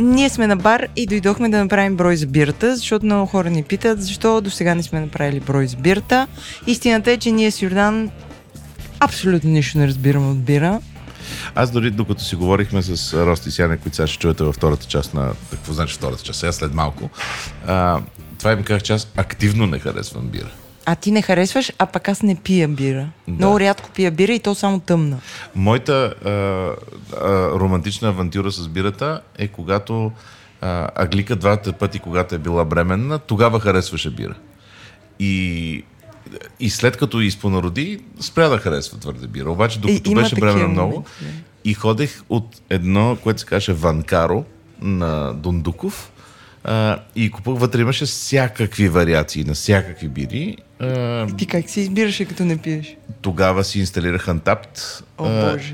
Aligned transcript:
ние 0.00 0.28
сме 0.28 0.46
на 0.46 0.56
бар 0.56 0.86
и 0.96 1.06
дойдохме 1.06 1.48
да 1.48 1.58
направим 1.58 1.96
брой 1.96 2.16
за 2.16 2.26
бирата, 2.26 2.76
защото 2.76 3.06
много 3.06 3.26
хора 3.26 3.50
ни 3.50 3.62
питат 3.62 4.02
защо 4.02 4.40
до 4.40 4.50
сега 4.50 4.74
не 4.74 4.82
сме 4.82 5.00
направили 5.00 5.40
брой 5.40 5.66
за 5.66 5.76
бирата. 5.76 6.26
Истината 6.66 7.10
е, 7.10 7.16
че 7.16 7.32
ние 7.32 7.50
с 7.50 7.62
Йордан 7.62 8.10
абсолютно 9.00 9.50
нищо 9.50 9.78
не 9.78 9.86
разбираме 9.86 10.26
от 10.26 10.38
бира. 10.38 10.80
Аз 11.54 11.70
дори 11.70 11.90
докато 11.90 12.24
си 12.24 12.36
говорихме 12.36 12.82
с 12.82 13.26
Рости 13.26 13.50
Сяне, 13.50 13.76
които 13.76 13.96
сега 13.96 14.06
ще 14.06 14.18
чуете 14.18 14.44
във 14.44 14.54
втората 14.54 14.86
част 14.86 15.14
на... 15.14 15.32
Какво 15.50 15.72
значи 15.72 15.94
втората 15.94 16.22
част? 16.22 16.40
Сега 16.40 16.52
след 16.52 16.74
малко. 16.74 17.10
А, 17.66 18.00
това 18.38 18.52
им 18.52 18.62
казах, 18.62 18.82
че 18.82 18.92
аз 18.92 19.08
активно 19.16 19.66
не 19.66 19.78
харесвам 19.78 20.28
бира. 20.28 20.50
А 20.90 20.94
ти 20.94 21.10
не 21.10 21.22
харесваш, 21.22 21.72
а 21.78 21.86
пък 21.86 22.08
аз 22.08 22.22
не 22.22 22.34
пия 22.34 22.68
бира. 22.68 23.08
Да. 23.28 23.34
Много 23.34 23.60
рядко 23.60 23.90
пия 23.94 24.10
бира 24.10 24.32
и 24.32 24.38
то 24.38 24.54
само 24.54 24.80
тъмна. 24.80 25.18
Моята 25.54 26.14
а, 26.24 26.30
а, 26.30 27.50
романтична 27.50 28.08
авантюра 28.08 28.50
с 28.50 28.68
бирата 28.68 29.20
е 29.38 29.48
когато 29.48 30.12
а, 30.60 30.88
Аглика 30.94 31.36
двата 31.36 31.72
пъти, 31.72 31.98
когато 31.98 32.34
е 32.34 32.38
била 32.38 32.64
бременна, 32.64 33.18
тогава 33.18 33.60
харесваше 33.60 34.10
бира. 34.10 34.34
И 35.18 35.84
и 36.60 36.70
след 36.70 36.96
като 36.96 37.20
изпонароди, 37.20 38.00
спря 38.20 38.48
да 38.48 38.58
харесва 38.58 38.98
твърде 38.98 39.26
бира. 39.26 39.50
Обаче, 39.50 39.78
докато 39.78 40.14
беше 40.14 40.36
бремена 40.36 40.68
много, 40.68 41.04
и 41.64 41.74
ходех 41.74 42.22
от 42.28 42.60
едно, 42.70 43.16
което 43.22 43.40
се 43.40 43.46
каже 43.46 43.72
Ванкаро 43.72 44.44
на 44.80 45.34
Дундуков, 45.34 46.12
а, 46.64 46.98
и 47.16 47.30
купувах 47.30 47.60
вътре 47.60 47.80
имаше 47.80 48.04
всякакви 48.04 48.88
вариации 48.88 49.44
на 49.44 49.54
всякакви 49.54 50.08
бири. 50.08 50.56
А, 50.80 51.26
Ти 51.36 51.46
как 51.46 51.70
си 51.70 51.80
избираше 51.80 52.24
като 52.24 52.44
не 52.44 52.56
пиеш? 52.56 52.96
Тогава 53.22 53.64
си 53.64 53.78
инсталирах 53.78 54.28
Антапт 54.28 55.02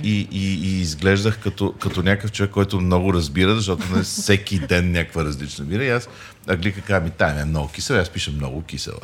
и, 0.03 0.29
и, 0.33 0.55
и 0.55 0.81
изглеждах 0.81 1.39
като, 1.39 1.73
като 1.73 2.03
някакъв 2.03 2.33
човек, 2.33 2.51
който 2.51 2.81
много 2.81 3.15
разбира, 3.15 3.55
защото 3.55 3.97
не 3.97 4.03
всеки 4.03 4.59
ден 4.59 4.93
някаква 4.93 5.25
различна 5.25 5.65
бира. 5.65 5.85
И 5.85 5.91
аз 5.91 6.09
Аглика 6.49 6.81
каза 6.81 7.01
ми, 7.01 7.11
тая 7.11 7.41
е 7.41 7.45
много 7.45 7.69
кисела, 7.69 8.01
аз 8.01 8.11
пиша 8.11 8.31
много 8.31 8.63
кисела. 8.63 9.01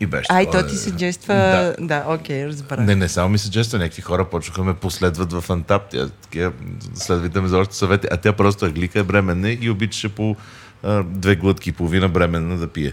И 0.00 0.06
беше. 0.06 0.26
Ай, 0.28 0.50
то 0.50 0.66
ти 0.66 0.76
се 0.76 0.90
джества. 0.90 1.34
Да, 1.34 1.74
да 1.80 2.04
окей, 2.08 2.46
разбрах. 2.46 2.80
Не, 2.80 2.94
не 2.94 3.08
само 3.08 3.28
ми 3.28 3.38
се 3.38 3.50
джества, 3.50 3.78
някакви 3.78 4.02
хора 4.02 4.24
почнаха 4.24 4.64
ме 4.64 4.74
последват 4.74 5.32
в 5.32 5.44
Антап. 5.50 5.90
Тя, 5.90 6.08
такива, 6.08 6.52
следвайте 6.94 7.40
ме 7.40 7.48
за 7.48 7.58
още 7.58 7.74
съвети. 7.76 8.06
А 8.10 8.16
тя 8.16 8.32
просто 8.32 8.66
е 8.66 8.70
глика, 8.70 9.00
е 9.00 9.02
бременна 9.02 9.50
и 9.50 9.70
обичаше 9.70 10.08
по 10.08 10.36
а, 10.82 11.02
две 11.02 11.36
глътки 11.36 11.68
и 11.68 11.72
половина 11.72 12.08
бременна 12.08 12.56
да 12.56 12.68
пие. 12.68 12.92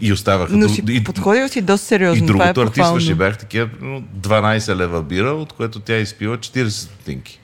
И 0.00 0.12
оставаха. 0.12 0.56
Но 0.56 0.68
си 0.68 0.82
и, 0.88 1.04
подходил 1.04 1.48
си 1.48 1.60
доста 1.60 1.86
сериозно. 1.86 2.24
И 2.24 2.26
другото 2.26 2.60
е 2.60 2.64
артистваше 2.64 3.14
бях 3.14 3.38
такива 3.38 3.68
12 4.20 4.76
лева 4.76 5.02
бира, 5.02 5.30
от 5.30 5.52
което 5.52 5.80
тя 5.80 5.96
изпила 5.96 6.38
40 6.38 6.68
стотинки. 6.68 7.40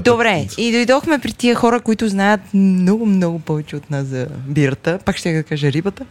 Добре, 0.00 0.46
и 0.58 0.72
дойдохме 0.72 1.18
при 1.18 1.32
тия 1.32 1.54
хора, 1.54 1.80
които 1.80 2.08
знаят 2.08 2.40
много, 2.54 3.06
много 3.06 3.38
повече 3.38 3.76
от 3.76 3.90
нас 3.90 4.06
за 4.06 4.26
бирата. 4.46 4.98
Пак 5.04 5.16
ще 5.16 5.30
я 5.30 5.42
кажа 5.42 5.72
рибата. 5.72 6.04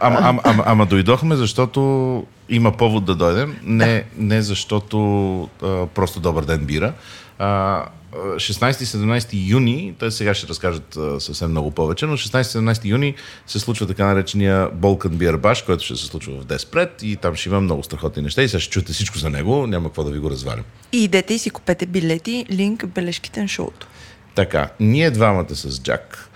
Ама, 0.00 0.18
ама, 0.20 0.40
ама, 0.44 0.62
ама 0.66 0.86
дойдохме, 0.86 1.36
защото 1.36 2.26
има 2.48 2.76
повод 2.76 3.04
да 3.04 3.14
дойдем. 3.14 3.56
Не, 3.62 3.86
да. 3.86 4.02
не 4.18 4.42
защото 4.42 5.40
а, 5.62 5.86
просто 5.86 6.20
добър 6.20 6.44
ден 6.44 6.64
бира. 6.64 6.92
А, 7.38 7.84
16-17 8.12 9.50
юни, 9.50 9.94
т.е. 9.98 10.10
сега 10.10 10.34
ще 10.34 10.48
разкажат 10.48 10.98
съвсем 11.18 11.50
много 11.50 11.70
повече, 11.70 12.06
но 12.06 12.16
16-17 12.16 12.84
юни 12.84 13.14
се 13.46 13.58
случва 13.58 13.86
така 13.86 14.06
наречения 14.06 14.70
Balkan 14.70 15.08
Beer 15.08 15.36
Bash, 15.36 15.66
който 15.66 15.84
ще 15.84 15.96
се 15.96 16.06
случва 16.06 16.40
в 16.40 16.44
Деспред 16.44 17.02
и 17.02 17.16
там 17.16 17.34
ще 17.34 17.48
има 17.48 17.60
много 17.60 17.82
страхотни 17.82 18.22
неща 18.22 18.42
и 18.42 18.48
сега 18.48 18.60
ще 18.60 18.72
чуете 18.72 18.92
всичко 18.92 19.18
за 19.18 19.30
него, 19.30 19.66
няма 19.66 19.88
какво 19.88 20.04
да 20.04 20.10
ви 20.10 20.18
го 20.18 20.30
развалим. 20.30 20.64
И 20.92 21.04
идете 21.04 21.34
и 21.34 21.38
си 21.38 21.50
купете 21.50 21.86
билети, 21.86 22.46
линк, 22.50 22.86
бележките 22.86 23.42
на 23.42 23.48
шоуто. 23.48 23.86
Така, 24.34 24.70
ние 24.80 25.10
двамата 25.10 25.54
с 25.54 25.82
Джак 25.82 26.28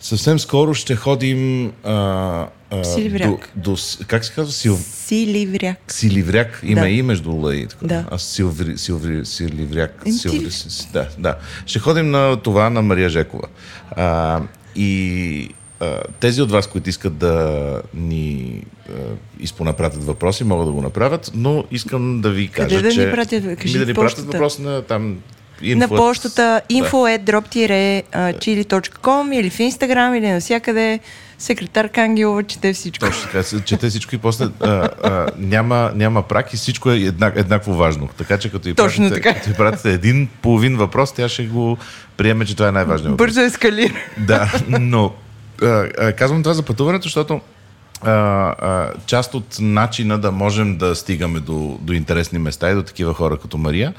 съвсем 0.00 0.38
скоро 0.38 0.74
ще 0.74 0.96
ходим 0.96 1.72
а, 1.84 2.46
Силивряк. 2.82 3.50
До, 3.56 3.70
до, 3.70 3.76
как 4.06 4.24
се 4.24 4.32
казва? 4.32 4.52
Сил... 4.52 4.78
Силивряк. 4.78 5.78
Силивряк. 5.88 6.60
Има 6.62 6.80
да. 6.80 6.88
и 6.88 7.02
между 7.02 7.30
Л 7.30 7.52
и 7.52 7.66
така. 7.66 7.86
Да. 7.86 8.04
Аз 8.10 8.22
Силври, 8.22 8.78
Силври, 8.78 9.26
Силивряк. 9.26 10.02
Силври, 10.10 10.48
да, 10.92 11.08
да. 11.18 11.36
Ще 11.66 11.78
ходим 11.78 12.10
на 12.10 12.36
това 12.36 12.70
на 12.70 12.82
Мария 12.82 13.08
Жекова. 13.08 13.48
А, 13.90 14.40
и 14.76 15.48
а, 15.80 16.00
тези 16.20 16.42
от 16.42 16.50
вас, 16.50 16.66
които 16.66 16.90
искат 16.90 17.16
да 17.16 17.82
ни 17.94 18.62
а, 18.88 18.92
изпонапратят 19.40 20.04
въпроси, 20.04 20.44
могат 20.44 20.66
да 20.66 20.72
го 20.72 20.82
направят, 20.82 21.30
но 21.34 21.64
искам 21.70 22.20
да 22.20 22.30
ви 22.30 22.48
кажа, 22.48 22.76
Къде 22.76 22.88
да 22.88 22.94
че... 22.94 23.06
Ни 23.06 23.12
пратят, 23.12 23.58
кажи 23.58 23.78
ми 23.78 23.84
да 23.84 23.86
ни 23.86 23.94
пратят 23.94 24.24
въпрос 24.24 24.58
на 24.58 24.82
там 24.82 25.18
Info 25.62 25.74
на 25.74 25.88
почтата 25.88 26.60
info.drop-chili.com 26.70 29.34
или 29.34 29.50
в 29.50 29.60
Инстаграм 29.60 30.14
или 30.14 30.28
навсякъде 30.28 31.00
секретар 31.38 31.88
Кангелова 31.88 32.42
чете 32.42 32.72
всичко. 32.72 33.06
Точно 33.06 33.22
така, 33.22 33.42
чете 33.64 33.88
всичко 33.88 34.14
и 34.14 34.18
после 34.18 34.46
а, 34.60 34.88
а, 35.02 35.26
няма, 35.36 35.92
няма 35.94 36.22
прак 36.22 36.52
и 36.52 36.56
всичко 36.56 36.90
е 36.90 36.96
еднак, 36.96 37.34
еднакво 37.36 37.74
важно. 37.74 38.08
Така 38.18 38.38
че 38.38 38.50
като 38.50 38.68
и 38.68 38.74
Точно 38.74 39.08
пратите, 39.08 39.22
така. 39.22 39.38
като 39.38 39.50
и 39.50 39.54
пратите 39.54 39.92
един 39.92 40.28
половин 40.42 40.76
въпрос, 40.76 41.12
тя 41.12 41.28
ще 41.28 41.46
го 41.46 41.78
приеме, 42.16 42.44
че 42.44 42.56
това 42.56 42.68
е 42.68 42.72
най-важният 42.72 43.10
въпрос. 43.10 43.26
Бързо 43.26 43.40
ескалира. 43.40 43.94
Да, 44.18 44.52
но 44.68 45.12
а, 45.62 45.88
а, 45.98 46.12
казвам 46.12 46.42
това 46.42 46.54
за 46.54 46.62
пътуването, 46.62 47.02
защото 47.02 47.40
а, 48.02 48.10
а, 48.10 48.92
част 49.06 49.34
от 49.34 49.56
начина 49.60 50.18
да 50.18 50.32
можем 50.32 50.76
да 50.76 50.94
стигаме 50.94 51.40
до, 51.40 51.78
до 51.80 51.92
интересни 51.92 52.38
места 52.38 52.70
и 52.70 52.74
до 52.74 52.82
такива 52.82 53.14
хора 53.14 53.36
като 53.36 53.58
Мария, 53.58 53.94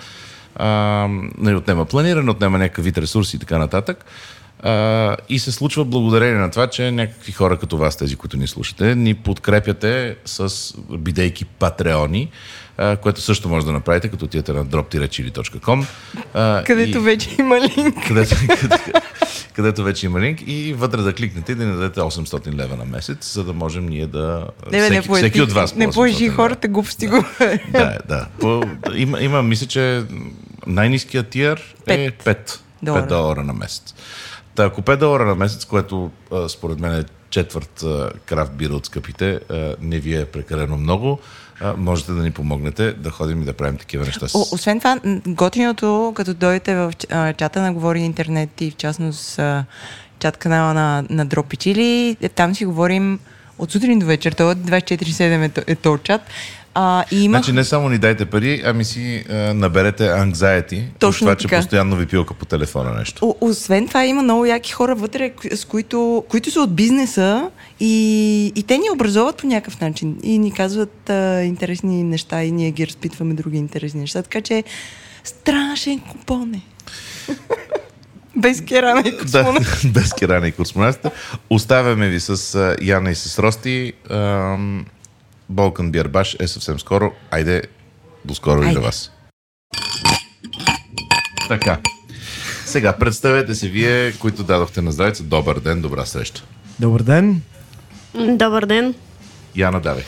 а, 0.55 1.07
нали, 1.37 1.55
отнема 1.55 1.85
планиране, 1.85 2.31
отнема 2.31 2.57
някакъв 2.57 2.85
вид 2.85 2.97
ресурси 2.97 3.35
и 3.35 3.39
така 3.39 3.57
нататък. 3.57 4.05
А, 4.63 5.17
и 5.29 5.39
се 5.39 5.51
случва 5.51 5.85
благодарение 5.85 6.39
на 6.39 6.51
това, 6.51 6.67
че 6.67 6.91
някакви 6.91 7.31
хора 7.31 7.57
като 7.57 7.77
вас, 7.77 7.97
тези, 7.97 8.15
които 8.15 8.37
ни 8.37 8.47
слушате, 8.47 8.95
ни 8.95 9.13
подкрепяте 9.13 10.15
с 10.25 10.73
бидейки 10.97 11.45
патреони, 11.45 12.29
а, 12.77 12.97
което 12.97 13.21
също 13.21 13.49
може 13.49 13.65
да 13.65 13.71
направите, 13.71 14.07
като 14.07 14.25
отидете 14.25 14.53
на 14.53 14.65
drop-chili.com. 14.65 15.85
Където 16.65 16.97
и, 16.97 17.01
вече 17.01 17.29
има 17.39 17.59
линк. 17.59 18.07
Където, 18.07 18.35
където, 18.59 18.91
където 19.53 19.83
вече 19.83 20.05
има 20.05 20.19
линк 20.19 20.39
и 20.47 20.73
вътре 20.73 21.01
да 21.01 21.13
кликнете 21.13 21.51
и 21.51 21.55
да 21.55 21.65
ни 21.65 21.73
дадете 21.73 21.99
800 21.99 22.53
лева 22.53 22.75
на 22.75 22.85
месец, 22.85 23.33
за 23.33 23.43
да 23.43 23.53
можем 23.53 23.85
ние 23.85 24.07
да... 24.07 24.47
Не, 24.71 24.81
всеки, 24.81 25.09
не, 25.09 25.17
всеки 25.17 25.41
от 25.41 25.51
вас 25.51 25.75
Не 25.75 25.91
поежи 25.91 26.29
хората 26.29 26.67
глупости 26.67 27.07
го. 27.07 27.25
да, 27.71 27.97
да. 28.07 28.27
По, 28.39 28.63
има, 28.95 29.21
има, 29.21 29.43
мисля, 29.43 29.67
че 29.67 30.03
най-низкият 30.67 31.27
тиер 31.27 31.75
е 31.87 32.11
5 32.11 32.59
долара. 32.83 33.03
5 33.03 33.07
долара 33.07 33.43
на 33.43 33.53
месец. 33.53 33.95
Та, 34.55 34.65
ако 34.65 34.81
5 34.81 34.95
долара 34.95 35.25
на 35.25 35.35
месец, 35.35 35.65
което 35.65 36.11
а, 36.31 36.49
според 36.49 36.79
мен 36.79 36.93
е 36.93 37.03
четвърт 37.29 37.83
а, 37.83 38.11
крафт 38.25 38.53
бира 38.53 38.73
от 38.73 38.85
скъпите, 38.85 39.39
а, 39.49 39.75
не 39.81 39.99
ви 39.99 40.15
е 40.15 40.25
прекалено 40.25 40.77
много, 40.77 41.19
а, 41.63 41.73
можете 41.77 42.11
да 42.11 42.23
ни 42.23 42.31
помогнете 42.31 42.91
да 42.91 43.09
ходим 43.09 43.41
и 43.41 43.45
да 43.45 43.53
правим 43.53 43.77
такива 43.77 44.05
неща. 44.05 44.27
О, 44.35 44.45
освен 44.51 44.79
това, 44.79 44.99
готиното, 45.27 46.13
като 46.15 46.33
дойдете 46.33 46.75
в 46.75 46.93
чата 47.37 47.61
на 47.61 47.73
Говори 47.73 47.99
Интернет 47.99 48.61
и 48.61 48.71
в 48.71 48.75
частност 48.75 49.39
чат 50.19 50.37
канала 50.37 50.73
на, 50.73 51.03
на 51.09 51.25
Дропичили, 51.25 52.17
там 52.35 52.55
си 52.55 52.65
говорим 52.65 53.19
от 53.59 53.71
сутрин 53.71 53.99
до 53.99 54.05
вечер, 54.05 54.31
това 54.31 54.55
24-7 54.55 55.57
е, 55.57 55.71
е 55.71 55.75
то 55.75 55.97
чат. 55.97 56.21
А, 56.73 57.05
и 57.11 57.23
има... 57.23 57.37
Значи 57.37 57.53
не 57.53 57.63
само 57.63 57.89
ни 57.89 57.97
дайте 57.97 58.25
пари, 58.25 58.61
ами 58.65 58.85
си 58.85 59.25
а, 59.29 59.33
наберете 59.33 60.03
anxiety 60.03 60.83
Точно 60.99 61.07
от 61.09 61.17
това, 61.17 61.35
така. 61.35 61.55
че 61.55 61.61
постоянно 61.61 61.95
ви 61.95 62.05
пилка 62.05 62.33
по 62.33 62.45
телефона 62.45 62.93
нещо. 62.93 63.25
О, 63.25 63.35
освен 63.41 63.87
това 63.87 64.05
има 64.05 64.23
много 64.23 64.45
яки 64.45 64.71
хора 64.71 64.95
вътре, 64.95 65.31
с 65.55 65.65
които, 65.65 66.23
които 66.29 66.51
са 66.51 66.61
от 66.61 66.75
бизнеса 66.75 67.49
и, 67.83 68.45
и 68.55 68.63
те 68.63 68.77
ни 68.77 68.89
образоват 68.93 69.37
по 69.37 69.47
някакъв 69.47 69.81
начин 69.81 70.17
и 70.23 70.39
ни 70.39 70.51
казват 70.51 71.09
а, 71.09 71.41
интересни 71.43 72.03
неща 72.03 72.43
и 72.43 72.51
ние 72.51 72.71
ги 72.71 72.87
разпитваме 72.87 73.33
други 73.33 73.57
интересни 73.57 73.99
неща. 73.99 74.21
Така 74.21 74.41
че 74.41 74.63
страшен 75.23 75.99
купон 75.99 76.53
е. 76.53 76.61
Без 78.35 78.61
керана 78.61 79.03
и 79.05 79.17
космонавта. 79.17 79.79
Да, 79.83 79.89
без 79.99 80.13
керана 80.13 80.47
и 80.47 80.51
космонавта. 80.51 81.11
Оставяме 81.49 82.09
ви 82.09 82.19
с 82.19 82.75
Яна 82.81 83.11
и 83.11 83.15
с 83.15 83.39
Рости. 83.39 83.93
Балкан 85.49 85.91
Биарбаш 85.91 86.37
е 86.39 86.47
съвсем 86.47 86.79
скоро. 86.79 87.11
Айде, 87.31 87.61
до 88.25 88.35
скоро 88.35 88.63
и 88.63 88.73
за 88.73 88.79
вас. 88.79 89.11
Така. 91.47 91.79
Сега, 92.65 92.93
представете 92.93 93.55
се 93.55 93.69
вие, 93.69 94.11
които 94.11 94.43
дадохте 94.43 94.81
на 94.81 94.91
здравица. 94.91 95.23
Добър 95.23 95.59
ден, 95.59 95.81
добра 95.81 96.05
среща. 96.05 96.43
Добър 96.79 97.03
ден. 97.03 97.41
Добър 98.15 98.65
ден. 98.65 98.93
Яна, 99.55 99.79
давай. 99.79 100.03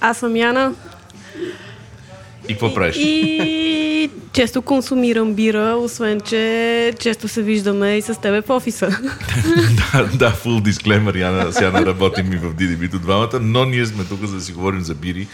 Аз 0.00 0.18
съм 0.18 0.36
Яна. 0.36 0.72
И 2.48 2.52
какво 2.52 2.74
правиш? 2.74 2.96
И 2.96 4.10
често 4.32 4.62
консумирам 4.62 5.34
бира, 5.34 5.76
освен 5.78 6.20
че 6.20 6.92
често 6.98 7.28
се 7.28 7.42
виждаме 7.42 7.96
и 7.96 8.02
с 8.02 8.20
тебе 8.20 8.42
в 8.42 8.50
офиса. 8.50 8.86
да, 9.92 10.04
да, 10.04 10.32
full 10.32 10.70
disclaimer, 10.70 11.18
Яна, 11.18 11.52
сега 11.52 11.70
не 11.70 11.86
работим 11.86 12.32
и 12.32 12.36
в 12.36 12.54
DDB-то 12.54 12.98
двамата, 12.98 13.40
но 13.40 13.64
ние 13.64 13.86
сме 13.86 14.04
тук 14.04 14.24
за 14.24 14.34
да 14.34 14.40
си 14.40 14.52
говорим 14.52 14.80
за 14.80 14.94
бири, 14.94 15.28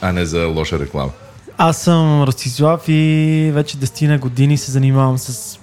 а 0.00 0.12
не 0.12 0.26
за 0.26 0.46
лоша 0.46 0.78
реклама. 0.78 1.10
Аз 1.58 1.82
съм 1.82 2.22
Ростислав 2.22 2.84
и 2.88 3.50
вече 3.54 3.76
10 3.76 4.18
години 4.18 4.58
се 4.58 4.70
занимавам 4.70 5.18
с 5.18 5.58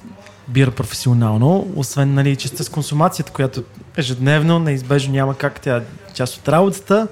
бира 0.48 0.72
професионално, 0.72 1.68
освен 1.76 2.14
нали, 2.14 2.36
че 2.36 2.48
с 2.48 2.70
консумацията, 2.70 3.32
която 3.32 3.64
ежедневно, 4.00 4.60
неизбежно 4.60 5.14
няма 5.14 5.36
как 5.36 5.62
тя 5.62 5.78
е 5.78 5.82
част 6.14 6.38
от 6.38 6.50
работата. 6.50 7.08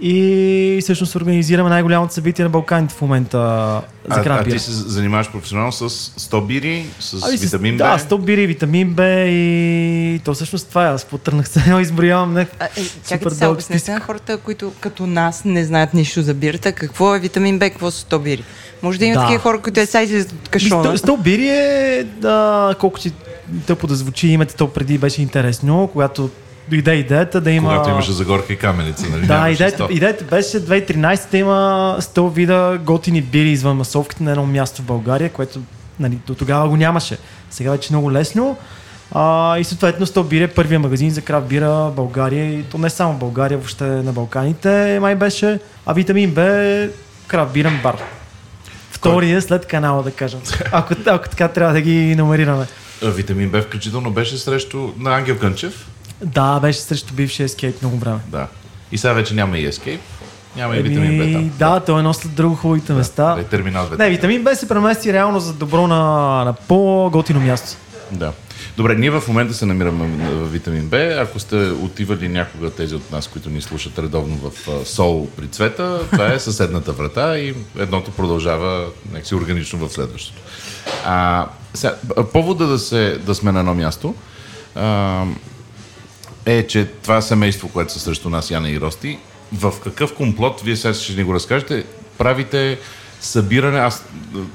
И 0.00 0.78
всъщност 0.82 1.14
организираме 1.14 1.70
най-голямото 1.70 2.14
събитие 2.14 2.44
на 2.44 2.50
Балканите 2.50 2.94
в 2.94 3.00
момента 3.00 3.38
за 4.06 4.20
А, 4.20 4.22
крафт 4.22 4.40
а 4.40 4.44
бира. 4.44 4.54
ти 4.54 4.60
се 4.60 4.70
занимаваш 4.70 5.32
професионално 5.32 5.72
с 5.72 5.88
100 5.90 6.40
бири, 6.40 6.86
с 7.00 7.20
с- 7.20 7.40
витамин 7.40 7.76
Б? 7.76 7.84
Да, 7.84 7.98
100 8.00 8.18
бири, 8.18 8.46
витамин 8.46 8.90
Б 8.90 9.04
и 9.20 10.20
то 10.24 10.34
всъщност 10.34 10.68
това 10.68 10.86
е. 10.86 10.88
Аз 10.88 11.04
потърнах 11.04 11.48
се, 11.48 11.62
изброявам. 11.80 12.34
Не, 12.34 12.46
А, 12.60 12.64
е, 12.66 12.68
чакайте 13.08 13.30
сега, 13.30 13.48
обяснете 13.48 13.92
на 13.92 14.00
хората, 14.00 14.36
които 14.36 14.72
като 14.80 15.06
нас 15.06 15.44
не 15.44 15.64
знаят 15.64 15.94
нищо 15.94 16.22
за 16.22 16.34
бирата, 16.34 16.72
какво 16.72 17.14
е 17.14 17.20
витамин 17.20 17.58
Б, 17.58 17.70
какво 17.70 17.90
са 17.90 18.06
100 18.06 18.18
бири. 18.18 18.44
Може 18.86 18.98
да 18.98 19.04
има 19.04 19.14
Да. 19.14 19.20
такива 19.20 19.42
хора, 19.42 19.60
които 19.60 19.80
е 19.80 19.86
сайзи 19.86 20.20
от 20.20 20.48
кашона. 20.48 20.98
100 20.98 21.22
бири 21.22 21.48
е, 21.48 22.04
да, 22.04 22.74
колко 22.80 23.00
ти 23.00 23.12
тъпо 23.66 23.86
да 23.86 23.94
звучи 23.94 24.28
името, 24.28 24.54
то 24.56 24.68
преди 24.72 24.98
беше 24.98 25.22
интересно, 25.22 25.88
когато 25.92 26.30
дойде 26.68 26.94
идеята 26.94 27.40
да 27.40 27.50
има... 27.50 27.68
Когато 27.68 27.90
имаше 27.90 28.12
загорка 28.12 28.52
и 28.52 28.56
каменица, 28.56 29.06
нали? 29.10 29.26
Да, 29.26 29.50
идеята, 29.50 29.82
100. 29.82 29.90
идеята 29.90 30.24
беше 30.24 30.60
2013 30.66 31.30
да 31.30 31.38
има 31.38 31.96
100 32.00 32.32
вида 32.32 32.78
готини 32.84 33.22
бири 33.22 33.50
извън 33.50 33.76
масовките 33.76 34.22
на 34.22 34.30
едно 34.30 34.46
място 34.46 34.82
в 34.82 34.84
България, 34.84 35.30
което 35.30 35.60
нали, 36.00 36.18
до 36.26 36.34
тогава 36.34 36.68
го 36.68 36.76
нямаше. 36.76 37.18
Сега 37.50 37.70
вече 37.70 37.88
е 37.92 37.96
много 37.96 38.12
лесно. 38.12 38.56
А, 39.12 39.58
и 39.58 39.64
съответно 39.64 40.06
100 40.06 40.24
бири 40.24 40.42
е 40.42 40.48
първия 40.48 40.80
магазин 40.80 41.10
за 41.10 41.20
крафт 41.22 41.46
бира 41.46 41.70
в 41.70 41.92
България. 41.96 42.58
И 42.58 42.62
то 42.62 42.78
не 42.78 42.90
само 42.90 43.12
в 43.14 43.18
България, 43.18 43.58
въобще 43.58 43.84
на 43.84 44.12
Балканите 44.12 44.98
май 45.00 45.14
беше. 45.14 45.58
А 45.86 45.92
витамин 45.92 46.30
Б 46.30 46.42
е 46.42 46.88
крафт 47.26 47.52
бирен 47.52 47.80
бар. 47.82 47.96
Втория 49.10 49.42
след 49.42 49.66
канала, 49.66 50.02
да 50.02 50.10
кажем. 50.10 50.40
Ако, 50.72 50.94
ако 51.06 51.28
така 51.28 51.48
трябва 51.48 51.72
да 51.74 51.80
ги 51.80 52.16
номерираме. 52.16 52.66
А, 53.04 53.10
Витамин 53.10 53.50
Б 53.50 53.62
включително 53.62 54.10
беше 54.10 54.38
срещу 54.38 54.88
на 54.98 55.16
Ангел 55.16 55.38
Кънчев. 55.38 55.86
Да, 56.24 56.60
беше 56.60 56.78
срещу 56.80 57.14
бившия 57.14 57.48
скейт 57.48 57.82
много 57.82 57.96
време. 57.96 58.18
Да. 58.28 58.46
И 58.92 58.98
сега 58.98 59.12
вече 59.12 59.34
няма 59.34 59.58
и 59.58 59.72
Escape. 59.72 59.98
Няма 60.56 60.76
и 60.76 60.82
витамин 60.82 61.18
Б 61.18 61.38
там. 61.38 61.50
да, 61.58 61.80
той 61.80 61.96
е 61.96 61.98
едно 61.98 62.14
след 62.14 62.34
друго 62.34 62.54
хубавите 62.54 62.92
места. 62.92 63.34
Да, 63.34 63.40
и 63.40 63.44
терминал 63.44 63.86
2. 63.86 63.98
Не, 63.98 64.10
витамин 64.10 64.44
Б 64.44 64.56
се 64.56 64.68
премести 64.68 65.12
реално 65.12 65.40
за 65.40 65.52
добро 65.52 65.86
на, 65.86 66.04
на 66.44 66.52
по-готино 66.52 67.40
място. 67.40 67.76
Да. 68.10 68.32
Добре, 68.76 68.94
ние 68.94 69.10
в 69.10 69.22
момента 69.28 69.54
се 69.54 69.66
намираме 69.66 70.06
в 70.06 70.52
витамин 70.52 70.88
Б. 70.88 70.96
Ако 70.96 71.38
сте 71.38 71.56
отивали 71.56 72.28
някога 72.28 72.70
тези 72.70 72.94
от 72.94 73.12
нас, 73.12 73.28
които 73.28 73.50
ни 73.50 73.62
слушат 73.62 73.98
редовно 73.98 74.36
в 74.36 74.86
Сол 74.86 75.28
при 75.36 75.48
цвета, 75.48 76.00
това 76.10 76.32
е 76.32 76.38
съседната 76.38 76.92
врата 76.92 77.38
и 77.38 77.54
едното 77.78 78.10
продължава 78.10 78.86
някакси 79.12 79.34
органично 79.34 79.88
в 79.88 79.92
следващото. 79.92 80.42
А, 81.04 81.46
сега, 81.74 81.96
повода 82.32 82.66
да, 82.66 82.78
се, 82.78 83.18
да 83.26 83.34
сме 83.34 83.52
на 83.52 83.60
едно 83.60 83.74
място 83.74 84.14
а, 84.74 85.24
е, 86.46 86.66
че 86.66 86.84
това 87.02 87.20
семейство, 87.20 87.68
което 87.68 87.92
са 87.92 88.00
срещу 88.00 88.30
нас, 88.30 88.50
Яна 88.50 88.70
и 88.70 88.80
Рости, 88.80 89.18
в 89.52 89.74
какъв 89.84 90.14
комплот, 90.14 90.60
вие 90.60 90.76
сега 90.76 90.94
ще 90.94 91.14
ни 91.14 91.22
го 91.22 91.34
разкажете, 91.34 91.84
правите 92.18 92.78
събиране, 93.20 93.78
аз, 93.78 94.04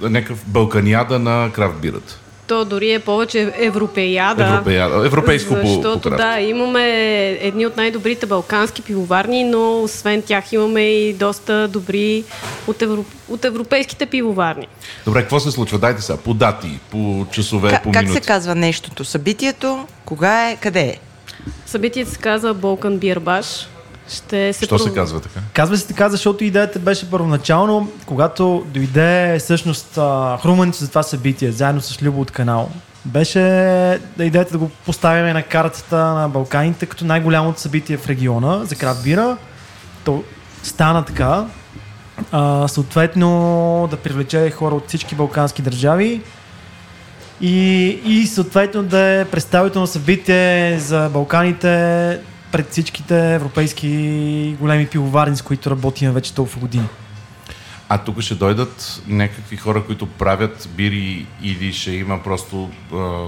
някакъв 0.01 0.44
балканиада 0.48 1.19
на 1.19 1.51
крафт 1.53 1.81
бирата. 1.81 2.20
То 2.51 2.65
дори 2.65 2.92
е 2.92 3.00
повече 3.00 3.53
европеяда. 3.56 4.44
Европея- 4.45 5.06
европейско 5.06 5.53
по, 5.53 5.68
Защото 5.68 6.01
по 6.01 6.09
да, 6.09 6.39
имаме 6.39 6.89
едни 7.31 7.65
от 7.65 7.77
най-добрите 7.77 8.25
балкански 8.25 8.81
пивоварни, 8.81 9.44
но 9.44 9.81
освен 9.81 10.21
тях 10.21 10.53
имаме 10.53 10.81
и 10.81 11.13
доста 11.13 11.68
добри 11.68 12.24
от, 12.68 12.81
евро... 12.81 13.06
от 13.30 13.45
европейските 13.45 14.06
пивоварни. 14.06 14.68
Добре, 15.06 15.21
какво 15.21 15.39
се 15.39 15.51
случва? 15.51 15.77
Дайте 15.77 16.01
сега, 16.01 16.18
по 16.18 16.33
дати, 16.33 16.80
по 16.89 17.25
часове, 17.31 17.69
Как, 17.69 17.83
по 17.83 17.92
как 17.92 18.01
минути. 18.01 18.21
се 18.21 18.27
казва 18.27 18.56
нещото? 18.56 19.06
Събитието? 19.06 19.86
Кога 20.06 20.50
е? 20.50 20.56
Къде 20.56 20.81
е? 20.81 20.98
Събитието 21.65 22.12
се 22.12 22.18
казва 22.18 22.53
Балкан 22.53 22.98
Бирбаш. 22.98 23.68
Ще 24.12 24.54
се 24.54 24.66
Що 24.66 24.80
се 24.80 24.90
пров- 24.90 24.96
казва 24.96 25.19
така? 25.19 25.40
Казва 25.54 25.78
се 25.78 25.88
така, 25.88 26.10
защото 26.10 26.44
идеята 26.44 26.80
беше 26.80 27.10
първоначално, 27.10 27.92
когато 28.06 28.66
дойде 28.68 29.38
всъщност 29.40 29.96
хрумането 30.42 30.78
за 30.78 30.90
това 30.90 31.04
събитие, 31.04 31.52
заедно 31.52 31.81
с 31.81 32.04
Любо 32.04 32.22
от 32.22 32.31
канал. 32.31 32.69
Беше 33.06 33.40
да 34.18 34.25
идеята 34.25 34.52
да 34.52 34.58
го 34.58 34.69
поставим 34.86 35.34
на 35.34 35.44
картата 35.44 35.98
на 35.98 36.30
Балканите 36.30 36.86
като 36.86 37.06
най-голямото 37.06 37.62
събитие 37.62 37.98
в 37.98 38.08
региона 38.08 38.66
за 38.66 38.96
бира. 39.04 39.38
То 40.04 40.24
стана 40.63 41.06
така. 41.06 41.46
А, 42.31 42.68
съответно 42.68 43.88
да 43.92 43.98
привлече 43.98 44.50
хора 44.50 44.75
от 44.75 44.88
всички 44.88 45.16
балкански 45.16 45.62
държави 45.62 46.22
и, 47.42 47.88
и 48.06 48.28
съответно 48.28 48.84
да 48.84 49.00
е 49.00 49.25
представително 49.25 49.88
събитие 49.88 50.80
за 50.80 51.10
Балканите 51.13 52.19
пред 52.51 52.71
всичките 52.71 53.33
европейски 53.36 54.56
големи 54.59 54.88
пивоварни, 54.88 55.36
с 55.36 55.42
които 55.42 55.71
работим 55.71 56.12
вече 56.12 56.33
толкова 56.33 56.59
години. 56.59 56.86
А 57.89 57.98
тук 57.98 58.21
ще 58.21 58.36
дойдат 58.36 59.01
някакви 59.07 59.57
хора, 59.57 59.83
които 59.86 60.06
правят 60.06 60.69
бири 60.75 61.25
или 61.44 61.74
ще 61.74 61.92
има 61.92 62.24
просто 62.24 62.69
а, 62.94 63.25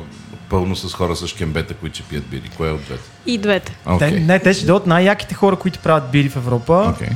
пълно 0.49 0.75
с 0.75 0.93
хора 0.93 1.15
с 1.15 1.27
шкембета, 1.27 1.73
които 1.73 1.95
ще 1.95 2.03
пият 2.03 2.23
бири? 2.23 2.51
Кое 2.57 2.69
е 2.69 2.71
от 2.71 2.81
двете? 2.81 3.03
И 3.25 3.37
двете. 3.37 3.71
Те, 3.71 3.93
Окей. 3.93 4.19
не, 4.19 4.39
те 4.39 4.53
ще 4.53 4.65
дойдат 4.65 4.87
най-яките 4.87 5.35
хора, 5.35 5.55
които 5.55 5.79
правят 5.79 6.11
бири 6.11 6.29
в 6.29 6.35
Европа. 6.35 6.93
Окей. 6.95 7.07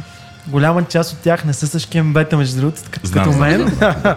Голяма 0.48 0.83
част 0.83 1.13
от 1.13 1.19
тях 1.19 1.45
не 1.45 1.54
са 1.54 1.68
с 1.68 1.80
шкембета, 1.80 2.38
между 2.38 2.59
другото, 2.59 2.81
като, 2.92 3.07
Знам, 3.07 3.24
като 3.24 3.38
знам, 3.38 3.50
мен. 3.50 3.77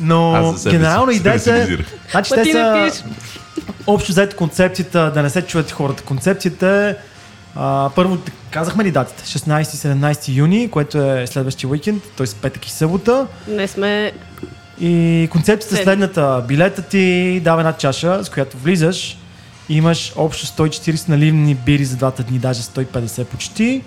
Но 0.00 0.54
генерално 0.70 1.12
идеята 1.12 1.56
е... 1.56 1.66
Значи 2.10 2.32
те 2.34 2.52
са... 2.52 2.90
Общо 3.86 4.12
взето 4.12 4.36
концепцията, 4.36 5.10
да 5.14 5.22
не 5.22 5.30
се 5.30 5.42
чуят 5.42 5.70
хората. 5.70 6.02
Концепцията 6.02 6.68
е 6.68 7.11
а, 7.56 7.90
първо, 7.94 8.18
казахме 8.50 8.84
ли 8.84 8.90
датите? 8.90 9.24
16-17 9.24 10.34
юни, 10.34 10.70
което 10.70 10.98
е 10.98 11.26
следващия 11.26 11.70
уикенд, 11.70 12.02
т.е. 12.16 12.26
петък 12.42 12.66
и 12.66 12.70
събота. 12.70 13.26
Не 13.48 13.68
сме... 13.68 14.12
И 14.80 15.28
концепцията 15.32 15.80
е 15.80 15.84
следната. 15.84 16.44
Билета 16.48 16.82
ти 16.82 17.40
дава 17.44 17.60
една 17.60 17.72
чаша, 17.72 18.24
с 18.24 18.28
която 18.28 18.56
влизаш 18.56 19.18
имаш 19.68 20.12
общо 20.16 20.46
140 20.46 21.08
наливни 21.08 21.54
бири 21.54 21.84
за 21.84 21.96
двата 21.96 22.22
дни, 22.22 22.38
даже 22.38 22.62
150 22.62 23.24
почти. 23.24 23.82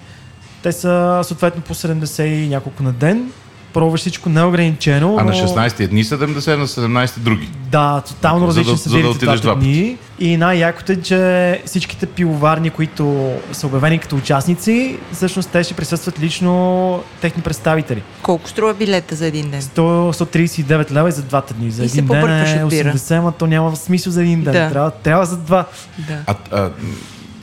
Те 0.64 0.72
са 0.72 1.22
съответно 1.24 1.62
по 1.62 1.74
70 1.74 2.24
и 2.24 2.48
няколко 2.48 2.84
на 2.84 2.94
ден. 2.94 3.32
Пробваш 3.76 4.02
всичко 4.02 4.30
неограничено. 4.30 5.16
А 5.20 5.24
на 5.24 5.32
но- 5.32 5.38
16 5.38 5.80
едни 5.80 6.04
70, 6.04 6.56
на 6.56 6.68
17 6.68 7.20
други. 7.20 7.50
Да, 7.72 8.02
тотално 8.02 8.40
да- 8.40 8.48
различни 8.48 8.78
са 8.78 8.90
да 8.90 9.14
два 9.38 9.54
пъти. 9.54 9.66
дни. 9.66 9.98
И 10.20 10.38
най-якото 10.38 10.92
е, 10.92 10.96
че 10.96 11.62
всичките 11.66 12.06
пивоварни, 12.06 12.70
които 12.70 13.34
са 13.52 13.68
обявени 13.68 14.00
като 14.00 14.16
участници, 14.16 14.98
всъщност 15.14 15.50
те 15.50 15.64
ще 15.64 15.74
присъстват 15.74 16.20
лично 16.20 17.04
техни 17.22 17.44
представители. 17.44 18.04
Колко 18.22 18.50
струва 18.50 18.74
билета 18.74 19.16
за 19.16 19.26
един 19.26 19.50
ден? 19.50 19.62
100, 19.62 20.12
139 20.14 20.92
лева 20.92 21.10
и 21.10 21.12
за 21.12 21.22
двата 21.22 21.54
дни. 21.54 21.72
За 21.72 21.84
И 21.84 21.90
се 21.90 21.98
един 22.00 22.08
ден 22.08 22.60
е 22.60 22.64
от 22.64 22.70
бира. 22.70 22.94
80, 22.94 23.18
ама 23.18 23.32
то 23.32 23.48
няма 23.48 23.76
смисъл 23.76 24.14
за 24.14 24.22
един 24.22 24.44
ден. 24.44 24.54
Да. 24.54 24.70
Трябва, 24.70 24.92
трябва 24.92 25.26
за 25.26 25.38
два. 25.38 25.66
Да. 25.98 26.18
А, 26.28 26.36
а, 26.52 26.70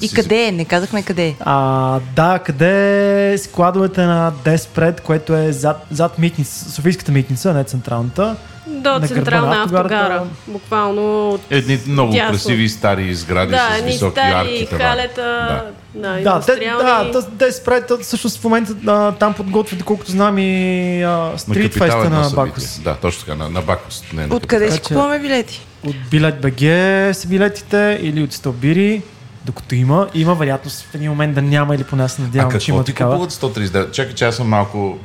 И 0.03 0.09
си- 0.09 0.15
къде 0.15 0.45
е? 0.45 0.53
Не 0.53 0.65
казахме 0.65 1.03
къде 1.03 1.27
е. 1.27 1.35
А, 1.41 2.01
да, 2.17 2.39
къде 2.39 3.33
е 3.33 3.39
складовете 3.39 4.01
на 4.01 4.33
Деспред, 4.45 5.01
което 5.01 5.35
е 5.35 5.53
зад, 5.53 5.87
зад 5.91 6.19
митница, 6.19 6.71
Софийската 6.71 7.13
митница, 7.13 7.55
не 7.55 7.65
централната. 7.65 8.37
До 8.67 8.91
На 8.91 9.01
гърба 9.01 9.07
централна 9.09 9.47
на 9.49 9.63
автогарата. 9.63 9.95
автогара. 9.95 10.23
Буквално 10.49 11.31
от 11.31 11.41
Едни 11.51 11.79
много 11.87 12.13
Дясно. 12.13 12.31
красиви 12.31 12.69
стари 12.69 13.15
сгради 13.15 13.51
Да, 13.51 13.69
с 13.73 13.83
високи 13.83 14.13
стари 14.13 14.33
арки. 14.35 14.67
халета, 14.67 15.23
да, 15.95 16.21
Да, 16.21 16.41
те, 16.41 16.57
да, 16.57 17.11
те- 17.13 17.29
Деспред, 17.31 17.87
те 17.89 18.03
всъщност 18.03 18.41
в 18.41 18.45
момента 18.45 18.75
а, 18.87 19.13
там 19.13 19.35
подготвят, 19.35 19.79
доколкото 19.79 20.11
знам 20.11 20.39
и 20.39 20.53
а, 21.03 21.09
На 21.09 21.39
стрит 21.39 21.75
феста 21.75 22.11
на 22.11 22.25
събитие. 22.25 22.45
Бакус. 22.47 22.79
Да, 22.79 22.95
точно 22.95 23.21
така, 23.21 23.35
на, 23.35 23.51
на 23.51 23.63
Бакус. 23.63 24.03
Не, 24.13 24.27
на 24.27 24.35
Откъде 24.35 24.71
си 24.71 24.81
купуваме 24.81 25.19
билети? 25.19 25.67
От 25.87 25.95
билет 26.11 26.41
БГ 26.41 26.61
са 27.15 27.27
билетите 27.27 27.99
или 28.03 28.23
от 28.23 28.33
Стълбири, 28.33 29.03
докато 29.45 29.75
има. 29.75 30.09
Има 30.15 30.35
вероятност 30.35 30.83
в 30.83 30.95
един 30.95 31.11
момент 31.11 31.35
да 31.35 31.43
няма 31.43 31.75
или 31.75 31.85
поне 31.85 32.05
аз 32.05 32.13
се 32.13 32.23
А 32.23 32.25
надявам, 32.25 32.51
че 32.51 32.59
какво 32.59 32.73
има 32.75 32.85
ти 32.85 32.93
такава. 32.93 33.13
купуват 33.13 33.33
139? 33.33 33.91
Чакай, 33.91 34.15
че 34.15 34.25
аз 34.25 34.37
съм 34.37 34.49
малко... 34.49 34.99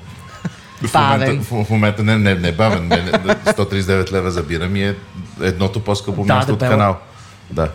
В 0.81 0.93
момента, 0.93 1.43
в, 1.43 1.63
в 1.65 1.69
момента 1.69 2.03
не, 2.03 2.17
не, 2.17 2.35
не 2.35 2.51
бавен. 2.51 2.87
Не, 2.87 3.01
не, 3.01 3.11
139 3.11 4.11
лева 4.11 4.31
за 4.31 4.43
бира 4.43 4.67
ми 4.67 4.83
е 4.83 4.95
едното 5.41 5.79
по-скъпо 5.83 6.23
Да, 6.25 6.35
място 6.35 6.53
от 6.53 6.59
канал. 6.59 6.97
Да. 7.51 7.69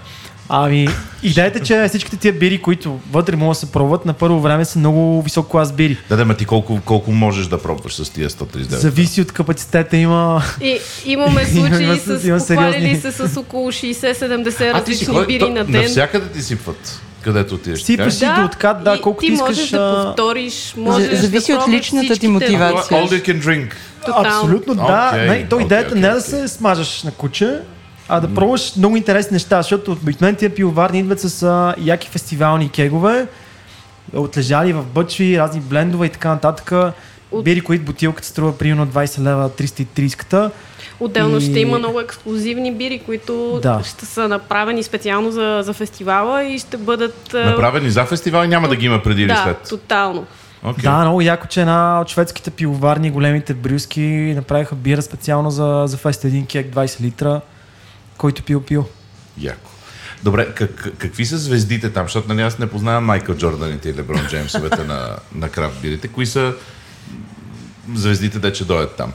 Ами, 0.55 0.89
идеята 1.23 1.59
е, 1.59 1.63
че 1.63 1.89
всичките 1.89 2.17
тия 2.17 2.33
бири, 2.33 2.59
които 2.63 3.01
вътре 3.13 3.37
могат 3.37 3.51
да 3.51 3.61
се 3.61 3.73
пробват, 3.73 4.05
на 4.07 4.13
първо 4.13 4.41
време 4.41 4.65
са 4.65 4.79
много 4.79 5.23
висок 5.23 5.49
клас 5.49 5.73
бири. 5.73 5.97
Да, 6.09 6.17
да, 6.17 6.25
ма 6.25 6.35
ти 6.35 6.45
колко, 6.45 6.81
колко 6.85 7.13
можеш 7.13 7.47
да 7.47 7.63
пробваш 7.63 7.95
с 7.95 8.11
тия 8.11 8.31
139? 8.31 8.63
Зависи 8.63 9.21
от 9.21 9.33
капацитета, 9.33 9.97
има... 9.97 10.43
И 10.61 10.79
имаме 11.05 11.45
случаи 11.45 11.85
Има- 11.85 11.97
с 11.97 12.25
има 12.25 12.41
сериозни- 12.41 13.01
се 13.01 13.13
с 13.13 13.37
около 13.37 13.73
60-70 13.73 14.71
А 14.75 14.85
ти 14.85 14.95
си 14.95 15.05
различни 15.05 15.15
ходи, 15.15 15.27
бири 15.27 15.39
то, 15.39 15.49
на 15.49 15.65
ден. 15.65 15.81
навсякъде 15.83 16.29
ти 16.29 16.43
сипват, 16.43 17.01
където 17.23 17.55
отидеш. 17.55 17.83
Сипаш 17.83 18.15
си 18.15 18.27
до 18.37 18.45
откат, 18.45 18.85
да, 18.85 18.95
и 18.95 19.01
колко 19.01 19.21
ти 19.21 19.27
ти 19.27 19.33
можеш 19.33 19.57
искаш. 19.57 19.71
да 19.71 20.03
повториш, 20.07 20.75
можеш 20.77 21.19
зависи 21.19 21.53
да 21.53 21.59
от 21.59 21.69
личната 21.69 22.17
ти 22.17 22.29
мотивация. 22.29 22.99
All 22.99 23.09
you 23.09 23.29
can 23.29 23.43
drink. 23.43 23.73
Абсолютно, 24.09 24.75
да. 24.75 25.11
Окей, 25.13 25.29
не, 25.29 25.49
то 25.49 25.61
идеята 25.61 25.89
окей, 25.89 26.01
не 26.01 26.09
е 26.09 26.11
да 26.11 26.21
се 26.21 26.49
смажаш 26.49 27.03
на 27.03 27.11
куче, 27.11 27.59
а 28.09 28.21
да 28.21 28.35
пробваш 28.35 28.77
много 28.77 28.97
интересни 28.97 29.33
неща, 29.33 29.63
защото 29.63 29.93
обикновено 29.93 30.39
тия 30.39 30.55
пивоварни 30.55 30.99
идват 30.99 31.21
с 31.21 31.43
а, 31.43 31.75
яки 31.79 32.09
фестивални 32.09 32.71
кегове, 32.71 33.27
отлежали 34.15 34.73
в 34.73 34.85
бъчви, 34.85 35.39
разни 35.39 35.61
блендове 35.61 36.07
и 36.07 36.11
така 36.11 36.29
нататък. 36.29 36.95
От- 37.31 37.45
Бири, 37.45 37.61
които 37.61 37.85
бутилката 37.85 38.29
струва 38.29 38.59
примерно 38.59 38.87
20 38.87 39.19
лева, 39.21 39.51
330-ката. 39.51 40.51
Отделно 41.01 41.37
И- 41.37 41.41
ще 41.41 41.61
има 41.61 41.79
много 41.79 42.01
ексклюзивни 42.01 42.73
бири, 42.73 42.99
които 42.99 43.61
Да. 43.63 43.81
ще 43.85 44.07
са 44.07 44.29
направени 44.29 44.83
специално 44.83 45.31
за, 45.31 45.61
за 45.63 45.73
фестивала 45.73 46.45
и 46.45 46.59
ще 46.59 46.77
бъдат... 46.77 47.31
Направени 47.35 47.91
за 47.91 48.05
фестивал 48.05 48.45
и 48.45 48.49
няма 48.49 48.69
да 48.69 48.77
ги 48.77 48.87
има 48.87 49.03
преди 49.03 49.23
или 49.23 49.29
да, 49.29 49.41
след. 49.45 49.69
тотално. 49.69 50.27
Okay. 50.65 50.83
Да, 50.83 50.99
много 50.99 51.21
яко, 51.21 51.47
че 51.47 51.61
една 51.61 52.01
от 52.01 52.09
шведските 52.09 52.51
пивоварни, 52.51 53.11
големите 53.11 53.55
брюски, 53.55 54.01
направиха 54.37 54.75
бира 54.75 55.03
специално 55.03 55.51
за, 55.51 55.83
за 55.87 55.97
фест 55.97 56.25
един 56.25 56.47
кек 56.47 56.67
20 56.67 57.01
литра, 57.01 57.41
който 58.17 58.43
пил 58.43 58.63
пил. 58.63 58.89
Яко. 59.39 59.71
Добре, 60.23 60.55
как, 60.55 60.93
какви 60.99 61.27
са 61.27 61.39
звездите 61.39 61.91
там? 61.91 62.05
Защото 62.05 62.29
нали, 62.29 62.43
аз 62.43 62.59
не 62.59 62.67
познавам 62.67 63.05
Майкъл 63.05 63.35
Джорданите 63.35 63.89
и 63.89 63.95
Леброн 63.95 64.27
Джеймсовете 64.29 64.85
на, 64.85 65.17
на 65.35 65.49
крафт 65.49 65.81
бирите. 65.83 66.09
Кои 66.09 66.27
са 66.27 66.55
звездите, 67.95 68.39
де 68.39 68.53
че 68.53 68.65
дойдат 68.65 68.97
там? 68.97 69.13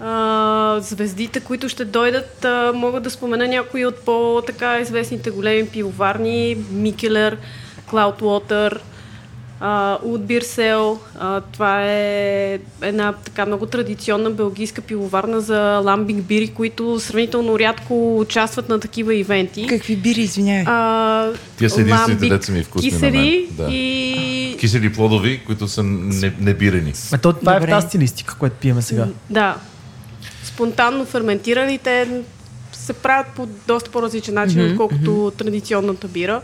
А, 0.00 0.80
звездите, 0.80 1.40
които 1.40 1.68
ще 1.68 1.84
дойдат, 1.84 2.44
а, 2.44 2.72
мога 2.74 3.00
да 3.00 3.10
спомена 3.10 3.48
някои 3.48 3.86
от 3.86 4.04
по-така 4.04 4.80
известните 4.80 5.30
големи 5.30 5.68
пивоварни. 5.68 6.56
Микелер, 6.70 7.36
Cloudwater, 7.90 8.78
а, 9.60 9.98
Удбирсел. 10.02 10.98
А, 11.18 11.40
това 11.40 11.84
е 11.84 12.58
една 12.82 13.12
така 13.12 13.46
много 13.46 13.66
традиционна 13.66 14.30
белгийска 14.30 14.82
пивоварна 14.82 15.40
за 15.40 15.60
ламбинг 15.60 16.24
бири, 16.24 16.48
които 16.48 17.00
сравнително 17.00 17.58
рядко 17.58 18.18
участват 18.20 18.68
на 18.68 18.80
такива 18.80 19.14
ивенти. 19.14 19.66
Какви 19.66 19.96
бири, 19.96 20.20
извинявай. 20.20 20.64
А, 20.66 21.32
Тия 21.58 21.70
са 21.70 21.80
единствените, 21.80 22.28
деца 22.28 22.52
ми 22.52 22.62
вкусни 22.62 22.90
на 22.90 22.96
кисели 22.96 23.48
мен. 23.58 23.66
Да. 23.66 23.74
и 23.74 24.56
Кисели 24.60 24.92
плодови, 24.92 25.40
които 25.46 25.68
са 25.68 25.82
не, 25.82 26.32
небирени. 26.40 26.92
Ме, 27.12 27.18
то, 27.18 27.32
това 27.32 27.52
е 27.54 27.56
в 27.56 27.60
Добре. 27.60 27.70
тази 27.70 27.86
стилистика, 27.86 28.36
което 28.38 28.56
пиеме 28.56 28.82
сега. 28.82 29.06
Да. 29.30 29.56
Спонтанно 30.44 31.04
ферментирани, 31.04 31.78
те 31.78 32.08
се 32.72 32.92
правят 32.92 33.26
по 33.36 33.48
доста 33.66 33.90
по-различен 33.90 34.34
начин, 34.34 34.60
mm-hmm, 34.60 34.70
отколкото 34.70 35.32
традиционната 35.38 36.08
бира. 36.08 36.40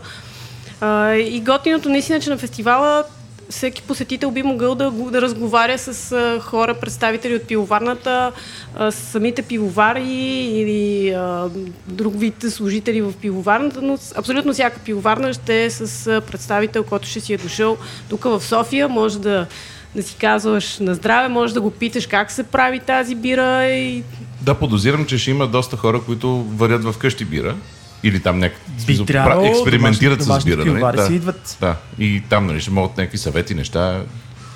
А, 0.85 1.15
и 1.15 1.39
готиното 1.39 1.89
наистина, 1.89 2.19
че 2.19 2.29
на 2.29 2.37
фестивала 2.37 3.03
всеки 3.49 3.81
посетител 3.81 4.31
би 4.31 4.43
могъл 4.43 4.75
да, 4.75 4.91
да 4.91 5.21
разговаря 5.21 5.77
с 5.77 6.11
а, 6.11 6.39
хора, 6.39 6.73
представители 6.73 7.35
от 7.35 7.43
пивоварната, 7.43 8.31
а, 8.75 8.91
самите 8.91 9.41
пивовари 9.41 10.13
или 10.53 11.09
а, 11.09 11.49
друг 11.87 12.19
вид 12.19 12.45
служители 12.49 13.01
в 13.01 13.13
пивоварната, 13.21 13.81
но 13.81 13.97
абсолютно 14.15 14.53
всяка 14.53 14.79
пивоварна 14.79 15.33
ще 15.33 15.63
е 15.63 15.69
с 15.69 16.07
а, 16.07 16.21
представител, 16.21 16.83
който 16.83 17.07
ще 17.07 17.19
си 17.19 17.33
е 17.33 17.37
дошъл 17.37 17.77
тук 18.09 18.23
в 18.23 18.41
София. 18.41 18.89
Може 18.89 19.19
да, 19.19 19.47
да 19.95 20.03
си 20.03 20.15
казваш 20.21 20.79
на 20.79 20.95
здраве, 20.95 21.27
може 21.27 21.53
да 21.53 21.61
го 21.61 21.71
питаш 21.71 22.07
как 22.07 22.31
се 22.31 22.43
прави 22.43 22.79
тази 22.79 23.15
бира 23.15 23.65
и 23.65 24.03
Да, 24.41 24.55
подозирам, 24.55 25.05
че 25.05 25.17
ще 25.17 25.31
има 25.31 25.47
доста 25.47 25.77
хора, 25.77 26.01
които 26.05 26.43
варят 26.43 26.83
в 26.83 26.95
къщи 26.97 27.25
бира. 27.25 27.55
Или 28.05 28.19
там 28.19 28.39
някакви... 28.39 29.01
Експериментират 29.43 30.21
с 30.21 30.43
бира. 30.43 30.65
Нали? 30.65 30.97
Да. 30.97 31.05
си 31.05 31.13
идват. 31.13 31.57
да. 31.61 31.75
И 31.99 32.23
там 32.29 32.45
нали, 32.45 32.61
ще 32.61 32.71
могат 32.71 32.97
някакви 32.97 33.17
съвети, 33.17 33.55
неща. 33.55 34.01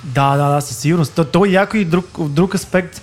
Да, 0.04 0.38
да, 0.38 0.50
да, 0.50 0.62
със 0.62 0.78
сигурност. 0.78 1.14
То, 1.14 1.26
то 1.26 1.46
е 1.46 1.50
яко 1.50 1.78
и 1.78 1.86
друг, 1.86 2.06
друг 2.20 2.56
аспект, 2.56 3.02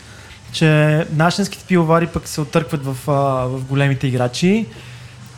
че 0.52 1.04
нашинските 1.12 1.64
пивовари 1.64 2.06
пък 2.06 2.28
се 2.28 2.40
отъркват 2.40 2.84
в, 2.84 3.10
а, 3.10 3.12
в 3.46 3.64
големите 3.64 4.06
играчи. 4.06 4.66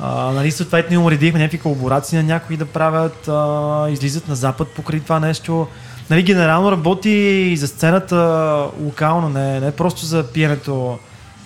А, 0.01 0.33
нали, 0.33 0.51
съответно 0.51 0.95
им 0.95 1.05
уредихме 1.05 1.39
някакви 1.39 1.59
колаборации 1.59 2.19
на 2.19 2.25
някои 2.25 2.57
да 2.57 2.67
правят, 2.67 3.29
а, 3.29 3.87
излизат 3.91 4.29
на 4.29 4.35
запад 4.35 4.69
покрай 4.69 5.01
това 5.01 5.21
нещо. 5.21 5.69
Нали, 6.11 6.23
генерално 6.23 6.73
работи 6.73 7.11
и 7.53 7.57
за 7.57 7.69
сцената 7.69 8.17
локално, 8.81 9.29
не, 9.29 9.61
не 9.61 9.71
просто 9.71 10.07
за 10.07 10.27
пиенето 10.33 10.99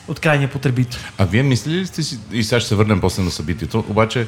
от 0.08 0.20
крайния 0.20 0.50
потребител. 0.50 1.00
А 1.18 1.24
вие 1.24 1.42
мислили 1.42 1.76
ли 1.76 1.86
сте 1.86 2.02
си, 2.02 2.18
и 2.32 2.44
сега 2.44 2.60
ще 2.60 2.68
се 2.68 2.74
върнем 2.74 3.00
после 3.00 3.22
на 3.22 3.30
събитието, 3.30 3.84
обаче 3.88 4.26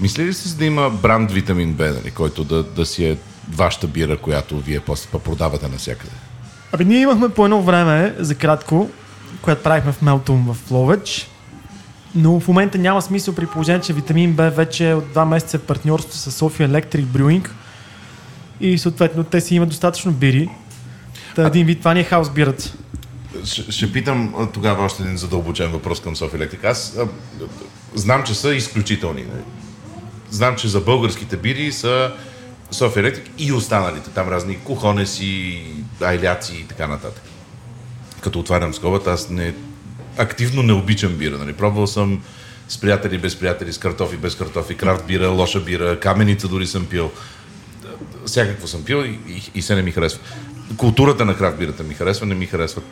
мислили 0.00 0.26
ли 0.26 0.32
сте 0.32 0.48
си 0.48 0.56
да 0.56 0.64
има 0.64 0.90
бранд 0.90 1.32
витамин 1.32 1.72
Б, 1.72 1.84
нали, 1.84 2.10
който 2.10 2.44
да, 2.44 2.62
да 2.62 2.86
си 2.86 3.04
е 3.04 3.16
вашата 3.48 3.86
бира, 3.86 4.16
която 4.16 4.58
вие 4.58 4.80
после 4.80 5.08
па 5.12 5.18
продавате 5.18 5.68
навсякъде? 5.68 6.12
Абе, 6.72 6.84
ние 6.84 7.00
имахме 7.00 7.28
по 7.28 7.44
едно 7.44 7.62
време, 7.62 8.14
за 8.18 8.34
кратко, 8.34 8.90
която 9.42 9.62
правихме 9.62 9.92
в 9.92 10.02
Мелтум 10.02 10.54
в 10.54 10.70
Ловеч, 10.70 11.28
но 12.14 12.40
в 12.40 12.48
момента 12.48 12.78
няма 12.78 13.02
смисъл 13.02 13.34
при 13.34 13.46
положение, 13.46 13.80
че 13.80 13.92
витамин 13.92 14.32
Б 14.32 14.50
вече 14.50 14.90
е 14.90 14.94
от 14.94 15.10
два 15.10 15.24
месеца 15.24 15.58
партньорство 15.58 16.18
с 16.18 16.32
София 16.32 16.68
Electric 16.68 17.04
Brewing 17.04 17.48
и 18.60 18.78
съответно 18.78 19.24
те 19.24 19.40
си 19.40 19.54
имат 19.54 19.68
достатъчно 19.68 20.12
бири. 20.12 20.48
Та 21.36 21.46
един 21.46 21.66
вид, 21.66 21.78
това 21.78 21.94
ни 21.94 22.00
е 22.00 22.04
хаос 22.04 22.30
бирата. 22.30 22.74
Ще, 23.44 23.72
ще 23.72 23.92
питам 23.92 24.48
тогава 24.54 24.84
още 24.84 25.02
един 25.02 25.16
задълбочен 25.16 25.70
въпрос 25.70 26.00
към 26.00 26.16
София 26.16 26.38
Електрик. 26.38 26.64
Аз 26.64 26.96
а, 26.98 27.06
знам, 27.94 28.24
че 28.24 28.34
са 28.34 28.54
изключителни. 28.54 29.22
нали? 29.22 29.42
Знам, 30.30 30.56
че 30.56 30.68
за 30.68 30.80
българските 30.80 31.36
бири 31.36 31.72
са 31.72 32.12
София 32.70 33.00
Електрик 33.00 33.30
и 33.38 33.52
останалите. 33.52 34.10
Там 34.10 34.28
разни 34.28 34.58
кухонеси, 34.58 35.62
айляци 36.00 36.56
и 36.56 36.64
така 36.64 36.86
нататък. 36.86 37.22
Като 38.20 38.40
отварям 38.40 38.74
скобата, 38.74 39.10
аз 39.10 39.30
не, 39.30 39.54
активно 40.18 40.62
не 40.62 40.72
обичам 40.72 41.12
бира. 41.12 41.38
Нали? 41.38 41.52
Пробвал 41.52 41.86
съм 41.86 42.22
с 42.68 42.80
приятели, 42.80 43.18
без 43.18 43.36
приятели, 43.36 43.72
с 43.72 43.78
картофи, 43.78 44.16
без 44.16 44.34
картофи, 44.34 44.76
крафт 44.76 45.06
бира, 45.06 45.28
лоша 45.28 45.60
бира, 45.60 46.00
каменица 46.00 46.48
дори 46.48 46.66
съм 46.66 46.86
пил 46.86 47.10
всякакво 48.26 48.66
съм 48.66 48.84
пил 48.84 48.96
и, 48.96 49.18
и, 49.28 49.42
и 49.54 49.62
се 49.62 49.74
не 49.74 49.82
ми 49.82 49.92
харесва. 49.92 50.20
Културата 50.76 51.24
на 51.24 51.36
крафт 51.36 51.58
бирата 51.58 51.82
ми 51.82 51.94
харесва, 51.94 52.26
не 52.26 52.34
ми 52.34 52.46
харесва 52.46 52.82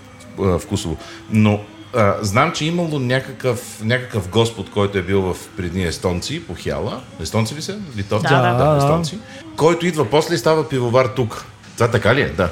вкусово. 0.58 0.96
Но 1.30 1.60
а, 1.96 2.14
знам, 2.22 2.52
че 2.52 2.64
имало 2.64 2.98
някакъв, 2.98 3.80
някакъв 3.84 4.28
господ, 4.28 4.70
който 4.70 4.98
е 4.98 5.02
бил 5.02 5.22
в 5.22 5.36
предни 5.56 5.84
естонци 5.84 6.46
по 6.46 6.54
Хяла. 6.64 7.00
Естонци 7.20 7.54
ли 7.54 7.62
са? 7.62 7.78
Литовци? 7.96 8.28
Да, 8.28 8.52
да. 8.52 8.64
да, 8.64 8.76
естонци. 8.76 9.18
Който 9.56 9.86
идва 9.86 10.10
после 10.10 10.34
и 10.34 10.38
става 10.38 10.68
пивовар 10.68 11.06
тук. 11.06 11.44
Това 11.74 11.88
така 11.88 12.14
ли 12.14 12.20
е? 12.20 12.28
Да. 12.28 12.50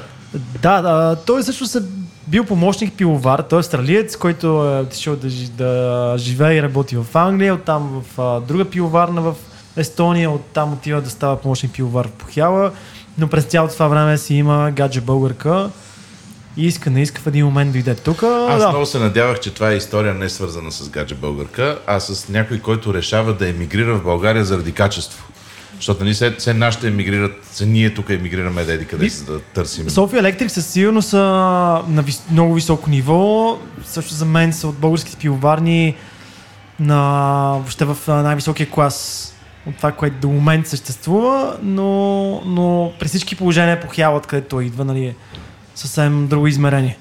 Да, 0.61 0.81
да, 0.81 1.17
той 1.25 1.43
също 1.43 1.77
е 1.77 1.81
бил 2.27 2.45
помощник 2.45 2.93
пивовар, 2.93 3.39
той 3.39 3.57
е 3.57 3.59
австралиец, 3.59 4.17
който 4.17 4.47
е 4.47 4.79
отишъл 4.79 5.15
да, 5.15 5.29
да 5.47 6.15
живее 6.17 6.57
и 6.57 6.63
работи 6.63 6.95
в 6.95 7.05
Англия, 7.13 7.53
оттам 7.53 8.03
в 8.03 8.21
а, 8.21 8.39
друга 8.39 8.65
пивоварна 8.65 9.21
в 9.21 9.35
Естония, 9.77 10.31
оттам 10.31 10.73
отива 10.73 11.01
да 11.01 11.09
става 11.09 11.35
помощник 11.35 11.71
пивовар 11.71 12.07
в 12.07 12.11
Похяла, 12.11 12.71
но 13.17 13.27
през 13.27 13.43
цялото 13.43 13.73
това 13.73 13.87
време 13.87 14.17
си 14.17 14.35
има 14.35 14.71
гадже 14.71 15.01
българка 15.01 15.69
и 16.57 16.67
иска, 16.67 16.89
не 16.89 17.01
иска 17.01 17.21
в 17.21 17.27
един 17.27 17.45
момент 17.45 17.71
дойде 17.71 17.95
тук. 17.95 18.23
Аз 18.23 18.61
да. 18.61 18.69
много 18.69 18.85
се 18.85 18.99
надявах, 18.99 19.39
че 19.39 19.53
това 19.53 19.71
е 19.71 19.75
история 19.75 20.13
не 20.13 20.29
свързана 20.29 20.71
с 20.71 20.89
гадже 20.89 21.15
българка, 21.15 21.79
а 21.87 21.99
с 21.99 22.29
някой, 22.29 22.59
който 22.59 22.93
решава 22.93 23.33
да 23.33 23.49
емигрира 23.49 23.95
в 23.95 24.03
България 24.03 24.45
заради 24.45 24.71
качество. 24.71 25.27
Защото 25.75 26.03
нали, 26.03 26.13
все, 26.13 26.31
все 26.31 26.53
нашите 26.53 26.87
емигрират, 26.87 27.31
все 27.51 27.65
ние 27.65 27.93
тук 27.93 28.09
емигрираме 28.09 28.63
да 28.63 28.73
еди 28.73 28.85
къде 28.85 29.09
си 29.09 29.25
да 29.25 29.39
търсим. 29.39 29.89
София 29.89 30.19
Електрик 30.19 30.51
със 30.51 30.67
сигурност 30.67 31.09
са 31.09 31.17
на 31.87 32.01
вис... 32.01 32.23
много 32.31 32.53
високо 32.53 32.89
ниво. 32.89 33.57
Също 33.85 34.13
за 34.13 34.25
мен 34.25 34.53
са 34.53 34.67
от 34.67 34.75
българските 34.75 35.17
пивоварни 35.17 35.95
на 36.79 36.99
въобще 37.53 37.85
в 37.85 37.97
най-високия 38.07 38.69
клас 38.69 39.27
от 39.67 39.77
това, 39.77 39.91
което 39.91 40.15
до 40.21 40.27
момент 40.27 40.67
съществува, 40.67 41.57
но, 41.63 42.41
но 42.45 42.93
при 42.99 43.07
всички 43.07 43.35
положения 43.35 43.79
по 43.79 43.87
хялът, 43.87 44.27
където 44.27 44.61
идва, 44.61 44.85
нали, 44.85 45.05
е 45.05 45.15
съвсем 45.75 46.27
друго 46.27 46.47
измерение. 46.47 46.97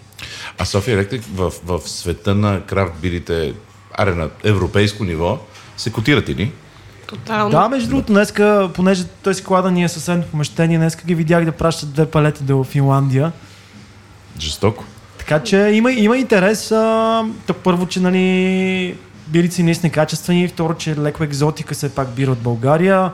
А 0.59 0.65
София 0.65 0.95
Електрик 0.95 1.23
в, 1.35 1.53
в 1.65 1.81
света 1.89 2.35
на 2.35 2.61
крафт 2.67 2.93
бирите, 3.03 3.55
аре 3.93 4.15
на 4.15 4.31
европейско 4.45 5.05
ниво, 5.05 5.39
се 5.77 5.93
котират 5.93 6.29
или? 6.29 6.53
тотално. 7.11 7.51
Да, 7.51 7.69
между 7.69 7.89
другото, 7.89 8.13
днеска, 8.13 8.71
понеже 8.75 9.05
той 9.05 9.35
склада 9.35 9.71
ни 9.71 9.85
е 9.85 9.89
съвсем 9.89 10.23
помещение, 10.31 10.79
днеска 10.79 11.05
ги 11.07 11.15
видях 11.15 11.45
да 11.45 11.53
пращат 11.53 11.93
две 11.93 12.07
палети 12.07 12.43
до 12.43 12.65
Финландия. 12.65 13.33
Жестоко. 14.39 14.85
Така 15.19 15.43
че 15.43 15.57
има, 15.57 15.93
има 15.93 16.19
интерес. 16.19 16.73
А, 16.73 17.25
то 17.47 17.55
първо, 17.55 17.87
че 17.87 18.01
нали, 18.01 18.97
бирите 19.29 19.55
са 19.55 19.63
наистина 19.63 19.93
качествени, 19.93 20.49
второ, 20.49 20.75
че 20.75 20.97
леко 20.97 21.25
екзотика 21.25 21.75
все 21.75 21.95
пак 21.95 22.09
бира 22.11 22.31
от 22.31 22.39
България 22.39 23.13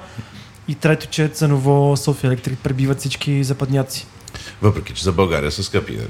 и 0.69 0.75
трето, 0.75 1.07
че 1.07 1.29
ценово 1.29 1.97
София 1.97 2.29
Електрик 2.29 2.59
пребиват 2.59 2.99
всички 2.99 3.45
западняци. 3.45 4.07
Въпреки, 4.63 4.93
че 4.95 5.05
за 5.05 5.13
България 5.13 5.53
са 5.53 5.63
скъпи. 5.63 5.93
Нали? 5.93 6.09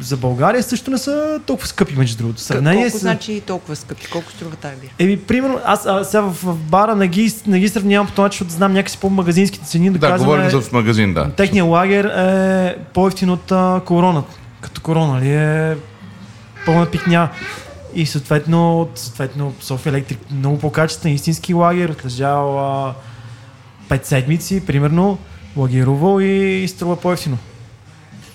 За 0.00 0.16
България 0.16 0.62
също 0.62 0.90
не 0.90 0.98
са 0.98 1.40
толкова 1.46 1.68
скъпи, 1.68 1.94
между 1.96 2.18
другото. 2.18 2.40
Сравнение 2.40 2.82
Колко 2.84 2.98
с... 2.98 3.00
значи 3.00 3.42
толкова 3.46 3.76
скъпи? 3.76 4.06
Колко 4.06 4.30
струва 4.30 4.56
тази 4.56 4.76
бира? 4.76 4.90
Еми, 4.98 5.18
примерно, 5.20 5.60
аз 5.64 5.86
а, 5.86 6.04
сега 6.04 6.20
в, 6.20 6.42
в 6.42 6.56
бара 6.56 6.96
не 6.96 7.08
ги, 7.08 7.34
не 7.46 7.60
ги 7.60 7.68
сравнявам 7.68 8.06
по 8.16 8.22
начин, 8.22 8.38
защото 8.38 8.56
знам 8.56 8.72
някакси 8.72 8.98
по-магазинските 8.98 9.66
цени. 9.66 9.90
Да, 9.90 9.98
Да, 9.98 10.08
казваме, 10.08 10.32
говорим 10.32 10.50
за 10.50 10.60
в 10.60 10.72
магазин, 10.72 11.14
да. 11.14 11.30
Техния 11.30 11.64
лагер 11.64 12.04
е 12.04 12.76
по-ефтин 12.94 13.30
от 13.30 13.52
а, 13.52 13.80
короната. 13.86 14.34
Като 14.60 14.80
корона, 14.80 15.20
ли 15.20 15.34
е 15.34 15.76
пълна 16.66 16.86
пикня. 16.86 17.28
И 17.94 18.06
съответно, 18.06 18.88
съответно 18.94 19.54
София 19.60 19.90
Електрик 19.90 20.18
много 20.30 20.58
по-качествен 20.58 21.12
истински 21.12 21.54
лагер, 21.54 21.88
отлежал 21.88 22.58
а, 22.58 22.94
5 23.88 24.04
седмици, 24.04 24.66
примерно, 24.66 25.18
лагерувал 25.56 26.20
и 26.20 26.68
струва 26.68 27.00
по-ефтино. 27.00 27.38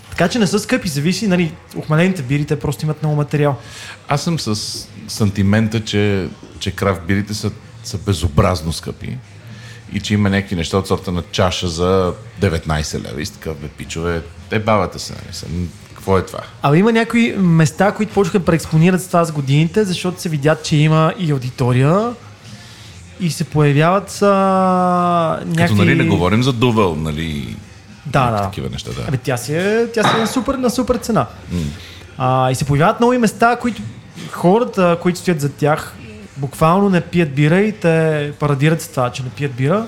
Така 0.09 0.27
че 0.27 0.39
не 0.39 0.47
са 0.47 0.59
скъпи, 0.59 0.89
зависи, 0.89 1.27
нали, 1.27 1.53
охмалените 1.75 2.21
бири, 2.21 2.45
те 2.45 2.59
просто 2.59 2.85
имат 2.85 3.03
много 3.03 3.15
материал. 3.15 3.57
Аз 4.07 4.23
съм 4.23 4.39
с 4.39 4.55
сантимента, 5.07 5.85
че, 5.85 6.29
че 6.59 6.71
крафт 6.71 7.01
бирите 7.07 7.33
са, 7.33 7.51
са 7.83 7.97
безобразно 7.97 8.73
скъпи 8.73 9.17
и 9.93 9.99
че 9.99 10.13
има 10.13 10.29
някакви 10.29 10.55
неща 10.55 10.77
от 10.77 10.87
сорта 10.87 11.11
на 11.11 11.23
чаша 11.31 11.67
за 11.67 12.13
19 12.41 13.09
лева. 13.09 13.21
И 13.21 13.25
си 13.25 13.33
така, 13.33 13.49
бе, 13.49 13.67
пичове, 13.67 14.21
те 14.49 14.59
бавате 14.59 14.99
се, 14.99 15.13
нали? 15.13 15.67
Какво 15.87 16.17
е 16.17 16.25
това? 16.25 16.39
Абе 16.61 16.77
има 16.77 16.91
някои 16.91 17.35
места, 17.37 17.91
които 17.91 18.13
почнаха 18.13 18.39
да 18.39 18.45
преекспонират 18.45 19.01
с 19.01 19.07
това 19.07 19.25
с 19.25 19.31
годините, 19.31 19.83
защото 19.83 20.21
се 20.21 20.29
видят, 20.29 20.63
че 20.63 20.75
има 20.75 21.13
и 21.19 21.31
аудитория 21.31 22.13
и 23.21 23.31
се 23.31 23.43
появяват 23.43 24.21
а, 24.21 24.27
някакви... 25.45 25.63
Като 25.63 25.75
нали 25.75 25.95
не 25.95 26.03
говорим 26.03 26.43
за 26.43 26.53
дувел, 26.53 26.95
нали? 26.95 27.55
Да, 28.05 28.31
да. 28.31 28.41
Такива 28.41 28.69
неща, 28.69 28.91
да. 28.95 29.01
Абе, 29.07 29.17
тя 29.17 29.37
си 29.37 29.55
е, 29.55 29.87
тя 29.93 30.03
си 30.03 30.15
е 30.17 30.19
на, 30.19 30.27
супер, 30.27 30.53
на 30.53 30.69
супер 30.69 30.95
цена. 30.95 31.25
А, 32.17 32.51
и 32.51 32.55
се 32.55 32.65
появяват 32.65 32.99
нови 32.99 33.17
места, 33.17 33.55
които 33.55 33.81
хората, 34.31 34.97
които 35.01 35.19
стоят 35.19 35.41
за 35.41 35.49
тях, 35.49 35.95
буквално 36.37 36.89
не 36.89 37.01
пият 37.01 37.35
бира 37.35 37.59
и 37.59 37.71
те 37.71 38.31
парадират 38.39 38.81
с 38.81 38.87
това, 38.87 39.09
че 39.09 39.23
не 39.23 39.29
пият 39.29 39.53
бира, 39.53 39.85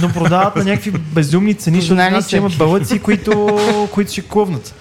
но 0.00 0.08
продават 0.08 0.56
на 0.56 0.64
някакви 0.64 0.90
безумни 0.90 1.54
цени, 1.54 1.80
защото 1.80 2.28
че 2.28 2.36
има 2.36 2.48
бълъци, 2.48 2.98
които, 2.98 3.58
които 3.92 4.12
ще 4.12 4.22
клъвнат. 4.22 4.74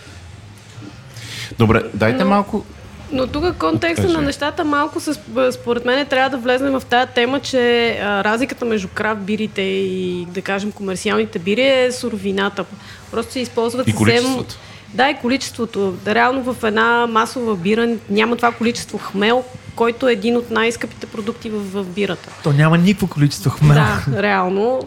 Добре, 1.60 1.84
дайте 1.94 2.24
Но- 2.24 2.30
малко... 2.30 2.66
Но 3.12 3.28
тук 3.28 3.58
контекста 3.58 4.10
на 4.10 4.22
нещата 4.22 4.64
малко 4.64 5.00
с, 5.00 5.20
според 5.52 5.86
мен 5.86 6.06
трябва 6.06 6.30
да 6.30 6.38
влезем 6.38 6.80
в 6.80 6.84
тази 6.90 7.12
тема, 7.12 7.40
че 7.40 7.90
а, 7.90 8.24
разликата 8.24 8.66
между 8.66 8.88
крафт 8.88 9.22
бирите 9.22 9.62
и 9.62 10.28
да 10.30 10.42
кажем 10.42 10.72
комерциалните 10.72 11.40
бири 11.40 11.68
е 11.68 11.92
суровината. 11.92 12.66
Просто 13.12 13.32
се 13.32 13.40
използват 13.40 13.88
И 13.88 13.92
съвсем... 13.92 14.06
количеството. 14.06 14.56
Да, 14.94 15.10
и 15.10 15.18
количеството. 15.22 15.94
Реално 16.08 16.54
в 16.54 16.64
една 16.64 17.08
масова 17.08 17.56
бира 17.56 17.96
няма 18.10 18.36
това 18.36 18.52
количество 18.52 18.98
хмел, 18.98 19.44
който 19.76 20.08
е 20.08 20.12
един 20.12 20.38
от 20.38 20.52
най-скъпите 20.52 21.08
продукти 21.08 21.50
в, 21.50 21.60
в 21.60 21.86
бирата. 21.86 22.30
То 22.44 22.52
няма 22.52 22.78
никакво 22.78 23.08
количество 23.08 23.50
хмел. 23.50 23.74
Да, 23.74 24.24
реално. 24.24 24.82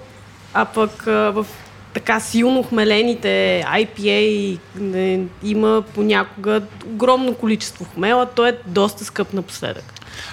А 0.55 0.65
пък 0.65 1.07
а, 1.07 1.11
в 1.11 1.47
така 1.95 2.21
силно 2.21 2.63
хмелените 2.63 3.65
IPA 3.67 4.59
не, 4.77 5.21
има 5.45 5.83
понякога 5.95 6.63
огромно 6.87 7.35
количество 7.35 7.87
хмела, 7.95 8.27
то 8.27 8.47
е 8.47 8.59
доста 8.67 9.05
скъп 9.05 9.33
напоследък. 9.33 9.85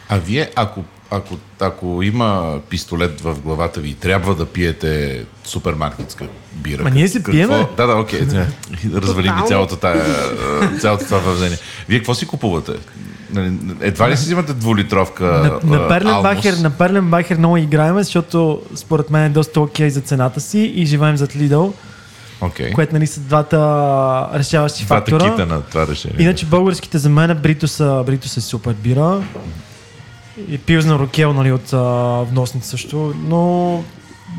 А 0.10 0.18
вие, 0.18 0.52
ако, 0.56 0.84
ако, 1.12 1.38
ако 1.60 2.00
има 2.04 2.60
пистолет 2.70 3.22
в 3.22 3.40
главата 3.40 3.80
ви 3.80 3.90
и 3.90 3.94
трябва 3.94 4.36
да 4.36 4.46
пиете 4.46 5.26
супермаркетска 5.44 6.28
бира. 6.54 6.84
Ма 6.84 6.90
ние 6.90 7.08
си 7.08 7.18
какво- 7.18 7.32
пиеме. 7.32 7.68
Да, 7.78 7.88
да, 7.88 7.96
окей. 7.96 8.22
Okay. 8.22 8.46
Развали 8.94 9.28
ми 9.28 9.30
Тотално. 9.30 9.48
цялото, 9.48 9.76
тая, 9.76 10.06
цялото 10.80 11.06
това 11.06 11.18
въвзение. 11.20 11.58
Вие 11.90 12.00
какво 12.00 12.14
си 12.14 12.28
купувате? 12.28 12.72
Нали, 13.34 13.54
Едва 13.82 14.10
ли 14.10 14.18
си 14.18 14.24
взимате 14.24 14.54
двулитровка 14.54 15.60
На, 15.64 15.78
на, 15.78 15.88
Перленбахер, 15.88 16.54
на 16.54 16.70
Перленбахер 16.70 17.38
много 17.38 17.58
играем, 17.58 17.98
защото 17.98 18.62
според 18.76 19.10
мен 19.10 19.24
е 19.24 19.30
доста 19.30 19.62
окей 19.62 19.90
за 19.90 20.02
цената 20.02 20.42
си 20.42 20.60
и 20.60 20.86
живеем 20.86 21.18
зад 21.18 21.34
Lidl, 21.34 21.74
Окей. 22.42 22.74
което 22.74 22.94
нали 22.94 23.08
са 23.08 23.20
двата 23.20 23.58
решаващи 24.34 24.86
Двата 24.86 25.12
фактора. 25.12 25.32
кита 25.32 25.46
на 25.46 25.62
това 25.62 25.88
решение. 25.88 26.18
Иначе 26.20 26.46
българските 26.46 26.98
за 26.98 27.10
мен 27.10 27.40
Бритус, 27.44 27.78
Бритус 28.06 28.38
е 28.38 28.42
супер 28.42 28.74
бира. 28.74 29.22
И 30.50 30.58
Пилзнер 30.58 31.00
Рокел, 31.00 31.34
нали, 31.34 31.52
от 31.52 31.74
а, 31.74 32.46
също, 32.62 33.14
но 33.24 33.84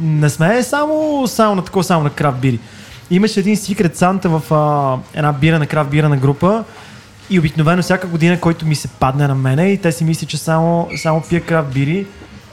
не 0.00 0.30
сме 0.30 0.62
само, 0.62 1.24
само 1.26 1.54
на 1.54 1.64
такова, 1.64 1.84
само 1.84 2.04
на 2.04 2.10
крафт 2.10 2.38
бири. 2.38 2.58
Имаше 3.10 3.40
един 3.40 3.56
секрет 3.56 3.96
Санта 3.96 4.28
в 4.28 4.54
а, 4.54 4.98
една 5.18 5.32
бира 5.32 5.58
на 5.58 5.66
крафт 5.66 5.90
бира 5.90 6.08
на 6.08 6.16
група 6.16 6.64
и 7.30 7.38
обикновено 7.38 7.82
всяка 7.82 8.06
година, 8.06 8.40
който 8.40 8.66
ми 8.66 8.74
се 8.74 8.88
падне 8.88 9.28
на 9.28 9.34
мене 9.34 9.72
и 9.72 9.80
те 9.80 9.92
си 9.92 10.04
мислят, 10.04 10.30
че 10.30 10.38
само, 10.38 10.88
само 10.96 11.22
пия 11.28 11.44
крафт 11.44 11.72
бири, 11.74 12.06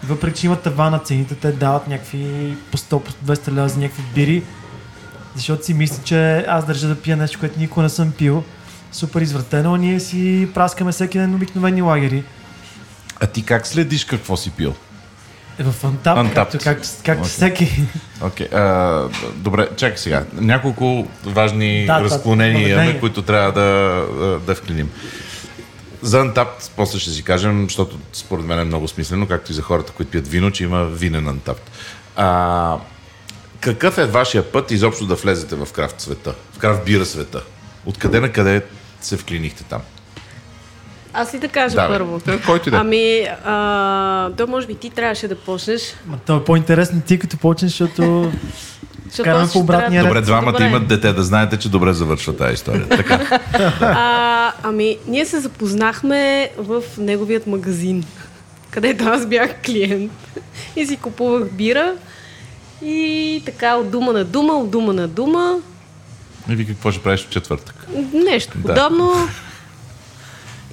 въпреки 0.04 0.40
че 0.40 0.46
имат 0.46 0.64
това 0.64 0.90
на 0.90 1.00
цените, 1.00 1.36
те 1.36 1.52
дават 1.52 1.88
някакви 1.88 2.56
по 2.72 2.78
100, 2.78 3.00
по 3.00 3.12
200 3.12 3.52
лева 3.52 3.70
за 3.70 3.80
някакви 3.80 4.04
бири, 4.16 4.44
защото 5.36 5.66
си 5.66 5.74
мисля, 5.74 6.04
че 6.04 6.38
аз 6.48 6.66
държа 6.66 6.88
да 6.88 7.02
пия 7.02 7.18
нещо, 7.18 7.40
което 7.40 7.60
никога 7.60 7.84
не 7.84 7.90
съм 7.90 8.12
пил. 8.12 8.44
Супер 8.92 9.22
извратено, 9.22 9.74
а 9.74 9.78
ние 9.78 10.00
си 10.00 10.50
праскаме 10.54 10.92
всеки 10.92 11.18
ден 11.18 11.36
обикновени 11.36 11.82
лагери. 11.82 12.24
А 13.20 13.28
ти 13.28 13.44
как 13.44 13.68
следиш 13.68 14.06
какво 14.06 14.38
си 14.38 14.52
пил? 14.52 14.76
Е, 15.60 15.64
В 15.64 15.74
Untapped, 15.84 16.04
Untapped. 16.04 16.34
както, 16.34 16.58
както, 16.64 16.88
както 17.06 17.22
Окей. 17.22 17.30
всеки. 17.30 17.82
Окей. 18.22 18.48
а, 18.54 19.04
добре, 19.36 19.68
чакай 19.78 19.98
сега. 19.98 20.24
Няколко 20.34 21.08
важни 21.26 21.86
Да, 21.86 22.02
разклонения 22.02 22.70
имаме, 22.70 23.00
които 23.00 23.22
трябва 23.22 23.52
да, 23.52 24.40
да 24.40 24.56
вклиним. 24.56 24.90
За 26.02 26.18
Untapped 26.18 26.72
после 26.76 27.00
ще 27.00 27.10
си 27.10 27.24
кажем, 27.24 27.64
защото 27.64 28.00
според 28.14 28.46
мен 28.46 28.60
е 28.60 28.64
много 28.64 28.88
смислено, 28.88 29.28
както 29.28 29.52
и 29.52 29.56
за 29.56 29.62
хората, 29.62 29.92
които 29.92 30.12
пият 30.12 30.28
вино, 30.28 30.52
че 30.52 30.64
има 30.64 30.86
винен 30.86 31.26
Untapped. 31.26 31.70
А, 32.16 32.78
какъв 33.60 33.98
е 33.98 34.06
вашия 34.06 34.52
път 34.52 34.72
изобщо 34.72 35.06
да 35.06 35.16
влезете 35.16 35.56
в 35.56 35.68
крафт 35.74 36.02
света, 36.02 36.34
в 36.54 36.58
крафт 36.58 36.86
бира 36.86 37.06
света? 37.06 37.42
Откъде 37.86 38.20
на 38.20 38.32
къде 38.32 38.62
се 39.02 39.18
вклинихте 39.18 39.64
там? 39.64 39.82
Аз 41.16 41.34
и 41.34 41.40
да 41.40 41.48
кажа 41.48 41.76
Да, 41.76 41.88
първо. 41.88 42.20
Те, 42.20 42.42
който 42.42 42.70
и 42.70 42.72
да 42.72 42.78
е. 42.78 42.80
Ами, 42.80 43.28
а, 43.46 44.30
то 44.38 44.48
може 44.48 44.68
би 44.68 44.76
ти 44.76 44.90
трябваше 44.90 45.28
да 45.28 45.36
почнеш. 45.36 45.82
Ма 46.08 46.18
то 46.26 46.36
е 46.38 46.44
по-интересно 46.44 47.02
ти 47.02 47.20
като 47.20 47.38
почнеш, 47.38 47.72
защото 47.72 48.32
Караме 49.24 49.48
по 49.54 49.60
обратния 49.60 50.04
Добре, 50.04 50.22
двамата 50.22 50.52
Добре. 50.52 50.66
имат 50.66 50.88
дете, 50.88 51.14
да 51.14 51.24
знаете, 51.24 51.58
че 51.58 51.70
добре 51.70 51.94
завършва 51.94 52.38
тази 52.38 52.54
история. 52.54 52.90
Така. 52.90 53.40
А, 53.82 54.52
ами, 54.64 54.98
ние 55.08 55.26
се 55.26 55.40
запознахме 55.40 56.50
в 56.58 56.84
неговият 56.98 57.48
магазин, 57.48 58.04
където 58.72 59.04
аз 59.04 59.26
бях 59.26 59.62
клиент 59.66 60.12
и 60.76 60.86
си 60.86 60.98
купувах 60.98 61.52
бира. 61.52 61.94
И 62.84 63.42
така, 63.46 63.76
от 63.76 63.92
дума 63.92 64.14
на 64.14 64.26
дума, 64.26 64.54
от 64.54 64.72
дума 64.72 64.94
на 64.94 65.08
дума, 65.08 65.56
И 66.50 66.56
ви 66.56 66.68
какво 66.68 66.92
ще 66.92 67.02
правиш 67.02 67.26
в 67.26 67.30
четвъртък? 67.30 67.88
нещо 68.14 68.58
Да. 68.58 68.90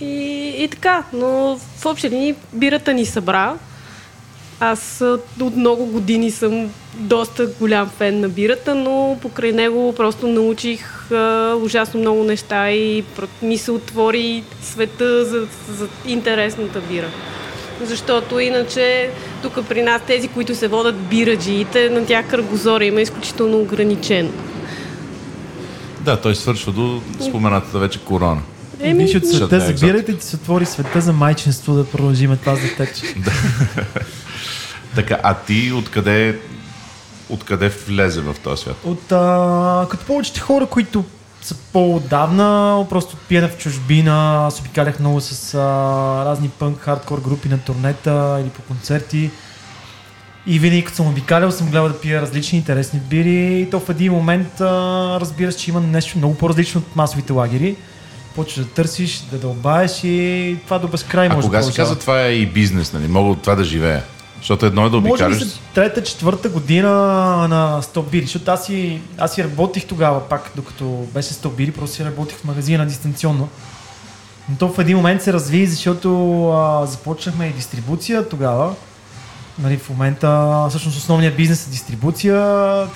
И, 0.02 0.54
и 0.58 0.68
така, 0.68 1.04
но 1.12 1.58
в 1.78 1.86
общи 1.86 2.10
линии 2.10 2.34
бирата 2.52 2.94
ни 2.94 3.06
събра. 3.06 3.54
Аз 4.60 5.04
от 5.40 5.56
много 5.56 5.86
години 5.86 6.30
съм 6.30 6.70
доста 6.94 7.46
голям 7.46 7.88
фен 7.88 8.20
на 8.20 8.28
бирата, 8.28 8.74
но 8.74 9.18
покрай 9.22 9.52
него 9.52 9.94
просто 9.96 10.28
научих 10.28 11.12
а, 11.12 11.54
ужасно 11.62 12.00
много 12.00 12.24
неща 12.24 12.70
и 12.70 13.04
ми 13.42 13.58
се 13.58 13.70
отвори 13.70 14.44
света 14.62 15.24
за, 15.24 15.46
за 15.68 15.88
интересната 16.06 16.80
бира. 16.80 17.08
Защото 17.82 18.38
иначе 18.38 19.10
тук 19.42 19.68
при 19.68 19.82
нас 19.82 20.02
тези, 20.06 20.28
които 20.28 20.54
се 20.54 20.68
водят 20.68 20.96
бираджиите, 20.96 21.90
на 21.90 22.06
тях 22.06 22.28
кръгозора 22.28 22.84
има 22.84 23.00
изключително 23.00 23.58
ограничен. 23.58 24.32
Да, 26.00 26.20
той 26.20 26.34
свършва 26.34 26.72
до 26.72 27.00
споменатата 27.20 27.78
вече 27.78 27.98
корона. 27.98 28.40
Еми, 28.82 29.04
виж 29.04 29.14
от 29.14 29.26
света, 29.26 29.56
е 29.56 29.60
забирайте 29.60 30.16
ти 30.16 30.24
се 30.24 30.36
отвори 30.36 30.66
света 30.66 31.00
за 31.00 31.12
майчинство 31.12 31.74
да 31.74 31.86
продължиме 31.86 32.36
това 32.36 32.54
за 32.54 32.76
теч. 32.76 33.02
Така, 34.94 35.18
а 35.22 35.34
ти 35.34 35.72
откъде, 35.72 36.38
откъде 37.28 37.68
влезе 37.68 38.20
в 38.20 38.36
този 38.44 38.62
свят? 38.62 38.76
От 38.84 39.12
а, 39.12 39.86
като 39.90 40.06
повечето 40.06 40.40
хора, 40.40 40.66
които 40.66 41.04
са 41.42 41.54
по-отдавна, 41.72 42.86
просто 42.90 43.16
пиене 43.28 43.48
в 43.48 43.58
чужбина, 43.58 44.46
аз 44.46 44.60
обикалях 44.60 45.00
много 45.00 45.20
с 45.20 45.54
а, 45.54 45.60
разни 46.24 46.48
пънк, 46.48 46.80
хардкор 46.80 47.20
групи 47.20 47.48
на 47.48 47.58
турнета 47.58 48.38
или 48.40 48.48
по 48.48 48.62
концерти. 48.62 49.30
И 50.46 50.58
винаги 50.58 50.84
като 50.84 50.96
съм 50.96 51.08
обикалял, 51.08 51.50
съм 51.50 51.70
гледал 51.70 51.88
да 51.88 52.00
пия 52.00 52.22
различни 52.22 52.58
интересни 52.58 53.00
бири 53.00 53.60
и 53.60 53.70
то 53.70 53.80
в 53.80 53.88
един 53.88 54.12
момент 54.12 54.60
а, 54.60 54.66
разбираш, 55.20 55.54
че 55.54 55.70
има 55.70 55.80
нещо 55.80 56.18
много 56.18 56.34
по-различно 56.34 56.80
от 56.80 56.96
масовите 56.96 57.32
лагери. 57.32 57.76
Почваш 58.34 58.64
да 58.64 58.70
търсиш, 58.70 59.18
да 59.18 59.38
дълбаеш 59.38 60.04
и 60.04 60.56
това 60.64 60.78
до 60.78 60.88
безкрай 60.88 61.26
А 61.26 61.34
може 61.34 61.46
кога 61.46 61.58
да 61.58 61.64
се 61.64 61.70
продължава. 61.70 61.88
казва 61.88 62.00
това 62.00 62.22
е 62.22 62.32
и 62.32 62.46
бизнес, 62.46 62.92
нали? 62.92 63.08
Мога 63.08 63.30
от 63.30 63.40
това 63.42 63.54
да 63.54 63.64
живея. 63.64 64.02
Защото 64.38 64.66
едно 64.66 64.86
е 64.86 64.90
да 64.90 64.96
Може 65.00 65.02
би 65.02 65.10
обикаляш. 65.10 65.58
трета, 65.74 66.02
четвърта 66.02 66.48
година 66.48 66.90
на 67.48 67.82
Стоп 67.82 68.10
Бири, 68.10 68.24
защото 68.24 68.50
аз 68.50 68.66
си, 68.66 69.00
аз 69.18 69.34
си 69.34 69.44
работих 69.44 69.84
тогава 69.86 70.28
пак, 70.28 70.50
докато 70.56 70.84
беше 71.14 71.34
Стоп 71.34 71.56
Бири, 71.56 71.72
просто 71.72 71.96
си 71.96 72.04
работих 72.04 72.36
в 72.36 72.44
магазина 72.44 72.86
дистанционно. 72.86 73.48
Но 74.48 74.56
то 74.56 74.68
в 74.68 74.78
един 74.78 74.96
момент 74.96 75.22
се 75.22 75.32
разви, 75.32 75.66
защото 75.66 76.48
а, 76.50 76.86
започнахме 76.86 77.46
и 77.46 77.52
дистрибуция 77.52 78.28
тогава. 78.28 78.74
Нали, 79.58 79.76
в 79.76 79.90
момента 79.90 80.66
всъщност 80.68 80.98
основният 80.98 81.36
бизнес 81.36 81.66
е 81.66 81.70
дистрибуция. 81.70 82.36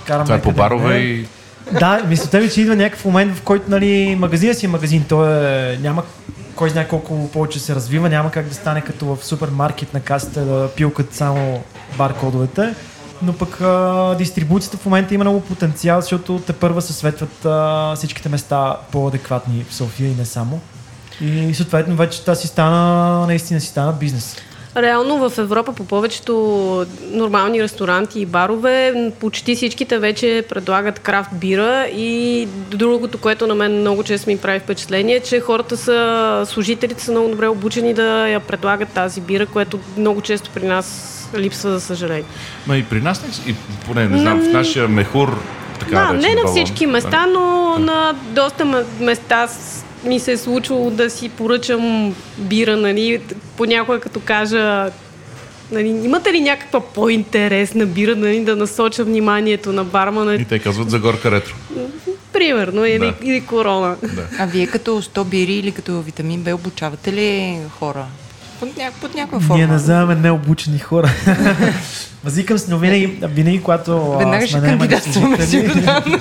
Караме 0.04 0.24
Това 0.24 0.36
е 0.36 0.42
по 0.42 0.52
барове 0.52 0.98
и... 0.98 1.26
Да, 1.72 2.02
мисълта 2.08 2.40
ми, 2.40 2.50
че 2.50 2.60
идва 2.60 2.76
някакъв 2.76 3.04
момент, 3.04 3.36
в 3.36 3.42
който 3.42 3.70
нали, 3.70 4.16
магазина 4.18 4.54
си 4.54 4.66
е 4.66 4.68
магазин. 4.68 5.04
Той 5.08 5.28
е, 5.28 5.78
няма, 5.78 6.02
кой 6.54 6.70
знае 6.70 6.88
колко 6.88 7.30
повече 7.32 7.60
се 7.60 7.74
развива, 7.74 8.08
няма 8.08 8.30
как 8.30 8.48
да 8.48 8.54
стане 8.54 8.80
като 8.80 9.06
в 9.06 9.24
супермаркет 9.24 9.94
на 9.94 10.00
касата 10.00 10.44
да 10.44 10.68
пилкат 10.76 11.14
само 11.14 11.62
баркодовете. 11.98 12.74
Но 13.22 13.32
пък 13.32 13.60
а, 13.60 14.14
дистрибуцията 14.18 14.76
в 14.76 14.84
момента 14.84 15.14
има 15.14 15.24
много 15.24 15.40
потенциал, 15.40 16.00
защото 16.00 16.42
те 16.46 16.52
първа 16.52 16.82
се 16.82 16.92
светват 16.92 17.44
а, 17.44 17.94
всичките 17.96 18.28
места 18.28 18.76
по-адекватни 18.92 19.64
в 19.68 19.74
София 19.74 20.10
и 20.10 20.14
не 20.14 20.24
само. 20.24 20.60
И 21.20 21.54
съответно 21.54 21.96
вече 21.96 22.24
тази 22.24 22.40
си 22.40 22.46
стана, 22.46 23.26
наистина 23.26 23.60
си 23.60 23.68
стана 23.68 23.92
бизнес. 23.92 24.36
Реално 24.76 25.28
в 25.28 25.38
Европа 25.38 25.72
по 25.72 25.84
повечето 25.84 26.86
нормални 27.12 27.62
ресторанти 27.62 28.20
и 28.20 28.26
барове 28.26 28.94
почти 29.20 29.54
всичките 29.54 29.98
вече 29.98 30.44
предлагат 30.48 30.98
крафт 30.98 31.30
бира 31.32 31.86
и 31.86 32.48
другото, 32.70 33.18
което 33.18 33.46
на 33.46 33.54
мен 33.54 33.80
много 33.80 34.02
често 34.02 34.30
ми 34.30 34.38
прави 34.38 34.60
впечатление, 34.60 35.20
че 35.20 35.40
хората 35.40 35.76
са, 35.76 36.42
служителите 36.46 37.02
са 37.02 37.10
много 37.10 37.28
добре 37.28 37.48
обучени 37.48 37.94
да 37.94 38.28
я 38.28 38.40
предлагат 38.40 38.88
тази 38.88 39.20
бира, 39.20 39.46
което 39.46 39.78
много 39.96 40.20
често 40.20 40.50
при 40.54 40.66
нас 40.66 41.12
липсва, 41.36 41.70
за 41.70 41.80
съжаление. 41.80 42.24
Ма 42.66 42.76
и 42.76 42.84
при 42.84 43.00
нас, 43.00 43.42
и 43.46 43.54
поне 43.86 44.08
не 44.08 44.18
знам, 44.18 44.40
в 44.40 44.52
нашия 44.52 44.88
мехур 44.88 45.38
така 45.80 45.90
Да, 45.90 46.14
речем, 46.14 46.30
не 46.30 46.42
на 46.42 46.48
всички 46.48 46.86
места, 46.86 47.26
но 47.26 47.76
на 47.78 48.14
доста 48.30 48.84
места 49.00 49.48
ми 50.06 50.20
се 50.20 50.32
е 50.32 50.36
случвало 50.36 50.90
да 50.90 51.10
си 51.10 51.28
поръчам 51.28 52.14
бира, 52.38 52.76
нали, 52.76 53.20
понякога 53.56 54.00
като 54.00 54.20
кажа 54.20 54.90
Нали, 55.72 55.88
имате 55.88 56.32
ли 56.32 56.40
някаква 56.40 56.80
по-интересна 56.82 57.86
бира, 57.86 58.16
нали, 58.16 58.40
да 58.40 58.56
насоча 58.56 59.04
вниманието 59.04 59.72
на 59.72 59.84
бармана, 59.84 60.34
И 60.34 60.44
те 60.44 60.58
казват 60.58 60.90
за 60.90 60.98
горка 60.98 61.30
ретро. 61.30 61.54
примерно, 62.32 62.84
или, 62.84 62.98
Да. 62.98 63.14
или 63.22 63.40
корона. 63.40 63.96
Да. 64.04 64.22
А 64.38 64.46
вие 64.46 64.66
като 64.66 65.02
100 65.02 65.24
бири 65.24 65.54
или 65.54 65.72
като 65.72 66.00
витамин 66.00 66.40
Б 66.40 66.54
обучавате 66.54 67.12
ли 67.12 67.58
хора? 67.70 68.04
Под, 68.60 68.76
ня... 68.76 68.90
под 69.00 69.14
някаква 69.14 69.40
форма. 69.40 69.56
Ние 69.56 69.66
не 69.66 69.76
вземаме 69.76 70.14
необучени 70.14 70.78
хора. 70.78 71.10
Възикам 72.24 72.58
се, 72.58 72.70
но 72.70 72.78
винаги, 72.78 73.06
винаги 73.24 73.62
когато 73.62 74.10
Веднага 74.10 74.38
сме 74.38 74.58
ще 74.58 74.68
кандидатстваме, 74.68 75.36
служители- 75.38 76.20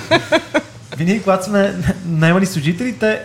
Винаги, 0.96 1.22
когато 1.22 1.44
сме 1.44 1.74
наймали 2.06 2.46
служителите, 2.46 3.10
е, 3.10 3.20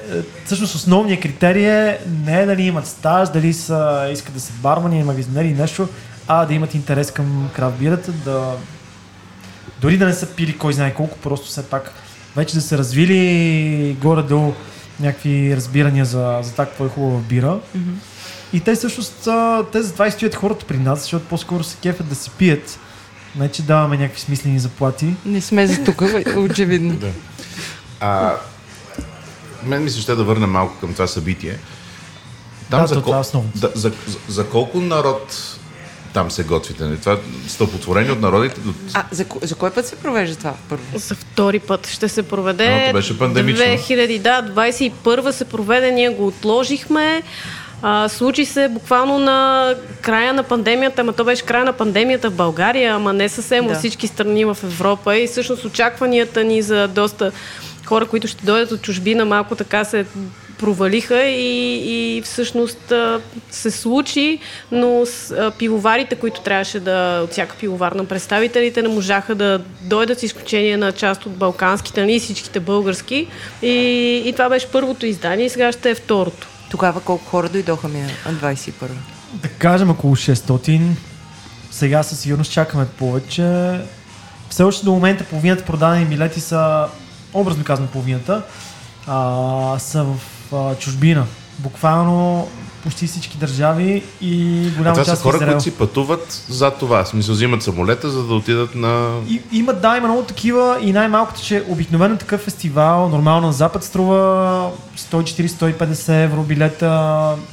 всъщност 0.45 0.75
основният 0.75 1.21
критерий 1.21 1.69
е 1.69 1.99
не 2.25 2.41
е 2.41 2.45
дали 2.45 2.61
имат 2.61 2.87
стаж, 2.87 3.29
дали 3.29 3.53
са, 3.53 4.09
искат 4.13 4.33
да 4.33 4.39
са 4.39 4.53
бармани, 4.53 5.03
магазинери 5.03 5.47
и 5.47 5.53
нещо, 5.53 5.87
а 6.27 6.45
да 6.45 6.53
имат 6.53 6.75
интерес 6.75 7.11
към 7.11 7.49
крафт 7.55 7.77
бирата, 7.77 8.11
да 8.11 8.53
дори 9.81 9.97
да 9.97 10.05
не 10.05 10.13
са 10.13 10.27
пили 10.27 10.57
кой 10.57 10.73
знае 10.73 10.93
колко, 10.93 11.17
просто 11.17 11.47
все 11.47 11.65
пак 11.65 11.93
вече 12.35 12.55
да 12.55 12.61
са 12.61 12.77
развили 12.77 13.97
горе-долу 14.01 14.53
някакви 14.99 15.55
разбирания 15.55 16.05
за, 16.05 16.39
за 16.43 16.51
това 16.51 16.65
какво 16.65 16.85
е 16.85 16.89
хубава 16.89 17.19
бира. 17.19 17.59
И 18.53 18.59
те 18.59 18.75
всъщност, 18.75 19.27
те 19.71 19.81
затова 19.81 20.07
и 20.07 20.11
стоят 20.11 20.35
хората 20.35 20.65
при 20.65 20.77
нас, 20.77 21.01
защото 21.01 21.25
по-скоро 21.25 21.63
се 21.63 21.77
кефят 21.81 22.09
да 22.09 22.15
се 22.15 22.29
пият, 22.29 22.79
не 23.35 23.49
че 23.49 23.61
даваме 23.61 23.97
някакви 23.97 24.21
смислени 24.21 24.59
заплати. 24.59 25.13
Не 25.25 25.41
сме 25.41 25.67
за 25.67 25.83
тук, 25.83 26.01
очевидно. 26.37 26.93
Да. 26.93 27.11
А, 28.01 28.33
мен 29.63 29.83
ми 29.83 29.89
се 29.89 30.01
ще 30.01 30.15
да 30.15 30.23
върна 30.23 30.47
малко 30.47 30.79
към 30.79 30.93
това 30.93 31.07
събитие. 31.07 31.57
Да, 32.69 32.87
за, 32.87 32.95
то 32.95 33.01
това 33.01 33.19
е 33.19 33.23
кол... 33.31 33.43
да, 33.55 33.71
за, 33.75 33.91
за, 34.07 34.17
за 34.27 34.47
колко 34.49 34.79
народ 34.79 35.57
там 36.13 36.31
се 36.31 36.43
готвите? 36.43 36.83
Нали? 36.83 36.97
Това 36.97 37.17
стълпотворение 37.47 38.11
от 38.11 38.21
народите 38.21 38.61
до... 38.61 38.73
А 38.93 39.03
за, 39.11 39.25
за 39.41 39.55
кой 39.55 39.71
път 39.71 39.87
се 39.87 39.95
провежда 39.95 40.35
това 40.35 40.53
първо? 40.69 40.83
За 40.95 41.15
втори 41.15 41.59
път 41.59 41.87
ще 41.87 42.09
се 42.09 42.23
проведе. 42.23 42.65
Едното 42.65 42.93
беше 42.93 43.19
пандемично. 43.19 43.65
2000, 43.65 44.19
да, 44.19 44.43
21 44.53 45.31
се 45.31 45.45
проведе, 45.45 45.91
ние 45.91 46.09
го 46.09 46.27
отложихме. 46.27 47.23
А, 47.81 48.09
случи 48.09 48.45
се 48.45 48.67
буквално 48.67 49.19
на 49.19 49.75
края 50.01 50.33
на 50.33 50.43
пандемията, 50.43 51.01
ама 51.01 51.13
то 51.13 51.23
беше 51.23 51.45
края 51.45 51.65
на 51.65 51.73
пандемията 51.73 52.29
в 52.29 52.33
България, 52.33 52.95
ама 52.95 53.13
не 53.13 53.29
съвсем 53.29 53.67
Да. 53.67 53.75
всички 53.75 54.07
страни 54.07 54.45
в 54.45 54.57
Европа. 54.63 55.17
И 55.17 55.27
всъщност 55.27 55.65
очакванията 55.65 56.43
ни 56.43 56.61
за 56.61 56.87
доста 56.87 57.31
хора, 57.91 58.05
които 58.05 58.27
ще 58.27 58.45
дойдат 58.45 58.71
от 58.71 58.81
чужбина, 58.81 59.25
малко 59.25 59.55
така 59.55 59.83
се 59.83 60.05
провалиха 60.59 61.23
и, 61.23 62.17
и 62.17 62.21
всъщност 62.21 62.91
а, 62.91 63.19
се 63.49 63.71
случи, 63.71 64.39
но 64.71 65.05
с, 65.05 65.31
а, 65.31 65.51
пивоварите, 65.51 66.15
които 66.15 66.41
трябваше 66.41 66.79
да 66.79 67.21
от 67.23 67.31
всяка 67.31 67.55
пивоварна 67.55 68.05
представителите, 68.05 68.81
не 68.81 68.87
можаха 68.87 69.35
да 69.35 69.61
дойдат 69.81 70.19
с 70.19 70.23
изключение 70.23 70.77
на 70.77 70.91
част 70.91 71.25
от 71.25 71.31
балканските, 71.31 72.01
нали, 72.01 72.15
и 72.15 72.19
всичките 72.19 72.59
български. 72.59 73.27
И, 73.61 73.75
и 74.25 74.31
това 74.33 74.49
беше 74.49 74.67
първото 74.67 75.05
издание 75.05 75.45
и 75.45 75.49
сега 75.49 75.71
ще 75.71 75.89
е 75.89 75.95
второто. 75.95 76.47
Тогава 76.69 77.01
колко 77.01 77.25
хора 77.25 77.49
дойдоха 77.49 77.87
ми 77.87 77.99
на 78.25 78.33
21 78.33 78.71
Да 79.33 79.47
кажем 79.47 79.89
около 79.89 80.15
600. 80.15 80.81
Сега 81.71 82.03
със 82.03 82.19
сигурност 82.19 82.51
чакаме 82.51 82.85
повече. 82.87 83.79
Все 84.49 84.63
още 84.63 84.85
до 84.85 84.91
момента 84.91 85.23
половината 85.23 85.65
продадени 85.65 86.05
билети 86.05 86.41
са, 86.41 86.87
образно 87.33 87.63
казвам 87.63 87.87
половината, 87.87 88.41
а, 89.07 89.79
са 89.79 90.03
в 90.03 90.15
а, 90.53 90.75
чужбина. 90.75 91.25
Буквално 91.59 92.47
почти 92.83 93.07
всички 93.07 93.37
държави 93.37 94.03
и 94.21 94.63
А 94.67 94.77
голяма 94.77 94.93
това 94.93 95.05
са 95.05 95.11
част 95.11 95.21
в 95.21 95.23
хора, 95.23 95.35
Израел. 95.35 95.51
които 95.51 95.63
си 95.63 95.71
пътуват 95.71 96.43
за 96.49 96.71
това. 96.71 97.05
Смисъл, 97.05 97.35
взимат 97.35 97.63
самолета, 97.63 98.09
за 98.09 98.23
да 98.23 98.33
отидат 98.33 98.75
на... 98.75 99.19
И, 99.29 99.41
има, 99.51 99.73
да, 99.73 99.97
има 99.97 100.07
много 100.07 100.23
такива 100.23 100.77
и 100.81 100.93
най-малкото, 100.93 101.41
че 101.43 101.63
обикновено 101.67 102.17
такъв 102.17 102.41
фестивал, 102.41 103.09
нормално 103.09 103.47
на 103.47 103.53
Запад, 103.53 103.83
струва 103.83 104.71
140-150 104.97 106.23
евро 106.23 106.43
билета 106.43 106.89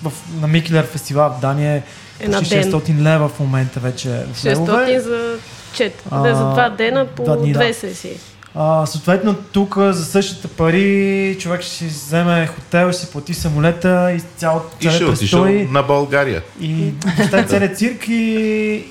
в, 0.03 0.13
на 0.41 0.47
Микелер 0.47 0.87
фестивал 0.87 1.31
в 1.31 1.41
Дания 1.41 1.75
е 1.75 1.83
Една 2.21 2.39
почти 2.39 2.55
ден. 2.55 2.73
600 2.73 2.99
лева 3.03 3.29
в 3.29 3.41
момента 3.41 3.81
вече. 3.81 4.09
в 4.33 4.39
600 4.43 4.47
левове. 4.47 5.01
за, 5.01 5.37
чет, 5.75 6.03
А, 6.11 6.23
да, 6.23 6.35
за 6.35 6.45
два 6.45 6.69
дена 6.69 7.07
по 7.07 7.25
два 7.25 7.37
дни, 7.37 7.53
да. 7.53 7.59
две 7.59 7.75
сесии. 7.75 8.17
А, 8.61 8.87
съответно, 8.87 9.35
тук 9.53 9.79
за 9.79 10.05
същите 10.05 10.49
пари 10.49 11.37
човек 11.41 11.63
ще 11.63 11.71
си 11.71 11.87
вземе 11.87 12.47
хотел, 12.47 12.93
ще 12.93 13.01
си 13.01 13.11
плати 13.13 13.35
самолета 13.35 14.13
и 14.13 14.21
цял 14.37 14.65
И 14.81 14.91
ще 14.91 15.07
престой. 15.07 15.69
на 15.71 15.83
България. 15.83 16.43
И 16.61 16.93
въобще 17.17 17.47
целият 17.49 17.79
цирк 17.79 18.09
и, 18.09 18.15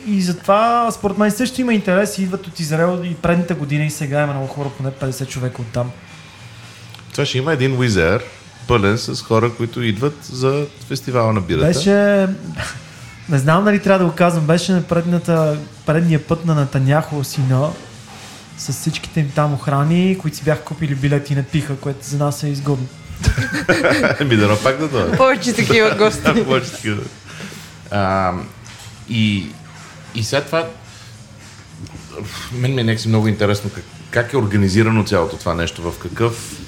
и 0.07 0.21
затова 0.21 0.91
според 0.91 1.17
мен 1.17 1.31
също 1.31 1.61
има 1.61 1.73
интерес 1.73 2.17
и 2.17 2.23
идват 2.23 2.47
от 2.47 2.59
Израел 2.59 3.01
и 3.03 3.15
предните 3.15 3.53
години 3.53 3.85
и 3.85 3.89
сега 3.89 4.23
има 4.23 4.33
много 4.33 4.47
хора, 4.47 4.69
поне 4.77 4.91
50 4.91 5.27
човека 5.27 5.61
от 5.61 5.67
там. 5.67 5.91
Това 7.11 7.25
ще 7.25 7.37
има 7.37 7.53
един 7.53 7.77
уизер, 7.79 8.23
пълен 8.67 8.97
с 8.97 9.21
хора, 9.21 9.51
които 9.53 9.81
идват 9.81 10.17
за 10.23 10.65
фестивала 10.87 11.33
на 11.33 11.41
бирата. 11.41 11.67
Беше, 11.67 11.91
не 13.29 13.37
знам 13.37 13.65
дали 13.65 13.79
трябва 13.79 13.99
да 14.05 14.11
го 14.11 14.15
казвам, 14.15 14.47
беше 14.47 14.71
на 14.71 14.81
предната, 14.81 15.57
предния 15.85 16.27
път 16.27 16.45
на 16.45 16.55
Натаняхо 16.55 17.23
сина 17.23 17.69
с 18.57 18.73
всичките 18.73 19.19
им 19.19 19.31
там 19.35 19.53
охрани, 19.53 20.17
които 20.21 20.37
си 20.37 20.43
бяха 20.43 20.63
купили 20.63 20.95
билети 20.95 21.33
и 21.33 21.35
не 21.35 21.43
пиха, 21.43 21.77
което 21.77 22.07
за 22.07 22.17
нас 22.17 22.43
е 22.43 22.47
изгодно. 22.47 22.87
Ми 24.25 24.37
да 24.37 24.59
пак 24.63 24.77
да 24.77 24.87
дойде. 24.87 25.17
Повече 25.17 25.53
такива 25.53 25.95
гости. 25.95 26.43
Повече 26.45 26.71
такива. 26.71 27.01
И, 29.09 29.45
и 30.15 30.23
след 30.23 30.45
това 30.45 30.67
мен 32.51 32.75
ми 32.75 32.81
е 32.81 32.83
някакси 32.83 33.07
много 33.07 33.27
интересно 33.27 33.69
как, 33.75 33.83
как 34.11 34.33
е 34.33 34.37
организирано 34.37 35.03
цялото 35.03 35.37
това 35.37 35.53
нещо, 35.53 35.91
в 35.91 35.99
какъв 35.99 36.59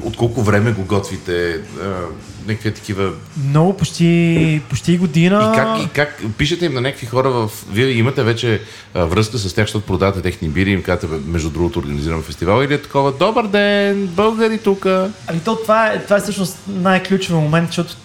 от 0.00 0.16
колко 0.16 0.42
време 0.42 0.72
го 0.72 0.84
готвите, 0.84 1.54
а, 1.54 2.04
някакви 2.46 2.74
такива 2.74 3.12
Много, 3.48 3.76
почти, 3.76 4.60
почти 4.70 4.98
година. 4.98 5.52
И 5.54 5.56
как, 5.56 5.86
и 5.86 5.88
как 5.94 6.22
пишете 6.38 6.66
им 6.66 6.74
на 6.74 6.80
някакви 6.80 7.06
хора 7.06 7.30
в... 7.30 7.50
Вие 7.70 7.88
имате 7.88 8.22
вече 8.22 8.60
а, 8.94 9.04
връзка 9.04 9.38
с 9.38 9.54
тях, 9.54 9.66
защото 9.66 9.86
продавате 9.86 10.22
техни 10.22 10.48
бири 10.48 10.70
и 10.70 10.72
им 10.72 10.82
казвате, 10.82 11.06
«Бе, 11.06 11.16
между 11.26 11.50
другото, 11.50 11.78
организираме 11.78 12.22
фестивал 12.22 12.62
или 12.62 12.74
е 12.74 12.82
такова, 12.82 13.12
добър 13.12 13.46
ден, 13.46 14.06
българи 14.06 14.58
тука. 14.58 15.10
Ами 15.26 15.40
то 15.40 15.56
това 15.56 15.86
е, 15.86 16.04
това 16.04 16.16
е 16.16 16.20
всъщност 16.20 16.58
най-ключовия 16.68 17.40
момент, 17.42 17.68
защото 17.68 17.96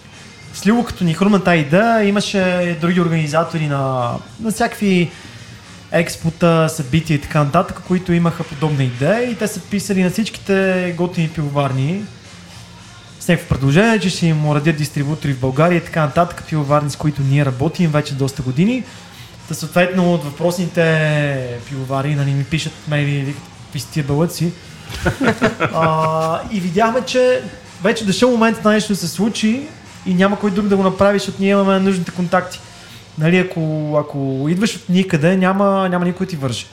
с 0.54 0.66
Любо 0.66 0.84
като 0.84 1.04
ни 1.04 1.14
хрумна 1.14 1.44
тази 1.44 1.60
идея, 1.60 2.04
имаше 2.04 2.76
други 2.80 3.00
организатори 3.00 3.66
на, 3.66 4.12
на 4.40 4.50
всякакви 4.50 5.10
експота, 5.92 6.68
събития 6.68 7.14
и 7.14 7.20
така 7.20 7.44
нататък, 7.44 7.80
които 7.86 8.12
имаха 8.12 8.44
подобна 8.44 8.84
идея 8.84 9.30
и 9.30 9.34
те 9.34 9.48
са 9.48 9.60
писали 9.60 10.02
на 10.02 10.10
всичките 10.10 10.94
готини 10.96 11.28
пивоварни 11.28 12.02
с 13.20 13.28
някакво 13.28 13.54
предложение, 13.54 14.00
че 14.00 14.10
ще 14.10 14.26
им 14.26 14.46
уредят 14.46 14.76
дистрибутори 14.76 15.32
в 15.32 15.40
България 15.40 15.76
и 15.76 15.84
така 15.84 16.00
нататък, 16.00 16.44
пивоварни, 16.48 16.90
с 16.90 16.96
които 16.96 17.22
ние 17.22 17.44
работим 17.44 17.90
вече 17.90 18.14
доста 18.14 18.42
години. 18.42 18.84
Та 19.48 19.54
съответно 19.54 20.14
от 20.14 20.24
въпросните 20.24 21.58
пивовари 21.68 22.14
нали, 22.14 22.30
ми 22.30 22.44
пишат 22.44 22.72
мейли 22.88 23.34
какви 23.64 23.80
сте 23.80 23.92
тия 23.92 24.04
бълъци. 24.04 24.52
а, 25.60 26.40
и 26.52 26.60
видяхме, 26.60 27.00
че 27.06 27.42
вече 27.82 28.06
дошъл 28.06 28.30
момент 28.30 28.64
на 28.64 28.70
нещо 28.70 28.92
да 28.92 28.98
се 28.98 29.08
случи 29.08 29.62
и 30.06 30.14
няма 30.14 30.38
кой 30.38 30.50
друг 30.50 30.66
да 30.66 30.76
го 30.76 30.82
направи, 30.82 31.18
защото 31.18 31.42
ние 31.42 31.50
имаме 31.50 31.80
нужните 31.80 32.10
контакти. 32.10 32.60
Нали, 33.18 33.38
ако, 33.38 33.96
ако 34.00 34.46
идваш 34.48 34.76
от 34.76 34.88
никъде, 34.88 35.36
няма, 35.36 35.88
няма 35.88 36.04
никой 36.04 36.26
да 36.26 36.30
ти 36.30 36.36
върши. 36.36 36.66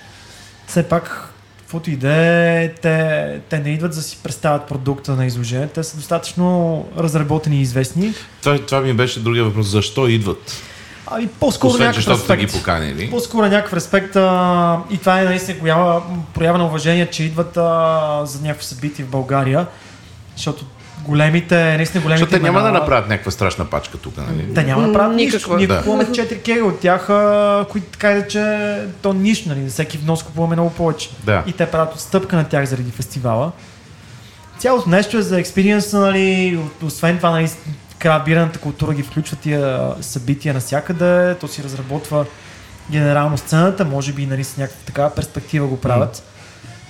Все 0.67 0.83
пак 0.83 1.34
каквото 1.65 1.91
и 1.91 1.95
да 1.95 2.13
е, 2.13 2.69
те, 2.81 3.39
те 3.49 3.59
не 3.59 3.69
идват 3.69 3.93
за 3.93 3.99
да 3.99 4.07
си 4.07 4.17
представят 4.23 4.67
продукта 4.67 5.15
на 5.15 5.25
изложение. 5.25 5.67
Те 5.67 5.83
са 5.83 5.97
достатъчно 5.97 6.85
разработени 6.97 7.57
и 7.57 7.61
известни. 7.61 8.13
Това, 8.41 8.57
това 8.57 8.81
ми 8.81 8.93
беше 8.93 9.19
другия 9.19 9.43
въпрос. 9.43 9.67
Защо 9.67 10.07
идват? 10.07 10.61
Ами 11.07 11.27
по-скоро 11.27 11.71
Освен, 11.71 11.87
някакъв 11.87 12.03
са 12.19 12.35
ги 12.35 12.43
респект. 12.43 12.53
поканили. 12.53 13.09
По-скоро 13.09 13.45
някакъв 13.45 13.73
респект 13.73 14.15
а, 14.15 14.79
и 14.91 14.97
това 14.97 15.21
е 15.21 15.23
наистина 15.23 15.59
голяма 15.59 16.01
проява 16.33 16.57
на 16.57 16.65
уважение, 16.65 17.09
че 17.09 17.23
идват 17.23 17.57
а, 17.57 18.21
за 18.25 18.41
някакво 18.41 18.63
събитие 18.63 19.05
в 19.05 19.09
България, 19.09 19.67
защото 20.35 20.65
големите, 21.05 21.77
наистина 21.77 22.03
големите 22.03 22.19
Защото 22.19 22.37
те 22.37 22.43
няма 22.43 22.61
да 22.61 22.71
направят 22.71 23.09
някаква 23.09 23.31
страшна 23.31 23.65
пачка 23.65 23.97
тук, 23.97 24.17
нали? 24.17 24.53
Те 24.53 24.63
няма 24.63 24.87
да 24.87 24.93
правят 24.93 25.15
нищо. 25.15 25.35
Никаква. 25.37 25.57
Ние 25.57 25.67
купуваме 25.67 26.03
4 26.05 26.43
кега 26.43 26.63
от 26.63 26.79
тях, 26.79 27.01
които 27.71 27.87
така 27.87 28.11
и 28.11 28.15
да 28.15 28.27
че 28.27 28.77
то 29.01 29.13
нищо, 29.13 29.49
нали? 29.49 29.69
Всеки 29.69 29.97
внос 29.97 30.23
купуваме 30.23 30.55
много 30.55 30.69
повече. 30.69 31.09
Да. 31.23 31.43
И 31.47 31.53
те 31.53 31.65
правят 31.65 31.93
отстъпка 31.93 32.35
на 32.35 32.43
тях 32.43 32.65
заради 32.65 32.91
фестивала. 32.91 33.51
Цялото 34.57 34.89
нещо 34.89 35.17
е 35.17 35.21
за 35.21 35.39
експириенса, 35.39 35.99
нали, 35.99 36.59
освен 36.83 37.17
това, 37.17 37.29
нали, 37.29 37.49
крабираната 37.99 38.59
култура 38.59 38.93
ги 38.93 39.03
включва 39.03 39.37
тия 39.37 39.93
събития 40.01 40.53
навсякъде, 40.53 41.35
то 41.35 41.47
си 41.47 41.63
разработва 41.63 42.25
генерално 42.91 43.37
сцената, 43.37 43.85
може 43.85 44.13
би 44.13 44.25
нали, 44.25 44.43
с 44.43 44.57
някаква 44.57 44.81
такава 44.85 45.09
перспектива 45.09 45.67
го 45.67 45.81
правят 45.81 46.23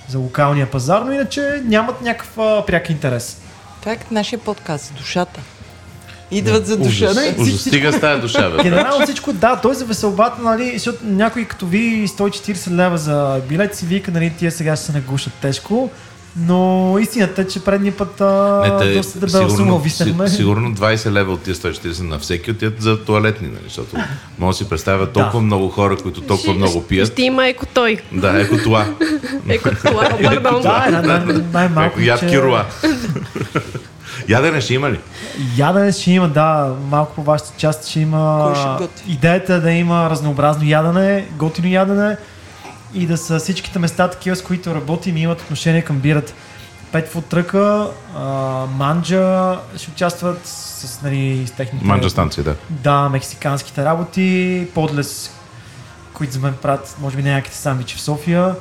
за 0.08 0.18
локалния 0.18 0.70
пазар, 0.70 1.02
но 1.02 1.12
иначе 1.12 1.62
нямат 1.64 2.02
някакъв 2.02 2.64
пряк 2.66 2.90
интерес. 2.90 3.40
Е 3.86 3.96
като 3.96 4.14
нашия 4.14 4.38
подкаст, 4.38 4.94
душата. 4.96 5.40
Идват 6.30 6.66
за 6.66 6.76
душата. 6.76 7.20
Ужас, 7.20 7.48
ужас. 7.48 7.60
Стига 7.60 7.92
с 7.92 8.00
тая 8.00 8.20
душа, 8.20 8.50
бе. 8.50 8.62
Генерално 8.62 9.04
всичко, 9.04 9.32
да, 9.32 9.60
той 9.60 9.74
за 9.74 9.84
веселбата, 9.84 10.42
нали, 10.42 10.72
защото 10.72 10.98
някой 11.04 11.44
като 11.44 11.66
ви 11.66 12.08
140 12.08 12.70
лева 12.70 12.98
за 12.98 13.40
билет 13.48 13.74
си 13.74 13.86
вика, 13.86 14.10
нали, 14.10 14.32
тия 14.38 14.52
сега 14.52 14.76
ще 14.76 14.86
се 14.86 14.92
нагушат 14.92 15.32
тежко, 15.34 15.90
но 16.38 16.58
истината 17.00 17.42
е, 17.42 17.46
че 17.46 17.60
предния 17.60 17.96
път 17.96 18.20
а, 18.20 18.60
Не, 18.64 18.78
те, 18.78 18.94
доста 18.94 19.18
дебела 19.18 19.30
сума 19.40 19.50
сигурно, 19.50 19.78
виснахме. 19.78 20.28
си- 20.28 20.36
сигурно 20.36 20.70
20 20.70 21.10
лева 21.10 21.32
от 21.32 21.42
тия 21.42 21.54
140 21.54 22.00
на 22.00 22.18
всеки 22.18 22.50
отиват 22.50 22.82
за 22.82 22.98
туалетни, 22.98 23.48
нали? 23.48 23.60
Защото 23.64 23.96
може 24.38 24.54
да 24.54 24.64
си 24.64 24.68
представя 24.68 25.06
толкова 25.06 25.32
Да. 25.32 25.40
много 25.40 25.68
хора, 25.68 25.96
които 25.96 26.20
толкова 26.20 26.38
Ще- 26.42 26.52
много 26.52 26.82
пият. 26.82 27.08
Ще 27.08 27.22
има 27.22 27.46
еко 27.46 27.66
той. 27.66 27.98
Да, 28.12 28.40
ето 28.40 28.56
това. 28.62 28.86
Еко 29.48 29.68
това, 29.76 30.08
пардон. 30.22 30.62
Да, 30.62 30.84
е, 30.88 30.90
най- 30.90 31.02
най- 31.18 31.42
най-малко, 31.52 32.00
Ядки 32.00 32.28
че- 32.28 32.42
руа. 32.42 32.64
Ядене 34.28 34.60
ще 34.60 34.74
има 34.74 34.90
ли? 34.90 34.98
Ядене 35.56 35.92
ще 35.92 36.10
има, 36.10 36.28
да, 36.28 36.72
малко 36.82 37.14
по 37.14 37.22
вашата 37.22 37.52
част 37.56 37.88
ще 37.88 38.00
има. 38.00 38.40
Кой 38.44 38.54
ще 38.54 38.84
готви? 38.84 39.12
Идеята 39.12 39.54
е 39.54 39.60
да 39.60 39.70
има 39.70 40.10
разнообразно 40.10 40.64
ядене, 40.64 41.26
готино 41.32 41.68
ядене 41.68 42.16
и 42.94 43.06
да 43.06 43.16
са 43.16 43.38
всичките 43.38 43.78
места 43.78 44.10
такива, 44.10 44.36
с 44.36 44.42
които 44.42 44.74
работим 44.74 45.16
и 45.16 45.20
имат 45.20 45.40
отношение 45.40 45.82
към 45.82 45.98
бирата. 45.98 46.32
Пет 46.92 47.08
футръка, 47.08 47.90
манджа 48.70 49.58
ще 49.76 49.90
участват 49.90 50.40
с, 50.44 51.02
нали, 51.02 51.46
с 51.46 51.50
техните... 51.50 51.84
Манджа 51.84 52.10
станция, 52.10 52.44
да. 52.44 52.56
Да, 52.70 53.08
мексиканските 53.08 53.84
работи, 53.84 54.68
подлес, 54.74 55.30
които 56.12 56.32
за 56.32 56.40
мен 56.40 56.54
правят, 56.62 56.96
може 57.00 57.16
би 57.16 57.22
някаките 57.22 57.56
сандвичи 57.56 57.96
в 57.96 58.00
София. 58.00 58.54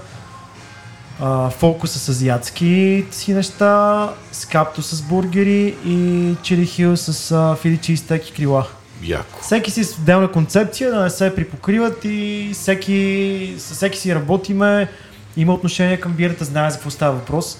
А, 1.19 1.49
фокуса 1.49 1.99
с 1.99 2.09
азиатски 2.09 3.05
си 3.11 3.33
неща, 3.33 4.09
скапто 4.31 4.81
с 4.81 5.01
бургери 5.01 5.75
и 5.85 6.35
чили 6.43 6.65
хил 6.65 6.97
с 6.97 7.55
фили 7.61 7.77
чистек 7.77 8.29
и 8.29 8.33
крила. 8.33 8.67
Яко. 9.03 9.39
Всеки 9.41 9.71
си 9.71 9.83
с 9.83 9.97
отделна 9.97 10.31
концепция, 10.31 10.91
да 10.91 11.03
не 11.03 11.09
се 11.09 11.35
припокриват 11.35 12.05
и 12.05 12.49
всеки, 12.53 13.55
всеки 13.57 13.99
си 13.99 14.15
работиме, 14.15 14.89
има 15.37 15.53
отношение 15.53 15.99
към 15.99 16.13
бирата, 16.13 16.45
знае 16.45 16.69
за 16.69 16.75
какво 16.75 16.89
става 16.89 17.15
въпрос. 17.15 17.57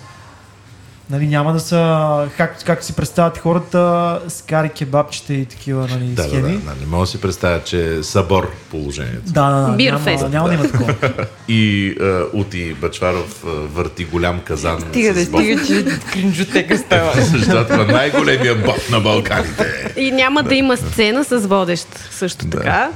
Нали, 1.10 1.28
няма 1.28 1.54
да 1.54 1.60
са, 1.60 2.30
как, 2.38 2.64
както 2.66 2.86
си 2.86 2.94
представят 2.94 3.38
хората, 3.38 4.20
с 4.28 4.42
кари, 4.42 4.70
кебабчета 4.70 5.34
и 5.34 5.46
такива 5.46 5.82
нали, 5.82 6.06
Да, 6.06 6.16
да, 6.16 6.24
да, 6.24 6.30
схеми. 6.30 6.58
да. 6.58 6.72
Не 6.80 6.86
мога 6.88 7.02
да 7.04 7.08
си 7.08 7.22
представя, 7.22 7.62
че 7.64 7.96
е 7.96 8.04
събор 8.04 8.52
положението. 8.72 9.22
Да, 9.26 9.50
да, 9.50 9.68
да. 9.68 9.76
Бирфест. 9.76 10.24
Няма, 10.24 10.30
няма 10.30 10.48
да 10.48 10.54
има 10.54 10.64
такова. 10.64 10.96
И 11.48 11.88
е, 12.02 12.38
Ути 12.38 12.74
Бачваров 12.74 13.44
е, 13.44 13.48
върти 13.50 14.06
голям 14.06 14.40
казан. 14.40 14.82
Стига 14.82 15.14
да 15.14 15.26
стига, 15.26 15.66
че 15.66 15.86
кринжотека 16.14 16.78
става. 16.78 17.12
Защото 17.16 17.74
е 17.74 17.86
най-големия 17.86 18.56
боб 18.56 18.90
на 18.92 19.00
Балканите. 19.00 19.94
И 19.98 20.12
няма 20.12 20.44
да 20.44 20.56
има 20.56 20.78
сцена 20.78 21.24
с 21.24 21.38
водещ 21.38 21.88
също 22.12 22.46
Да. 22.46 22.58
така. 22.58 22.90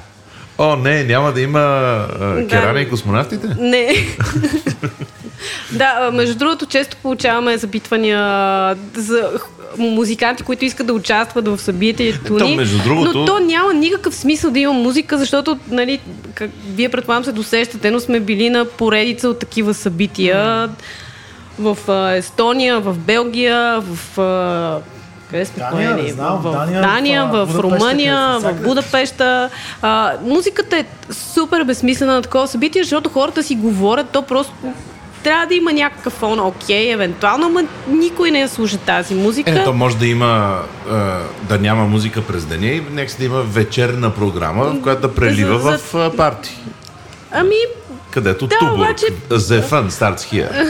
О, 0.58 0.76
не, 0.76 1.04
няма 1.04 1.32
да 1.32 1.41
има 1.41 1.62
е, 2.38 2.48
керане 2.48 2.80
и 2.80 2.89
космонавтите? 2.89 3.48
Не. 3.60 3.88
да, 5.71 6.10
между 6.13 6.36
другото, 6.36 6.65
често 6.65 6.97
получаваме 6.97 7.58
запитвания 7.58 8.19
за 8.95 9.30
музиканти, 9.78 10.43
които 10.43 10.65
искат 10.65 10.88
да 10.88 10.93
участват 10.93 11.47
в 11.47 11.58
събитието 11.58 12.38
То, 12.38 12.45
ни. 12.45 12.56
между 12.56 12.84
другото- 12.84 13.19
Но 13.19 13.25
то 13.25 13.39
няма 13.39 13.73
никакъв 13.73 14.15
смисъл 14.15 14.52
да 14.52 14.60
има 14.60 14.73
музика, 14.73 15.17
защото, 15.17 15.58
нали, 15.69 15.99
как, 16.34 16.49
вие 16.67 16.89
предполагам 16.89 17.23
се 17.23 17.32
досещате, 17.32 17.91
но 17.91 17.99
сме 17.99 18.19
били 18.19 18.49
на 18.49 18.65
поредица 18.65 19.30
от 19.30 19.39
такива 19.39 19.73
събития 19.73 20.69
в 21.60 21.78
а, 21.88 22.12
Естония, 22.12 22.80
в 22.80 22.97
Белгия, 22.97 23.82
в... 23.82 24.19
А, 24.19 24.80
къде 25.32 25.45
сме 25.45 25.63
Дания, 25.63 25.95
не 25.95 26.10
знам, 26.10 26.38
в, 26.38 26.43
в 26.43 26.52
Дания, 26.54 26.82
Дания, 26.82 27.25
в, 27.25 27.45
в, 27.45 27.47
Будапеща, 27.47 27.63
Румъния, 27.63 28.39
в. 28.39 28.54
Будапеща. 28.54 29.49
А, 29.82 30.13
музиката 30.23 30.78
е 30.78 30.86
супер 31.12 31.63
безсмислена 31.63 32.13
на 32.13 32.21
такова 32.21 32.47
събитие, 32.47 32.84
защото 32.84 33.10
хората 33.10 33.43
си 33.43 33.56
говорят, 33.56 34.10
то 34.10 34.21
просто 34.21 34.54
трябва 35.23 35.45
да 35.45 35.55
има 35.55 35.73
някакъв 35.73 36.13
фон, 36.13 36.39
окей, 36.39 36.91
евентуално, 36.91 37.49
но 37.49 37.67
никой 37.95 38.32
не 38.32 38.39
я 38.39 38.49
слуша 38.49 38.77
тази 38.77 39.15
музика. 39.15 39.51
Е, 39.51 39.63
то 39.63 39.73
може 39.73 39.97
да 39.97 40.08
има, 40.08 40.62
е, 40.88 40.91
да 41.47 41.58
няма 41.60 41.86
музика 41.86 42.21
през 42.21 42.45
деня 42.45 42.67
и 42.67 42.84
нека 42.91 43.13
да 43.19 43.25
има 43.25 43.41
вечерна 43.41 44.13
програма, 44.15 44.63
в 44.65 44.82
която 44.82 45.01
да 45.01 45.15
прелива 45.15 45.60
За- 45.60 45.77
в 45.77 46.12
е, 46.13 46.17
парти. 46.17 46.58
Ами, 47.32 47.55
Където 48.12 48.48
Да, 48.48 48.56
Туборг, 48.60 48.76
обаче- 48.76 49.06
The 49.30 49.62
Fun 49.62 49.89
starts 49.89 50.17
here. 50.17 50.69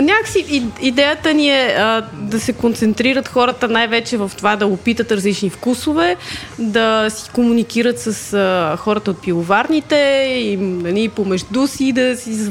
някакси 0.00 0.62
идеята 0.80 1.34
ни 1.34 1.48
е 1.50 1.66
а, 1.68 2.02
да 2.12 2.40
се 2.40 2.52
концентрират 2.52 3.28
хората 3.28 3.68
най-вече 3.68 4.16
в 4.16 4.30
това 4.36 4.56
да 4.56 4.66
опитат 4.66 5.12
различни 5.12 5.50
вкусове, 5.50 6.16
да 6.58 7.06
си 7.10 7.30
комуникират 7.30 8.00
с 8.00 8.32
а, 8.32 8.76
хората 8.76 9.10
от 9.10 9.22
пиловарните 9.22 9.96
и 10.36 10.56
нали, 10.56 11.08
помежду 11.08 11.66
си 11.66 11.92
да 11.92 12.16
си 12.16 12.50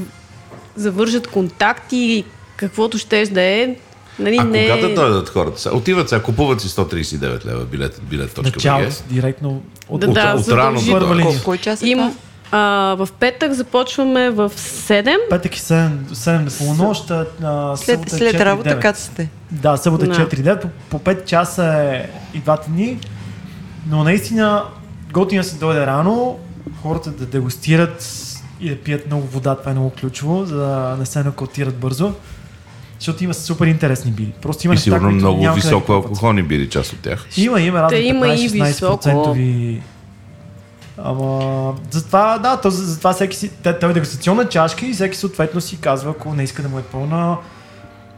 завържат 0.76 1.28
контакти, 1.28 2.24
каквото 2.58 2.98
щеш 2.98 3.30
да 3.30 3.42
е. 3.42 3.76
Нали, 4.20 4.38
А 4.38 4.44
не... 4.44 4.70
кога 4.70 4.88
да 4.88 4.96
дойдат 4.96 5.30
хората? 5.30 5.62
Сега, 5.62 5.76
Отиват 5.76 6.10
сега, 6.10 6.22
купуват 6.22 6.62
си 6.62 6.68
139 6.68 7.46
лева 7.46 7.66
билет, 7.66 8.02
билет.bg. 8.04 8.44
Началото, 8.46 8.96
директно 9.10 9.62
от, 9.90 10.00
Да, 10.00 10.08
От, 10.08 10.14
да, 10.14 10.34
от 10.34 10.44
задължително. 10.44 11.02
рано 11.02 11.18
до. 11.18 11.24
Кой, 11.24 11.38
кой 11.46 11.58
час 11.58 11.82
е 11.82 11.88
Им, 11.88 11.98
това? 11.98 12.12
А, 12.56 12.96
в 12.96 13.10
петък 13.20 13.54
започваме 13.54 14.30
в 14.30 14.50
7. 14.50 15.16
петък 15.30 15.56
и 15.56 15.60
7, 15.60 15.90
7 16.14 16.44
до 16.44 16.58
полунощ, 16.58 17.08
След, 17.86 18.10
след 18.10 18.34
4, 18.34 18.46
работа 18.46 18.70
9. 18.70 18.82
кацате. 18.82 19.30
Да, 19.52 19.78
събота 19.78 20.06
Да. 20.06 20.14
4 20.14 20.60
по, 20.62 20.68
по 20.90 21.00
5 21.00 21.26
часа 21.26 21.66
е 21.66 22.10
и 22.34 22.40
двата 22.40 22.70
дни, 22.70 23.00
но 23.90 24.04
наистина 24.04 24.64
готино 25.12 25.44
се 25.44 25.56
дойде 25.56 25.86
рано, 25.86 26.40
хората 26.82 27.12
да 27.12 27.26
дегустират 27.26 28.30
и 28.60 28.70
да 28.70 28.76
пият 28.76 29.08
много 29.08 29.28
вода, 29.28 29.56
това 29.56 29.72
е 29.72 29.74
много 29.74 29.90
ключово, 30.00 30.46
за 30.46 30.58
да 30.58 30.96
не 31.00 31.06
се 31.06 31.24
накалтират 31.24 31.76
бързо. 31.76 32.14
Защото 33.00 33.24
има 33.24 33.34
супер 33.34 33.66
интересни 33.66 34.12
бири. 34.12 34.34
Просто 34.42 34.68
има 34.68 34.74
И 34.74 34.76
неща, 34.76 34.84
сигурно 34.84 35.12
много 35.12 35.54
високо 35.54 35.92
алкохолни 35.92 36.44
бири, 36.44 36.70
част 36.70 36.94
от 36.94 37.00
тях. 37.00 37.28
Има, 37.38 37.62
има 37.62 37.82
разни 37.82 37.98
Та 37.98 38.04
има 38.04 38.28
и 38.28 38.50
15-16% 38.50 39.82
Ама, 40.98 41.74
затова, 41.92 42.38
да, 42.38 42.58
то, 42.58 42.70
за- 42.70 42.86
затова 42.86 43.14
всеки 43.14 43.38
си, 43.38 43.52
те, 43.64 43.70
е 43.82 43.88
дегустационна 43.88 44.50
чашка 44.50 44.86
и 44.86 44.94
всеки 44.94 45.18
съответно 45.18 45.62
си 45.62 45.78
казва, 45.82 46.12
ако 46.12 46.34
не 46.34 46.44
иска 46.44 46.62
да 46.62 46.70
му 46.70 46.80
е 46.80 46.84
пълна, 46.84 47.38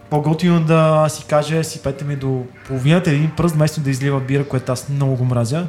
по-готино 0.10 0.60
да 0.60 1.06
си 1.10 1.24
каже, 1.24 1.64
си 1.64 1.80
пете 1.80 2.06
ми 2.06 2.16
до 2.16 2.44
половината 2.68 3.12
един 3.12 3.32
пръст, 3.38 3.56
вместо 3.56 3.82
да 3.82 3.90
излива 3.90 4.20
бира, 4.20 4.48
което 4.48 4.72
аз 4.72 4.90
много 4.90 5.16
го 5.16 5.26
мразя. 5.26 5.68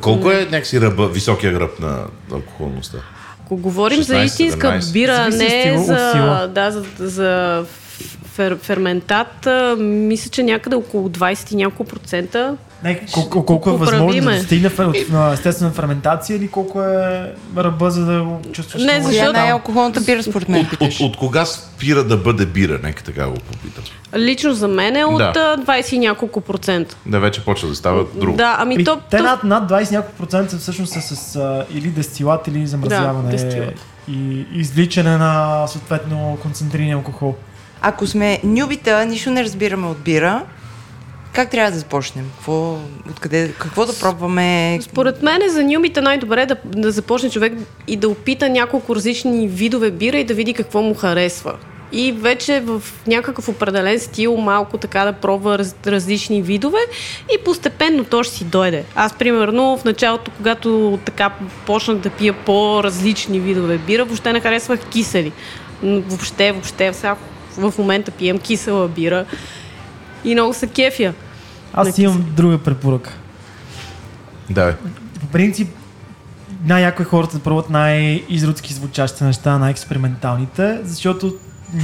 Колко 0.00 0.30
е 0.30 0.44
някакси 0.44 0.80
ръба, 0.80 1.08
високия 1.08 1.52
гръб 1.52 1.80
на 1.80 2.04
алкохолността? 2.32 2.98
Ако 3.44 3.56
говорим 3.56 4.02
за 4.02 4.14
16, 4.14 4.24
истинска 4.24 4.66
17. 4.68 4.92
бира, 4.92 5.16
Зависи 5.16 5.38
не 5.38 5.78
стила, 5.78 5.84
за, 5.84 6.48
да, 6.48 6.70
за, 6.70 6.84
за 6.98 7.64
фер, 8.24 8.58
ферментат, 8.62 9.48
мисля, 9.78 10.30
че 10.30 10.42
някъде 10.42 10.76
около 10.76 11.08
20 11.08 11.52
и 11.52 11.56
няколко 11.56 11.84
процента. 11.84 12.56
Не, 12.84 13.06
колко, 13.12 13.46
колко 13.46 13.70
е 13.70 13.76
възможно 13.76 14.22
да 14.22 14.42
стигне 14.42 14.70
от 14.78 15.08
на 15.10 15.32
естествена 15.32 15.70
ферментация 15.70 16.36
или 16.36 16.48
колко 16.48 16.82
е 16.82 17.32
ръба, 17.56 17.90
за 17.90 18.04
да 18.04 18.22
го 18.22 18.40
чувстваш 18.52 18.82
Не, 18.82 19.02
защото- 19.02 19.30
е 19.30 19.32
най-алкохолната 19.32 20.00
бира 20.00 20.22
според 20.22 20.48
мен 20.48 20.60
От, 20.60 20.80
от, 20.80 21.00
от 21.00 21.16
кога 21.16 21.44
спира 21.44 22.04
да 22.04 22.16
бъде 22.16 22.46
бира? 22.46 22.80
Нека 22.82 23.02
така 23.02 23.26
го 23.26 23.34
попитам. 23.34 23.84
Лично 24.16 24.54
за 24.54 24.68
мен 24.68 24.96
е 24.96 25.04
от 25.04 25.18
Да. 25.18 25.56
а, 25.58 25.64
20 25.64 25.92
и 25.92 25.98
няколко 25.98 26.40
процента. 26.40 26.96
Да, 27.06 27.20
вече 27.20 27.44
почва 27.44 27.68
да 27.68 27.74
става 27.74 28.04
друго. 28.14 28.36
Да, 28.36 28.56
ами 28.58 28.84
то, 28.84 28.98
те 29.10 29.20
над, 29.20 29.44
над 29.44 29.70
20 29.70 29.92
няколко 29.92 30.16
процента 30.16 30.56
всъщност 30.58 30.92
са 30.92 31.16
с 31.16 31.36
а, 31.36 31.66
или 31.74 31.88
дестилат, 31.88 32.48
или 32.48 32.66
замразяване. 32.66 33.30
дестилат. 33.30 33.74
и 34.08 34.46
извличане 34.54 35.16
на 35.16 35.66
съответно 35.66 36.38
концентриран 36.42 36.90
алкохол. 36.92 37.34
Ако 37.82 38.06
сме 38.06 38.40
нюбита, 38.44 39.04
нищо 39.06 39.30
не 39.30 39.44
разбираме 39.44 39.86
от 39.86 39.98
бира, 39.98 40.42
как 41.34 41.50
трябва 41.50 41.70
да 41.70 41.78
започнем? 41.78 42.30
Какво, 42.36 42.78
откъде, 43.10 43.52
какво 43.58 43.86
да 43.86 43.98
пробваме? 43.98 44.78
Според 44.82 45.22
мен 45.22 45.42
е 45.42 45.48
за 45.48 45.64
нюбите 45.64 46.00
най-добре 46.00 46.42
е 46.42 46.46
да, 46.46 46.56
да 46.64 46.92
започне 46.92 47.30
човек 47.30 47.52
и 47.88 47.96
да 47.96 48.08
опита 48.08 48.48
няколко 48.48 48.96
различни 48.96 49.48
видове 49.48 49.90
бира 49.90 50.18
и 50.18 50.24
да 50.24 50.34
види 50.34 50.54
какво 50.54 50.82
му 50.82 50.94
харесва. 50.94 51.54
И 51.92 52.12
вече 52.12 52.60
в 52.60 52.82
някакъв 53.06 53.48
определен 53.48 54.00
стил 54.00 54.36
малко 54.36 54.78
така 54.78 55.04
да 55.04 55.12
пробва 55.12 55.58
раз, 55.58 55.74
различни 55.86 56.42
видове 56.42 56.78
и 57.34 57.44
постепенно 57.44 58.04
то 58.04 58.22
ще 58.22 58.34
си 58.34 58.44
дойде. 58.44 58.84
Аз, 58.94 59.18
примерно, 59.18 59.78
в 59.78 59.84
началото, 59.84 60.30
когато 60.36 60.98
така 61.04 61.30
почнах 61.66 61.96
да 61.96 62.10
пия 62.10 62.32
по-различни 62.32 63.40
видове 63.40 63.78
бира, 63.78 64.04
въобще 64.04 64.32
не 64.32 64.40
харесвах 64.40 64.80
кисели. 64.80 65.32
Въобще, 65.82 66.52
въобще, 66.52 66.92
сега 66.92 67.16
в 67.56 67.74
момента 67.78 68.10
пием 68.10 68.38
кисела 68.38 68.88
бира 68.88 69.24
и 70.24 70.34
много 70.34 70.54
се 70.54 70.66
кефя. 70.66 71.12
Аз 71.74 71.98
имам 71.98 72.24
друга 72.36 72.58
препоръка. 72.58 73.10
Да, 74.50 74.76
По 75.20 75.26
принцип, 75.26 75.68
най-яко 76.64 77.02
е 77.02 77.04
хората 77.04 77.36
да 77.36 77.42
пробват 77.42 77.70
най-изродски 77.70 78.74
звучащите 78.74 79.24
неща, 79.24 79.58
най-експерименталните, 79.58 80.80
защото 80.82 81.34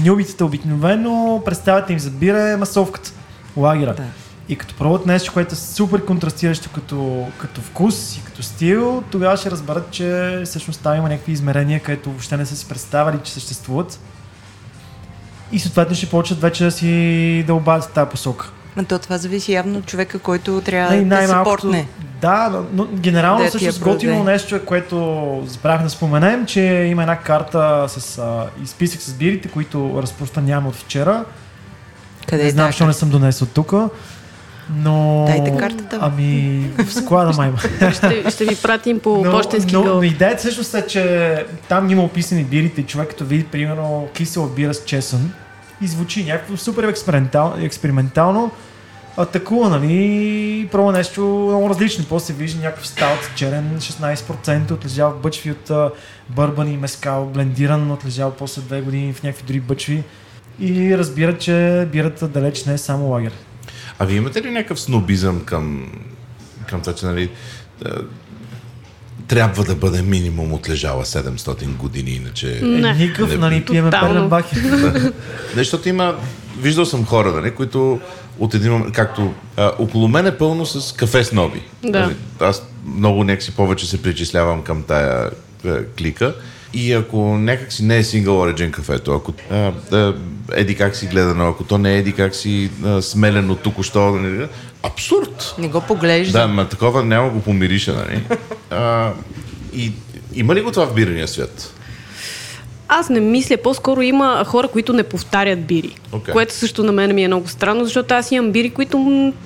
нюбиците 0.05 0.45
обикновено 0.45 1.43
представят 1.45 1.91
им 1.91 1.99
за 1.99 2.11
бира 2.11 2.51
е 2.51 2.57
масовката, 2.57 3.13
лагера. 3.57 3.95
Да. 3.95 4.05
И 4.49 4.57
като 4.57 4.75
пробват 4.75 5.07
нещо, 5.07 5.33
което 5.33 5.55
е 5.55 5.57
супер 5.57 6.05
контрастиращо 6.05 6.71
като, 6.75 7.27
като 7.39 7.61
вкус 7.61 8.17
и 8.17 8.25
като 8.25 8.43
стил, 8.43 9.03
тогава 9.11 9.37
ще 9.37 9.51
разберат, 9.51 9.91
че 9.91 10.41
всъщност 10.45 10.81
там 10.81 10.97
има 10.97 11.09
някакви 11.09 11.33
измерения, 11.33 11.81
където 11.81 12.11
въобще 12.11 12.37
не 12.37 12.47
са 12.47 12.57
си 12.57 12.69
представили, 12.69 13.19
че 13.25 13.33
съществуват. 13.33 14.01
И 15.53 15.59
съответно 15.59 15.97
ще 15.97 16.07
почват 16.07 16.41
вече 16.41 16.65
да 16.65 16.71
си 16.71 17.45
да 17.47 17.55
обадят 17.55 17.85
в 17.85 17.93
тази 17.93 18.11
посока. 18.11 18.51
Но 18.77 18.85
то 18.85 18.99
това 18.99 19.19
зависи 19.19 19.53
явно 19.53 19.79
от 19.79 19.87
човека, 19.87 20.19
който 20.19 20.61
трябва 20.61 20.97
Най- 20.97 21.27
да 21.27 21.29
се 21.29 21.35
портне. 21.45 21.87
Да, 22.21 22.49
но, 22.53 22.65
но 22.73 22.87
генерално 22.97 23.39
Да, 23.39 23.45
я 23.45 23.49
всъщност 23.49 23.81
готино 23.81 24.25
нещо 24.25 24.57
е, 24.57 24.59
което 24.59 25.43
забравях 25.47 25.83
да 25.83 25.91
споменем, 25.91 26.47
че 26.47 26.61
има 26.61 27.03
една 27.03 27.17
карта 27.17 27.85
с 27.89 28.19
а, 28.19 28.47
списък 28.67 29.01
с 29.01 29.13
бирите, 29.13 29.49
които 29.49 30.01
разпространявам 30.03 30.67
от 30.67 30.75
вчера. 30.75 31.25
Къде 32.27 32.43
не 32.43 32.49
е 32.49 32.53
знам, 32.53 32.67
тази 32.67 32.73
защо 32.73 32.87
не 32.87 32.93
съм 32.93 33.11
донесъл 33.11 33.49
тук. 33.55 33.75
Но... 34.77 35.25
Дайте 35.27 35.57
картата. 35.57 35.99
Ами, 36.01 36.71
в 36.79 36.93
склада 36.93 37.33
май. 37.37 37.51
Ще, 37.93 38.31
ще 38.31 38.45
ви 38.45 38.57
пратим 38.63 39.01
по 39.01 39.23
почтенски 39.23 39.75
но, 39.75 39.83
гъл. 39.83 39.95
но 39.95 40.03
идеята 40.03 40.39
всъщност 40.39 40.75
е, 40.75 40.87
че 40.87 41.45
там 41.69 41.91
има 41.91 42.03
описани 42.03 42.45
бирите 42.45 42.81
и 42.81 42.85
човек 42.85 43.09
като 43.09 43.25
види, 43.25 43.45
примерно, 43.45 44.09
кисела 44.15 44.49
бира 44.49 44.75
с 44.75 44.85
чесън 44.85 45.33
и 45.83 45.87
звучи 45.87 46.25
някакво 46.25 46.57
супер 46.57 46.83
експериментал, 46.83 47.55
експериментално, 47.61 48.51
атакува, 49.17 49.69
нали, 49.69 50.69
пробва 50.73 50.93
нещо 50.93 51.21
много 51.21 51.69
различно. 51.71 52.05
После 52.09 52.27
се 52.27 52.33
вижда 52.33 52.61
някакъв 52.63 52.89
стаут 52.89 53.31
черен, 53.37 53.77
16% 53.79 54.71
отлежал 54.71 55.11
в 55.11 55.21
бъчви 55.21 55.51
от 55.51 55.93
бърбан 56.29 56.73
и 56.73 56.77
мескал, 56.77 57.27
блендиран, 57.27 57.91
отлежал 57.91 58.31
после 58.31 58.63
две 58.63 58.81
години 58.81 59.13
в 59.13 59.23
някакви 59.23 59.47
други 59.47 59.61
бъчви. 59.61 60.05
И 60.61 60.99
разбира, 60.99 61.39
че 61.39 61.89
бирата 61.93 62.29
далеч 62.29 62.65
не 62.65 62.73
е 62.73 62.79
само 62.79 63.09
лагер. 63.09 63.33
А 64.01 64.05
вие 64.07 64.17
имате 64.17 64.43
ли 64.43 64.51
някакъв 64.51 64.81
снобизъм 64.81 65.41
към, 65.45 65.93
към 66.69 66.81
това, 66.81 66.95
че 66.95 67.07
нали, 67.07 67.31
да, 67.85 68.03
трябва 69.29 69.65
да 69.65 69.75
бъде 69.75 70.03
минимум 70.03 70.53
отлежала 70.53 71.05
700 71.05 71.77
години, 71.77 72.11
иначе... 72.11 72.61
Не. 72.63 72.91
Е, 72.91 72.95
никакъв, 72.95 73.31
Не, 73.31 73.37
нали, 73.37 73.65
пиеме 73.65 73.91
тотално. 73.91 74.15
Перленбахер. 74.15 74.63
Не, 75.57 75.65
защото 75.65 75.89
има... 75.89 76.17
Виждал 76.61 76.85
съм 76.85 77.07
хора, 77.07 77.33
нали, 77.33 77.51
които 77.51 78.01
от 78.39 78.55
един 78.55 78.73
момент, 78.73 78.95
както 78.95 79.35
а, 79.57 79.73
около 79.79 80.09
мен 80.09 80.27
е 80.27 80.39
пълно 80.39 80.67
с 80.67 80.95
кафе 80.95 81.25
сноби. 81.25 81.63
Да. 81.83 82.01
Нали, 82.01 82.15
аз 82.41 82.67
много 82.87 83.25
някакси 83.25 83.57
повече 83.57 83.87
се 83.87 84.03
причислявам 84.03 84.63
към 84.63 84.83
тая 84.83 85.31
а, 85.67 85.85
клика. 85.99 86.35
И 86.75 86.93
ако 86.93 87.39
някак 87.39 87.73
си 87.73 87.85
не 87.85 87.97
е 87.97 88.05
Single 88.05 88.27
Origin 88.27 88.71
кафето, 88.71 89.13
ако 89.13 89.33
а, 89.51 89.73
а, 89.93 90.15
еди 90.53 90.75
как 90.75 90.97
си 90.97 91.07
гледано, 91.07 91.49
ако 91.49 91.65
то 91.65 91.79
не 91.79 91.95
е 91.95 91.99
еди 91.99 92.13
как 92.13 92.35
си 92.35 92.71
а, 92.85 93.03
смелено 93.03 93.55
току-що, 93.55 94.11
нали, 94.11 94.47
абсурд! 94.83 95.55
Не 95.59 95.69
го 95.69 95.81
поглежда. 95.81 96.39
Да, 96.39 96.49
ма 96.49 96.69
такова 96.69 97.05
няма 97.05 97.31
го 97.31 97.41
помириша, 97.41 97.93
нали? 97.93 98.23
А, 98.71 99.13
и 99.75 99.93
има 100.35 100.55
ли 100.55 100.61
го 100.61 100.71
това 100.71 100.87
в 100.87 100.95
бирения 100.95 101.29
свят? 101.29 101.75
Аз 102.89 103.09
не 103.09 103.21
мисля, 103.21 103.57
по-скоро 103.57 104.03
има 104.03 104.45
хора, 104.47 104.69
които 104.69 104.93
не 104.93 105.03
повтарят 105.03 105.67
бири. 105.67 105.97
Окей. 106.13 106.33
Което 106.33 106.55
също 106.55 106.85
на 106.85 106.93
мен 106.93 107.15
ми 107.15 107.25
е 107.25 107.27
много 107.27 107.49
странно, 107.49 107.85
защото 107.85 108.15
аз 108.15 108.33
имам 108.33 108.53
бири, 108.53 108.71
които 108.71 108.99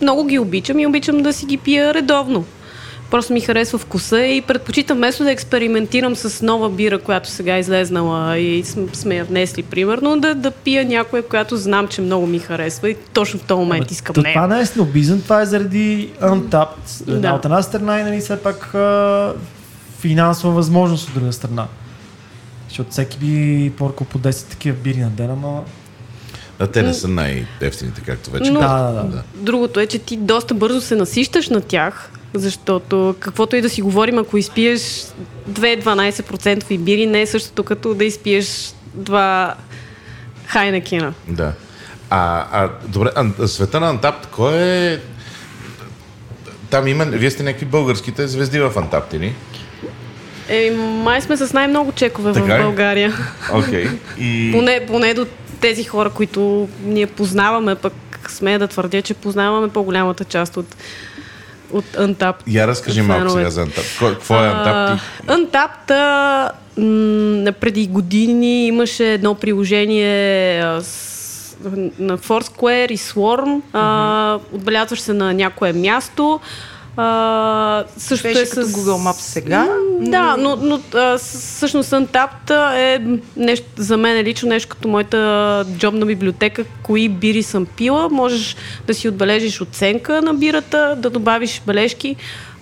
много 0.03 0.25
ги 0.25 0.39
обичам 0.39 0.79
и 0.79 0.87
обичам 0.87 1.23
да 1.23 1.33
си 1.33 1.47
ги 1.47 1.57
пия 1.57 1.95
редовно. 1.95 2.45
Просто 3.15 3.33
ми 3.33 3.41
харесва 3.41 3.79
вкуса 3.79 4.21
и 4.21 4.41
предпочитам 4.41 4.97
вместо 4.97 5.25
да 5.25 5.31
експериментирам 5.31 6.17
с 6.17 6.43
нова 6.43 6.71
бира, 6.71 6.99
която 6.99 7.29
сега 7.29 7.57
е 7.57 7.61
излезнала 7.61 8.39
и 8.39 8.65
см- 8.65 8.95
сме 8.95 9.17
я 9.17 9.25
внесли, 9.25 9.63
примерно, 9.63 10.21
да, 10.21 10.35
да 10.35 10.51
пия 10.51 10.85
някоя, 10.85 11.29
която 11.29 11.57
знам, 11.57 11.89
че 11.89 12.01
много 12.01 12.27
ми 12.27 12.39
харесва 12.39 12.91
и 12.91 12.97
точно 13.13 13.41
в 13.41 13.43
този 13.43 13.59
момент 13.59 13.91
искам 13.91 14.23
нея. 14.23 14.35
Това 14.35 14.47
не 14.47 14.61
е 14.61 14.67
снобизъм, 14.67 15.23
това 15.23 15.43
е 15.43 15.47
заради 15.47 16.11
Untapped. 16.23 17.21
Да. 17.21 17.33
От 17.33 17.45
една 17.45 17.63
страна 17.63 18.01
и 18.01 18.03
нали, 18.03 18.21
все 18.21 18.43
пак 18.43 18.75
а, 18.75 19.33
финансова 20.01 20.53
възможност 20.53 21.09
от 21.09 21.15
друга 21.15 21.33
страна. 21.33 21.67
Защото 22.69 22.91
всеки 22.91 23.19
би 23.19 23.71
поркал 23.71 24.07
по 24.07 24.19
10 24.19 24.51
такива 24.51 24.77
бири 24.77 25.01
на 25.01 25.11
ден, 25.11 25.31
ама... 25.31 25.63
А 26.59 26.67
те 26.67 26.83
не 26.83 26.95
са 26.95 27.09
най-ефтините, 27.09 28.01
както 28.01 28.31
вече 28.31 28.51
Но- 28.51 28.61
казах. 28.61 28.93
Да, 28.93 29.03
да, 29.03 29.09
да. 29.09 29.23
Другото 29.35 29.81
е, 29.81 29.87
че 29.87 29.99
ти 29.99 30.17
доста 30.17 30.55
бързо 30.55 30.81
се 30.81 30.97
насищаш 30.97 31.49
на 31.49 31.61
тях, 31.61 32.11
защото 32.35 33.15
каквото 33.21 33.57
и 33.57 33.61
да 33.61 33.71
си 33.71 33.83
говорим, 33.83 34.19
ако 34.19 34.37
изпиеш 34.37 34.81
2-12% 35.51 36.79
бири, 36.79 37.07
не 37.07 37.21
е 37.21 37.27
същото 37.27 37.63
като 37.63 37.95
да 37.95 38.05
изпиеш 38.05 38.75
два 38.95 39.55
Хайнекена. 40.47 41.15
Да. 41.29 41.53
А, 42.11 42.47
а 42.53 42.71
добре, 42.89 43.11
а, 43.17 43.49
света 43.49 43.81
на 43.81 43.89
Антапт, 43.89 44.27
кой 44.27 44.55
е... 44.59 44.99
Там 46.71 46.89
има... 46.89 47.05
Вие 47.05 47.31
сте 47.31 47.43
някакви 47.43 47.67
българските 47.67 48.29
звезди 48.29 48.61
в 48.61 48.73
Антапт, 48.77 49.13
или? 49.13 49.35
Е, 50.49 50.71
май 50.77 51.21
сме 51.23 51.37
с 51.37 51.53
най-много 51.53 51.93
чекове 51.93 52.33
Така 52.33 52.57
в? 52.57 52.63
България. 52.63 53.15
Окей. 53.53 53.89
И... 54.19 54.53
Поне, 54.53 54.87
поне 54.87 55.15
до 55.15 55.27
тези 55.61 55.85
хора, 55.85 56.11
които 56.11 56.69
ние 56.85 57.07
познаваме, 57.07 57.75
пък 57.75 57.93
смея 58.29 58.59
да 58.59 58.69
твърдя, 58.69 59.03
че 59.03 59.15
познаваме 59.15 59.69
по-голямата 59.69 60.25
част 60.25 60.57
от, 60.57 60.77
от 61.73 61.85
Untapped. 61.85 62.43
Я 62.47 62.67
разкажи 62.67 63.03
малко 63.03 63.31
сега 63.31 63.51
за. 63.51 63.67
Кой, 63.99 64.15
какво 64.15 64.35
е 64.35 64.49
а, 65.91 66.51
м, 66.77 67.53
преди 67.61 67.87
години 67.87 68.67
имаше 68.67 69.13
едно 69.13 69.35
приложение 69.35 70.61
а, 70.61 70.81
с, 70.83 71.57
на 71.99 72.19
Foursquare 72.19 72.91
и 72.91 72.99
Swarm. 72.99 73.61
А, 73.73 74.39
отбелязваш 74.53 75.01
се 75.01 75.13
на 75.13 75.35
някое 75.35 75.73
място. 75.73 76.41
А, 76.97 77.85
също 77.97 78.29
Беше 78.29 78.41
е 78.41 78.45
като 78.45 78.63
с... 78.63 78.73
Google 78.73 79.11
Maps 79.11 79.21
сега. 79.21 79.69
Да, 80.01 80.37
но, 80.39 80.57
но 80.57 80.81
а, 80.95 81.19
всъщност 81.19 81.91
Untapped 81.91 82.75
е 82.77 83.19
нещо, 83.37 83.67
за 83.77 83.97
мен 83.97 84.17
е 84.17 84.25
лично 84.25 84.49
нещо 84.49 84.69
като 84.69 84.89
моята 84.89 85.65
джобна 85.77 86.07
библиотека, 86.07 86.65
кои 86.83 87.09
бири 87.09 87.43
съм 87.43 87.67
пила. 87.67 88.09
Можеш 88.09 88.57
да 88.87 88.95
си 88.95 89.09
отбележиш 89.09 89.61
оценка 89.61 90.23
на 90.23 90.35
бирата, 90.35 90.97
да 90.99 91.11
добавиш 91.11 91.63
бележки 91.67 92.17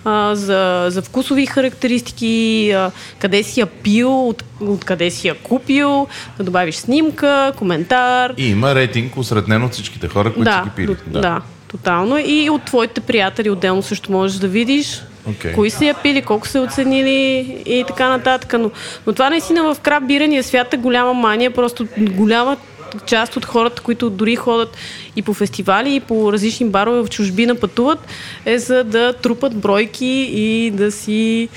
а, 0.05 0.35
за, 0.35 0.85
за 0.89 1.01
вкусови 1.01 1.45
характеристики, 1.45 2.71
а, 2.71 2.91
къде 3.19 3.43
си 3.43 3.59
я 3.59 3.65
пил, 3.65 4.27
от, 4.29 4.43
от 4.61 4.85
къде 4.85 5.11
си 5.11 5.27
я 5.27 5.35
купил, 5.35 6.07
да 6.37 6.43
добавиш 6.43 6.75
снимка, 6.75 7.51
коментар. 7.57 8.33
И 8.37 8.49
има 8.49 8.75
рейтинг, 8.75 9.17
осреднен 9.17 9.63
от 9.63 9.73
всичките 9.73 10.07
хора, 10.07 10.33
които 10.33 10.51
да, 10.51 10.63
ги 10.63 10.69
пили. 10.75 10.95
до- 11.07 11.21
да, 11.21 11.41
тотално. 11.73 12.17
И 12.17 12.49
от 12.49 12.65
твоите 12.65 13.01
приятели 13.01 13.49
отделно 13.49 13.81
също 13.81 14.11
можеш 14.11 14.37
да 14.37 14.47
видиш 14.47 15.01
Окей. 15.29 15.53
кои 15.53 15.69
са 15.69 15.85
я 15.85 15.93
пили, 15.93 16.21
колко 16.21 16.47
са 16.47 16.61
оценили 16.61 17.57
и 17.65 17.83
така 17.87 18.09
нататък. 18.09 18.55
Но, 18.59 18.71
но 19.07 19.13
това 19.13 19.29
наистина 19.29 19.73
в 19.73 19.79
краб 19.79 20.07
бирения 20.07 20.43
свят 20.43 20.73
е 20.73 20.77
голяма 20.77 21.13
мания, 21.13 21.51
просто 21.51 21.87
голяма 21.99 22.57
част 23.05 23.37
от 23.37 23.45
хората, 23.45 23.81
които 23.81 24.09
дори 24.09 24.35
ходят 24.35 24.77
и 25.15 25.21
по 25.21 25.33
фестивали, 25.33 25.95
и 25.95 25.99
по 25.99 26.33
различни 26.33 26.69
барове 26.69 27.01
в 27.01 27.09
чужбина 27.09 27.55
пътуват, 27.55 27.99
е 28.45 28.59
за 28.59 28.83
да 28.83 29.13
трупат 29.13 29.55
бройки 29.55 30.29
и 30.31 30.71
да 30.71 30.91
си 30.91 31.49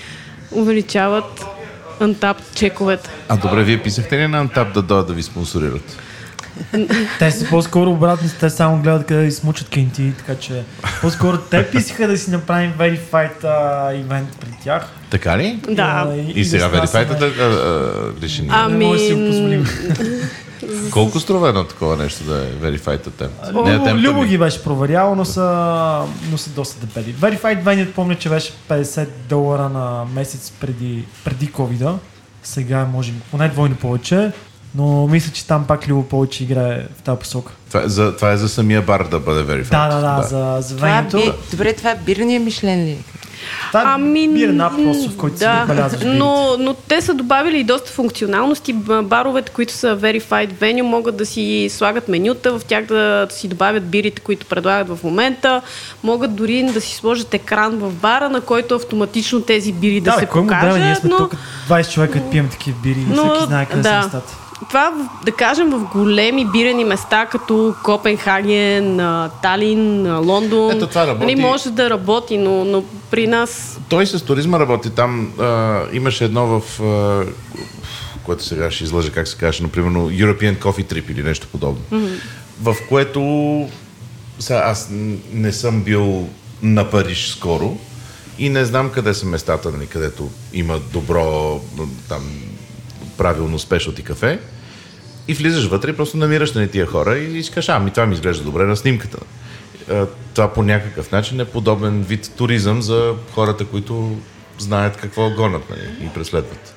увеличават 0.53 1.45
антап 2.01 2.37
чековете. 2.55 3.11
А 3.29 3.37
добре, 3.37 3.65
вие 3.65 3.83
писахте 3.83 4.19
ли 4.19 4.27
на 4.27 4.39
Антап 4.39 4.73
да 4.75 4.83
дойдат 4.83 5.07
да 5.07 5.13
ви 5.13 5.23
спонсорират? 5.23 5.99
Те 7.19 7.31
са 7.31 7.49
по-скоро 7.49 7.91
обратни, 7.91 8.31
те 8.41 8.51
само 8.51 8.83
гледат 8.83 9.07
къде 9.07 9.25
да 9.25 9.33
смучат 9.33 9.69
кинти, 9.69 10.13
така 10.19 10.35
че 10.35 10.63
по-скоро 11.01 11.39
те 11.39 11.71
писаха 11.71 12.09
да 12.09 12.19
си 12.19 12.31
направим 12.31 12.73
Verified 12.79 13.45
а, 13.45 13.95
ивент 13.95 14.29
при 14.41 14.49
тях. 14.65 14.89
Така 15.11 15.39
ли? 15.39 15.61
Да. 15.71 16.15
И 16.35 16.45
сега 16.45 16.69
да 16.69 16.87
снасяме. 16.87 17.07
Verified 17.19 18.23
реши 18.23 18.43
ние. 18.43 18.51
Ами, 18.53 18.79
Не 18.79 18.85
може 18.87 18.99
да 18.99 19.07
си 19.07 19.15
го 19.15 19.27
позволим. 19.27 19.67
Колко 20.91 21.21
струва 21.21 21.49
едно 21.49 21.65
такова 21.65 21.97
нещо 21.97 22.25
да 22.25 22.37
е 22.39 22.47
Verified 22.47 23.09
attempt? 23.09 23.55
О, 23.55 23.67
attempt, 23.67 24.01
Любо 24.01 24.21
ами- 24.21 24.29
ги 24.29 24.39
беше 24.39 24.65
проверял, 24.65 25.15
но 25.15 25.25
са, 25.25 26.03
но 26.31 26.39
са 26.39 26.51
доста 26.51 26.87
дебели. 26.87 27.15
Verified 27.15 27.63
Venue 27.63 27.93
помня, 27.93 28.15
че 28.15 28.29
беше 28.29 28.53
50 28.69 29.09
долара 29.29 29.69
на 29.69 30.05
месец 30.15 30.53
преди, 30.61 31.05
преди 31.25 31.49
covid 31.53 31.95
Сега 32.43 32.81
е, 32.81 32.85
може 32.93 33.13
би 33.13 33.21
поне 33.31 33.49
двойно 33.49 33.77
повече, 33.77 34.33
но 34.77 35.07
мисля, 35.07 35.33
че 35.33 35.47
там 35.47 35.65
пак 35.67 35.89
Любо 35.89 36.03
повече 36.03 36.45
играе 36.45 36.83
в 36.99 37.03
тази 37.03 37.19
посока. 37.19 37.53
Това, 37.69 37.83
е 37.83 37.89
за, 37.89 38.17
това 38.17 38.33
е 38.33 38.37
за 38.37 38.49
самия 38.49 38.83
бар 38.83 39.05
да 39.05 39.19
бъде 39.19 39.41
Verified. 39.43 39.71
Да, 39.71 39.89
да, 39.89 40.17
да, 40.17 40.23
за, 40.23 40.69
за 40.69 40.77
Това 40.77 40.89
е, 40.89 40.93
венето. 40.93 41.17
би... 41.17 41.33
Добре, 41.51 41.73
това 41.73 41.91
е 41.91 41.97
бирания 41.97 42.41
Мишлен 42.41 42.85
ли? 42.85 42.91
е? 42.91 42.97
Та 43.73 43.83
Ами, 43.87 44.29
бирна 44.29 44.71
просто, 44.85 45.11
в 45.11 45.17
който 45.17 45.37
си 45.37 45.45
да, 45.45 45.55
набелязваш 45.55 46.01
бирите. 46.01 46.17
но, 46.19 46.57
но 46.59 46.75
те 46.75 47.01
са 47.01 47.15
добавили 47.15 47.59
и 47.59 47.65
доста 47.65 47.91
функционалности. 47.91 48.73
Баровете, 49.03 49.53
които 49.53 49.73
са 49.73 49.97
Verified 49.99 50.53
Venue, 50.53 50.83
могат 50.83 51.17
да 51.17 51.27
си 51.27 51.69
слагат 51.71 52.09
менюта, 52.09 52.59
в 52.59 52.65
тях 52.65 52.85
да 52.85 53.27
си 53.31 53.49
добавят 53.49 53.87
бирите, 53.87 54.21
които 54.23 54.47
предлагат 54.47 54.89
в 54.89 55.05
момента. 55.05 55.63
Могат 56.03 56.35
дори 56.35 56.63
да 56.65 56.81
си 56.81 56.95
сложат 56.95 57.35
екран 57.35 57.77
в 57.77 57.93
бара, 57.93 58.29
на 58.31 58.41
който 58.41 58.75
автоматично 58.75 59.41
тези 59.41 59.73
бири 59.73 60.01
да, 60.01 60.11
Да, 60.11 60.19
се 60.19 60.27
кой 60.27 60.41
му 60.41 60.47
покажат. 60.47 60.69
дава? 60.69 60.79
Ние 60.79 60.95
сме 60.95 61.11
но... 61.11 61.17
тук 61.17 61.35
20 61.69 61.93
човека 61.93 62.21
да 62.21 62.31
пием 62.31 62.49
такива 62.49 62.77
бири 62.83 63.01
и 63.01 63.05
Но, 63.05 63.31
всеки 63.31 63.47
знае 63.47 63.67
къде 63.67 63.83
да. 63.83 63.89
са 63.89 63.97
местата. 63.97 64.37
Това, 64.69 64.93
да 65.25 65.33
кажем, 65.33 65.71
в 65.71 65.89
големи 65.93 66.45
бирени 66.45 66.85
места, 66.85 67.27
като 67.27 67.75
Копенхаген, 67.85 69.01
Талин, 69.43 70.17
Лондон, 70.19 70.77
Ето, 70.77 70.87
това 70.87 71.07
работи. 71.07 71.27
нали, 71.27 71.41
може 71.41 71.71
да 71.71 71.91
работи, 71.91 72.39
но, 72.39 72.65
но 72.65 72.85
при 73.11 73.27
нас 73.27 73.81
Той 73.89 74.07
с 74.07 74.23
туризма 74.23 74.59
работи. 74.59 74.91
Там 74.91 75.33
а, 75.41 75.83
имаше 75.93 76.25
едно 76.25 76.47
в... 76.47 76.83
А, 76.83 77.25
което 78.25 78.45
сега 78.45 78.71
ще 78.71 78.85
излъжа 78.85 79.13
как 79.13 79.29
се 79.29 79.37
каже, 79.37 79.63
например, 79.63 79.91
European 79.93 80.59
Coffee 80.59 80.93
Trip 80.93 81.11
или 81.11 81.23
нещо 81.23 81.47
подобно. 81.53 81.81
Mm-hmm. 81.93 82.21
В 82.63 82.77
което 82.89 83.21
сега 84.39 84.63
аз 84.67 84.89
не 85.33 85.53
съм 85.53 85.83
бил 85.83 86.29
на 86.63 86.91
Париж 86.91 87.29
скоро 87.29 87.79
и 88.39 88.49
не 88.49 88.65
знам 88.65 88.91
къде 88.91 89.15
са 89.15 89.27
местата, 89.27 89.71
нали, 89.71 89.87
където 89.87 90.31
има 90.53 90.79
добро 90.93 91.61
там 92.09 92.23
правилно 93.19 93.59
спешалти 93.59 94.03
кафе. 94.03 94.39
И 95.29 95.35
влизаш 95.35 95.67
вътре 95.67 95.91
и 95.91 95.97
просто 95.97 96.17
намираш 96.17 96.53
на 96.53 96.69
тия 96.69 96.87
хора 96.87 97.19
и 97.19 97.45
кажеш, 97.55 97.69
ами 97.69 97.91
това 97.91 98.07
ми 98.07 98.15
изглежда 98.15 98.45
добре 98.45 98.65
на 98.65 98.77
снимката. 98.77 99.19
Е, 99.91 100.03
Това 100.35 100.53
по 100.53 100.63
някакъв 100.63 101.13
начин 101.13 101.41
е 101.41 101.45
подобен 101.45 102.03
вид 102.03 102.31
туризъм 102.37 102.83
за 102.83 103.15
хората, 103.35 103.65
които 103.65 104.17
знаят 104.59 104.97
какво 104.97 105.31
гонят 105.31 105.71
нали, 105.71 106.07
и 106.07 106.09
преследват. 106.09 106.75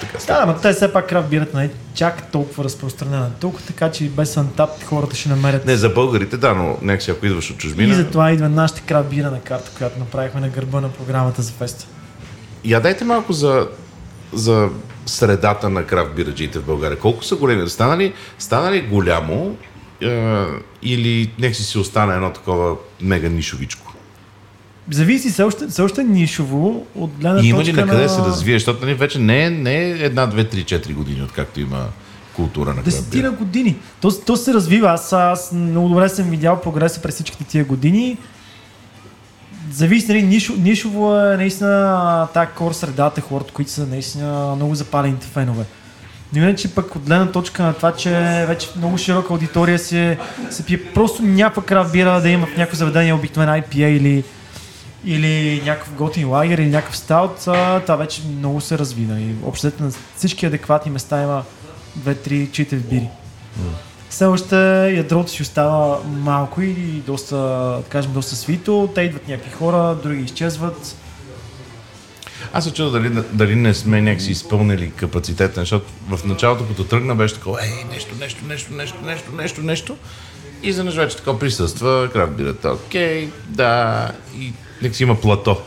Така 0.00 0.18
Да, 0.26 0.40
ама 0.42 0.60
те 0.60 0.72
все 0.72 0.92
пак 0.92 1.08
крафт 1.08 1.28
бирата 1.28 1.58
не 1.58 1.64
е 1.64 1.70
чак 1.94 2.30
толкова 2.32 2.64
разпространена 2.64 3.30
тук, 3.40 3.62
така 3.62 3.90
че 3.90 4.04
и 4.04 4.08
без 4.08 4.36
антап 4.36 4.84
хората 4.84 5.16
ще 5.16 5.28
намерят. 5.28 5.66
Не, 5.66 5.76
за 5.76 5.88
българите, 5.88 6.36
да, 6.36 6.54
но 6.54 6.78
някакси 6.82 7.10
ако 7.10 7.26
идваш 7.26 7.50
от 7.50 7.56
И 7.56 7.58
чужбина, 7.58 7.94
затова 7.94 8.32
идва 8.32 8.48
нашата 8.48 8.80
крафт 8.80 9.08
бира 9.08 9.30
на 9.30 9.40
карта, 9.40 9.70
която 9.78 9.98
направихме 9.98 10.40
на 10.40 10.48
гърба 10.48 10.80
на 10.80 10.88
програмата 10.88 11.42
за 11.42 11.52
феста. 11.52 11.86
я 12.64 12.80
дайте 12.80 13.04
малко 13.04 13.32
за, 13.32 13.68
за 14.34 14.68
средата 15.06 15.70
на 15.70 15.86
крафт 15.86 16.14
бираджиите 16.14 16.58
в 16.58 16.64
България. 16.64 16.98
Колко 16.98 17.24
са 17.24 17.36
големи? 17.36 17.68
Стана 17.68 17.98
ли, 17.98 18.12
стана 18.38 18.72
ли 18.72 18.80
голямо 18.80 19.56
е, 20.00 20.44
или 20.82 21.30
нека 21.38 21.54
си 21.54 21.64
си 21.64 21.78
остане 21.78 22.14
едно 22.14 22.32
такова 22.32 22.76
мега 23.00 23.28
нишовичко? 23.28 23.94
Зависи 24.90 25.30
все 25.30 25.42
още, 25.42 25.66
все 25.66 25.82
още 25.82 26.04
нишово 26.04 26.86
от 26.94 27.10
гледна 27.20 27.40
И 27.42 27.46
има 27.46 27.60
ли 27.60 27.64
точка 27.64 27.80
на 27.80 27.92
къде 27.92 28.02
на... 28.02 28.08
се 28.08 28.20
развие? 28.20 28.54
Защото 28.54 28.84
нали, 28.84 28.94
вече 28.94 29.18
не 29.18 29.44
е, 29.44 29.50
не 29.50 29.74
е 29.74 29.90
една, 29.90 30.26
две, 30.26 30.44
три, 30.44 30.64
четири 30.64 30.92
години, 30.92 31.22
откакто 31.22 31.60
има 31.60 31.86
култура 32.36 32.74
на. 32.74 32.82
Десетина 32.82 33.30
години. 33.30 33.76
То, 34.00 34.20
то 34.26 34.36
се 34.36 34.54
развива. 34.54 34.90
Аз, 34.90 35.12
аз 35.12 35.52
много 35.52 35.88
добре 35.88 36.08
съм 36.08 36.30
видял 36.30 36.60
прогреса 36.60 37.02
през 37.02 37.14
всичките 37.14 37.44
тия 37.44 37.64
години. 37.64 38.18
Зависи, 39.74 40.08
нали, 40.08 40.22
нишо, 40.22 40.52
нишово 40.58 41.16
е 41.20 41.36
наистина 41.36 42.28
тази 42.34 42.50
кор 42.56 42.72
средата, 42.72 43.20
хората, 43.20 43.52
които 43.52 43.70
са 43.70 43.86
наистина 43.86 44.54
много 44.56 44.74
запалените 44.74 45.26
фенове. 45.26 45.64
Но 46.32 46.42
иначе 46.42 46.74
пък 46.74 46.96
от 46.96 47.02
гледна 47.02 47.32
точка 47.32 47.62
на 47.62 47.74
това, 47.74 47.92
че 47.92 48.10
вече 48.48 48.68
много 48.76 48.98
широка 48.98 49.32
аудитория 49.32 49.78
се, 49.78 50.18
се 50.50 50.64
пие 50.64 50.84
просто 50.84 51.22
някаква 51.22 51.62
крафт 51.62 51.92
бира 51.92 52.20
да 52.20 52.28
има 52.28 52.46
в 52.46 52.56
някакво 52.56 52.76
заведение 52.76 53.12
обикновен 53.12 53.62
IPA 53.62 53.86
или, 53.86 54.24
или 55.04 55.62
някакъв 55.64 55.94
готин 55.94 56.28
лагер 56.28 56.58
или 56.58 56.68
някакъв 56.68 56.96
стаут, 56.96 57.36
това 57.82 57.96
вече 57.96 58.22
много 58.38 58.60
се 58.60 58.78
развина. 58.78 59.20
И 59.20 59.34
общо 59.46 59.72
на 59.80 59.90
всички 60.16 60.46
адекватни 60.46 60.90
места 60.92 61.22
има 61.22 61.42
2, 61.98 62.28
3, 62.28 62.48
4 62.48 62.76
бири. 62.76 63.08
Все 64.14 64.24
още 64.24 64.56
ядрото 64.96 65.30
си 65.30 65.42
остава 65.42 65.98
малко 66.06 66.62
и 66.62 66.74
доста, 67.06 67.36
да 67.36 67.82
кажем, 67.88 68.12
доста 68.12 68.36
свито. 68.36 68.92
Те 68.94 69.02
идват 69.02 69.28
някакви 69.28 69.50
хора, 69.50 69.96
други 70.02 70.22
изчезват. 70.22 70.96
Аз 72.52 72.64
се 72.64 72.72
чудя 72.72 72.90
дали, 72.90 73.10
дали 73.32 73.56
не 73.56 73.74
сме 73.74 74.00
някакси 74.00 74.30
изпълнили 74.30 74.90
капацитета, 74.90 75.60
защото 75.60 75.86
в 76.08 76.24
началото, 76.24 76.68
като 76.68 76.84
тръгна, 76.84 77.14
беше 77.14 77.34
такова, 77.34 77.58
ей, 77.62 77.84
нещо, 77.90 78.14
нещо, 78.20 78.44
нещо, 78.44 78.72
нещо, 78.74 78.96
нещо, 79.04 79.32
нещо, 79.32 79.62
нещо. 79.62 79.96
И 80.62 80.68
изведнъж 80.68 80.96
вече 80.96 81.16
така 81.16 81.38
присъства, 81.38 82.10
крафт 82.12 82.36
бирата, 82.36 82.72
окей, 82.72 83.28
да, 83.48 84.10
и 84.38 84.52
някакси 84.82 85.02
има 85.02 85.20
плато. 85.20 85.62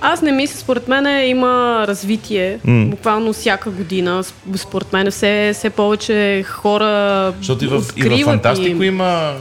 Аз 0.00 0.22
не 0.22 0.32
мисля, 0.32 0.58
според 0.58 0.88
мен 0.88 1.28
има 1.28 1.84
развитие, 1.88 2.58
mm. 2.66 2.90
буквално 2.90 3.32
всяка 3.32 3.70
година. 3.70 4.24
Според 4.56 4.92
мен 4.92 5.10
все, 5.10 5.52
все 5.54 5.70
повече 5.70 6.42
хора 6.42 7.32
Защото 7.38 7.64
и 7.64 7.68
в, 7.68 7.82
и 7.96 8.08
в 8.08 8.24
Фантастико 8.24 8.82
има 8.82 9.34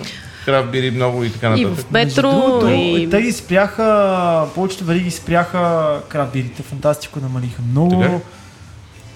крафт 0.46 0.72
бири 0.72 0.92
много 0.92 1.24
и 1.24 1.30
така 1.30 1.48
и 1.48 1.66
нататък. 1.66 1.88
в 1.88 1.92
Между 1.92 2.16
Петро, 2.16 2.32
другото, 2.32 2.68
и... 2.70 3.08
Те 3.12 3.22
ги 3.22 3.32
спряха, 3.32 4.46
повечето 4.56 4.84
вериги 4.84 5.12
спряха 5.12 6.00
крабирите. 6.10 6.64
Фантастико 6.64 7.20
намалиха 7.20 7.62
много. 7.72 8.04
Ли? 8.04 8.10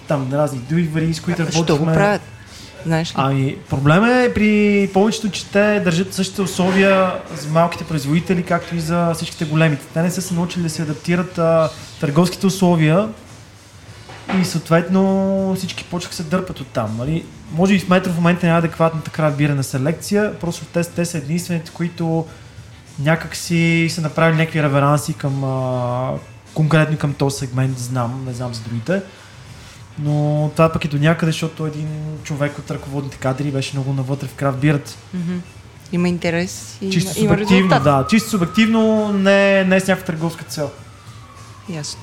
Там 0.07 0.29
разни 0.33 0.59
други 0.69 0.87
вериги, 0.87 1.13
с 1.13 1.19
които 1.19 1.45
Защо 1.45 1.61
го 1.61 1.67
работихме. 1.67 1.93
правят? 1.93 2.21
Знаеш 2.87 3.09
ли? 3.09 3.13
Ами, 3.17 3.55
проблема 3.69 4.11
е 4.11 4.33
при 4.33 4.89
повечето, 4.93 5.29
че 5.29 5.45
те 5.45 5.79
държат 5.79 6.13
същите 6.13 6.41
условия 6.41 7.11
за 7.35 7.49
малките 7.49 7.83
производители, 7.83 8.43
както 8.43 8.75
и 8.75 8.79
за 8.79 9.13
всичките 9.13 9.45
големите. 9.45 9.85
Те 9.93 10.01
не 10.01 10.11
са 10.11 10.21
се 10.21 10.33
научили 10.33 10.63
да 10.63 10.69
се 10.69 10.81
адаптират 10.81 11.37
а, 11.37 11.69
търговските 11.99 12.45
условия 12.45 13.09
и 14.41 14.45
съответно 14.45 15.53
всички 15.55 15.83
почнаха 15.83 16.15
се 16.15 16.23
дърпат 16.23 16.59
от 16.59 16.67
там. 16.67 16.95
Нали? 16.97 17.25
Може 17.51 17.73
и 17.73 17.79
в 17.79 17.89
метро 17.89 18.11
в 18.11 18.15
момента 18.15 18.45
няма 18.45 18.59
адекватната 18.59 19.11
крафт 19.11 19.37
бирена 19.37 19.63
селекция, 19.63 20.39
просто 20.39 20.65
те, 20.65 20.83
те 20.83 21.05
са 21.05 21.17
единствените, 21.17 21.71
които 21.71 22.25
някак 22.99 23.35
си 23.35 23.87
са 23.89 24.01
направили 24.01 24.37
някакви 24.37 24.63
реверанси 24.63 25.13
към 25.13 25.43
а, 25.43 26.11
конкретно 26.53 26.97
към 26.97 27.13
този 27.13 27.37
сегмент, 27.37 27.79
знам, 27.79 28.23
не 28.27 28.33
знам 28.33 28.53
за 28.53 28.61
другите. 28.61 29.01
Но 29.99 30.49
това 30.53 30.71
пък 30.71 30.85
е 30.85 30.87
до 30.87 30.97
някъде, 30.97 31.31
защото 31.31 31.65
един 31.65 31.87
човек 32.23 32.59
от 32.59 32.71
ръководните 32.71 33.17
кадри 33.17 33.51
беше 33.51 33.75
много 33.77 33.93
навътре 33.93 34.27
в 34.27 34.33
крафт 34.33 34.59
бирата. 34.59 34.91
Мгм. 35.13 35.37
Има 35.91 36.09
интерес 36.09 36.77
и 36.81 36.89
Чисто 36.89 37.19
има, 37.19 37.25
има 37.25 37.33
субективно, 37.33 37.69
резултат. 37.71 37.83
да. 37.83 38.05
Чисто 38.09 38.29
субективно, 38.29 39.13
не, 39.13 39.63
не 39.63 39.79
с 39.79 39.87
някаква 39.87 40.05
търговска 40.05 40.43
цел. 40.43 40.71
Ясно. 41.69 42.01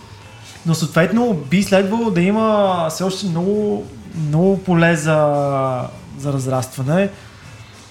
Но 0.66 0.74
съответно 0.74 1.34
би 1.34 1.62
следвало 1.62 2.11
да 2.11 2.20
има 2.20 2.86
все 2.90 3.05
още 3.05 3.26
много, 3.26 3.86
много 4.28 4.62
поле 4.62 4.97
за, 4.97 5.88
за 6.18 6.32
разрастване. 6.32 7.11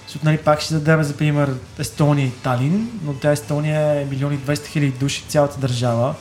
Защото 0.06 0.26
нали, 0.26 0.38
пак 0.38 0.60
ще 0.60 0.74
дадем 0.74 1.02
за 1.02 1.16
пример 1.16 1.54
Естония 1.78 2.26
и 2.26 2.30
Талин, 2.30 2.90
но 3.04 3.12
тя 3.14 3.32
Естония 3.32 4.00
е 4.00 4.04
милиони 4.04 4.38
200 4.38 4.66
хиляди 4.66 4.92
души 4.92 5.24
цялата 5.28 5.60
държава. 5.60 6.14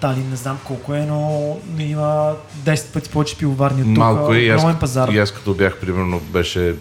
Талин 0.00 0.30
не 0.30 0.36
знам 0.36 0.58
колко 0.64 0.94
е, 0.94 1.00
но 1.00 1.56
има 1.78 2.32
10 2.64 2.92
пъти 2.92 3.10
повече 3.10 3.36
пивоварни 3.36 3.82
от 3.82 3.88
тук. 3.88 3.96
Малко 3.96 4.34
е 4.34 4.38
и 4.38 4.48
аз, 4.48 4.78
пазар. 4.80 5.08
и 5.08 5.18
аз 5.18 5.32
като 5.32 5.54
бях, 5.54 5.76
примерно, 5.76 6.20
беше 6.20 6.74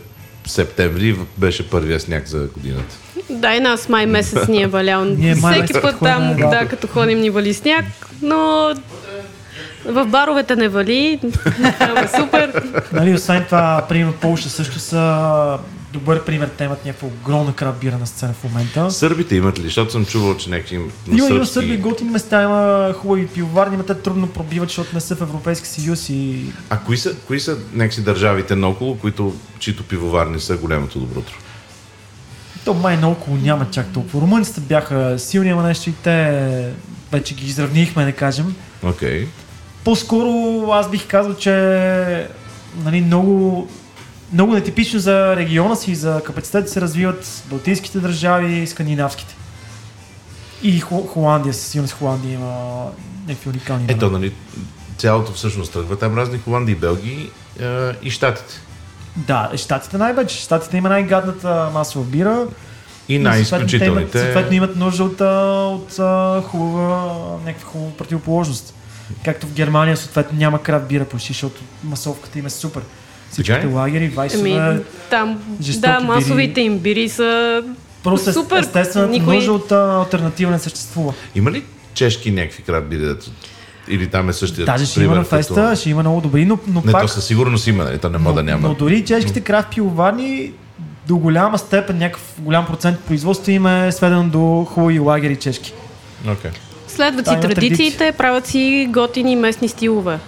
септември, 0.47 1.15
беше 1.37 1.69
първия 1.69 1.99
сняг 1.99 2.27
за 2.27 2.47
годината. 2.53 2.95
Да, 3.29 3.55
и 3.55 3.59
нас 3.59 3.89
май 3.89 4.05
месец 4.05 4.47
ни 4.47 4.61
е 4.61 4.67
валял. 4.67 5.05
Ние 5.05 5.35
Всеки 5.35 5.73
път 5.81 5.95
там, 5.99 6.35
да. 6.37 6.47
да, 6.49 6.67
като 6.67 6.87
ходим 6.87 7.19
ни 7.19 7.29
вали 7.29 7.53
сняг, 7.53 7.85
но 8.21 8.73
в 9.85 10.05
баровете 10.05 10.55
не 10.55 10.67
вали. 10.67 11.19
Е 12.03 12.07
супер. 12.19 12.63
Нали, 12.93 13.13
освен 13.13 13.45
това, 13.45 13.85
примерно 13.89 14.13
Полша 14.13 14.49
също 14.49 14.79
са 14.79 15.57
добър 15.93 16.25
пример. 16.25 16.49
Те 16.57 16.63
имат 16.63 16.85
някаква 16.85 17.07
огромна 17.07 17.55
крабирана 17.55 18.07
сцена 18.07 18.33
в 18.33 18.43
момента. 18.43 18.91
Сърбите 18.91 19.35
имат 19.35 19.59
ли? 19.59 19.63
Защото 19.63 19.91
съм 19.91 20.05
чувал, 20.05 20.37
че 20.37 20.49
някакви 20.49 20.77
на 20.77 21.17
Има, 21.17 21.27
има 21.29 21.45
сърби 21.45 21.77
готини 21.77 22.09
места, 22.09 22.43
има 22.43 22.93
хубави 22.97 23.27
пивоварни, 23.27 23.77
но 23.77 23.83
те 23.83 23.93
трудно 23.93 24.27
пробиват, 24.27 24.69
защото 24.69 24.89
не 24.93 25.01
са 25.01 25.15
в 25.15 25.21
Европейски 25.21 25.67
съюз 25.67 26.09
и 26.09 26.45
А 26.69 26.79
кои 26.79 26.97
са, 26.97 27.15
кои 27.15 27.39
са 27.39 27.57
някакси 27.73 28.03
държавите 28.03 28.55
наоколо, 28.55 28.97
които, 28.97 29.35
чието 29.59 29.83
пивоварни 29.83 30.39
са 30.39 30.57
голямото 30.57 30.99
доброто? 30.99 31.33
то 32.65 32.73
май 32.73 32.97
наоколо 32.97 33.37
няма 33.37 33.67
чак 33.71 33.93
толкова. 33.93 34.21
Румънците 34.21 34.61
бяха 34.61 35.19
силни, 35.19 35.49
ама 35.49 35.63
нещо 35.63 35.89
и 35.89 35.93
те 35.93 36.73
вече 37.11 37.35
ги 37.35 37.45
изравнихме, 37.45 38.05
да 38.05 38.11
кажем. 38.11 38.55
Окей. 38.83 39.27
По-скоро 39.83 40.63
аз 40.71 40.89
бих 40.89 41.07
казал, 41.07 41.35
че 41.35 42.27
нали, 42.83 43.01
много, 43.01 43.67
много 44.33 44.53
нетипично 44.53 44.99
за 44.99 45.35
региона 45.35 45.75
си, 45.75 45.95
за 45.95 46.21
капацитет 46.25 46.69
се 46.69 46.81
развиват 46.81 47.43
балтийските 47.49 47.99
държави 47.99 48.53
и 48.53 48.67
скандинавските. 48.67 49.35
И 50.63 50.79
Хо- 50.79 51.07
Холандия, 51.07 51.53
със 51.53 51.67
сигурност 51.67 51.93
Холандия 51.93 52.33
има 52.33 52.85
някакви 53.27 53.49
уникални 53.49 53.85
Ето, 53.87 54.11
нали, 54.11 54.33
цялото 54.97 55.31
всъщност 55.31 55.73
тръгва 55.73 55.95
там 55.95 56.17
разни 56.17 56.39
Холандии, 56.39 56.75
Белгии 56.75 57.29
е, 57.61 57.91
и 58.01 58.11
Штатите. 58.11 58.61
Да, 59.15 59.51
щатите 59.55 59.97
най-вече. 59.97 60.37
Щатите 60.37 60.77
има 60.77 60.89
най-гадната 60.89 61.69
масова 61.73 62.05
бира. 62.05 62.47
И 63.09 63.15
съответно 63.15 63.29
най-изключителните. 63.29 64.19
съответно 64.19 64.55
имат 64.55 64.75
нужда 64.75 65.03
от, 65.03 65.21
от 65.21 65.93
хубава, 66.45 67.13
някаква 67.45 67.69
хубава 67.69 67.91
противоположност. 67.97 68.73
Както 69.25 69.47
в 69.47 69.53
Германия, 69.53 69.97
съответно 69.97 70.37
няма 70.37 70.63
крав 70.63 70.87
бира 70.87 71.05
почти, 71.05 71.33
защото 71.33 71.61
масовката 71.83 72.39
им 72.39 72.45
е 72.45 72.49
супер. 72.49 72.81
Всичките 73.31 73.65
лагери, 73.65 74.07
вайсове, 74.07 74.51
Ами, 74.51 74.79
там, 75.09 75.39
да, 75.77 75.99
масовите 75.99 76.61
им 76.61 76.77
бири 76.77 77.09
са 77.09 77.63
просто 78.03 78.33
супер. 78.33 78.59
Естествената 78.59 79.11
Никой- 79.11 79.35
нужда 79.35 79.51
от 79.51 79.71
а, 79.71 79.99
альтернатива 79.99 80.51
не 80.51 80.59
съществува. 80.59 81.13
Има 81.35 81.51
ли 81.51 81.63
чешки 81.93 82.31
някакви 82.31 82.63
дето? 82.97 83.31
Или 83.87 84.07
там 84.07 84.29
е 84.29 84.33
същия 84.33 84.65
Даже 84.65 84.85
ще 84.85 84.95
пример, 84.95 85.05
има 85.05 85.15
на 85.15 85.23
като- 85.23 85.35
феста, 85.37 85.75
ще 85.75 85.89
има 85.89 86.01
много 86.01 86.21
добри, 86.21 86.45
но, 86.45 86.57
но 86.67 86.81
Не, 86.85 86.91
пак... 86.91 87.01
то 87.01 87.07
със 87.07 87.25
сигурност 87.25 87.67
има, 87.67 87.83
нали? 87.83 87.97
То 87.97 88.09
не 88.09 88.17
може 88.17 88.35
да 88.35 88.43
няма. 88.43 88.67
Но 88.67 88.73
дори 88.73 89.05
чешките 89.05 89.41
крафт 89.41 89.69
пивоварни 89.69 90.51
до 91.07 91.17
голяма 91.17 91.57
степен, 91.57 91.97
някакъв 91.97 92.33
голям 92.39 92.65
процент 92.65 92.99
производство 92.99 93.51
им 93.51 93.67
е 93.67 93.91
сведено 93.91 94.23
до 94.23 94.39
хубави 94.65 94.99
лагери 94.99 95.35
чешки. 95.35 95.73
Okay. 96.27 96.49
Следват 96.87 97.27
си 97.27 97.33
традициите, 97.33 97.77
традиции. 97.97 98.11
правят 98.17 98.47
си 98.47 98.87
готини 98.89 99.35
местни 99.35 99.67
стилове. 99.67 100.19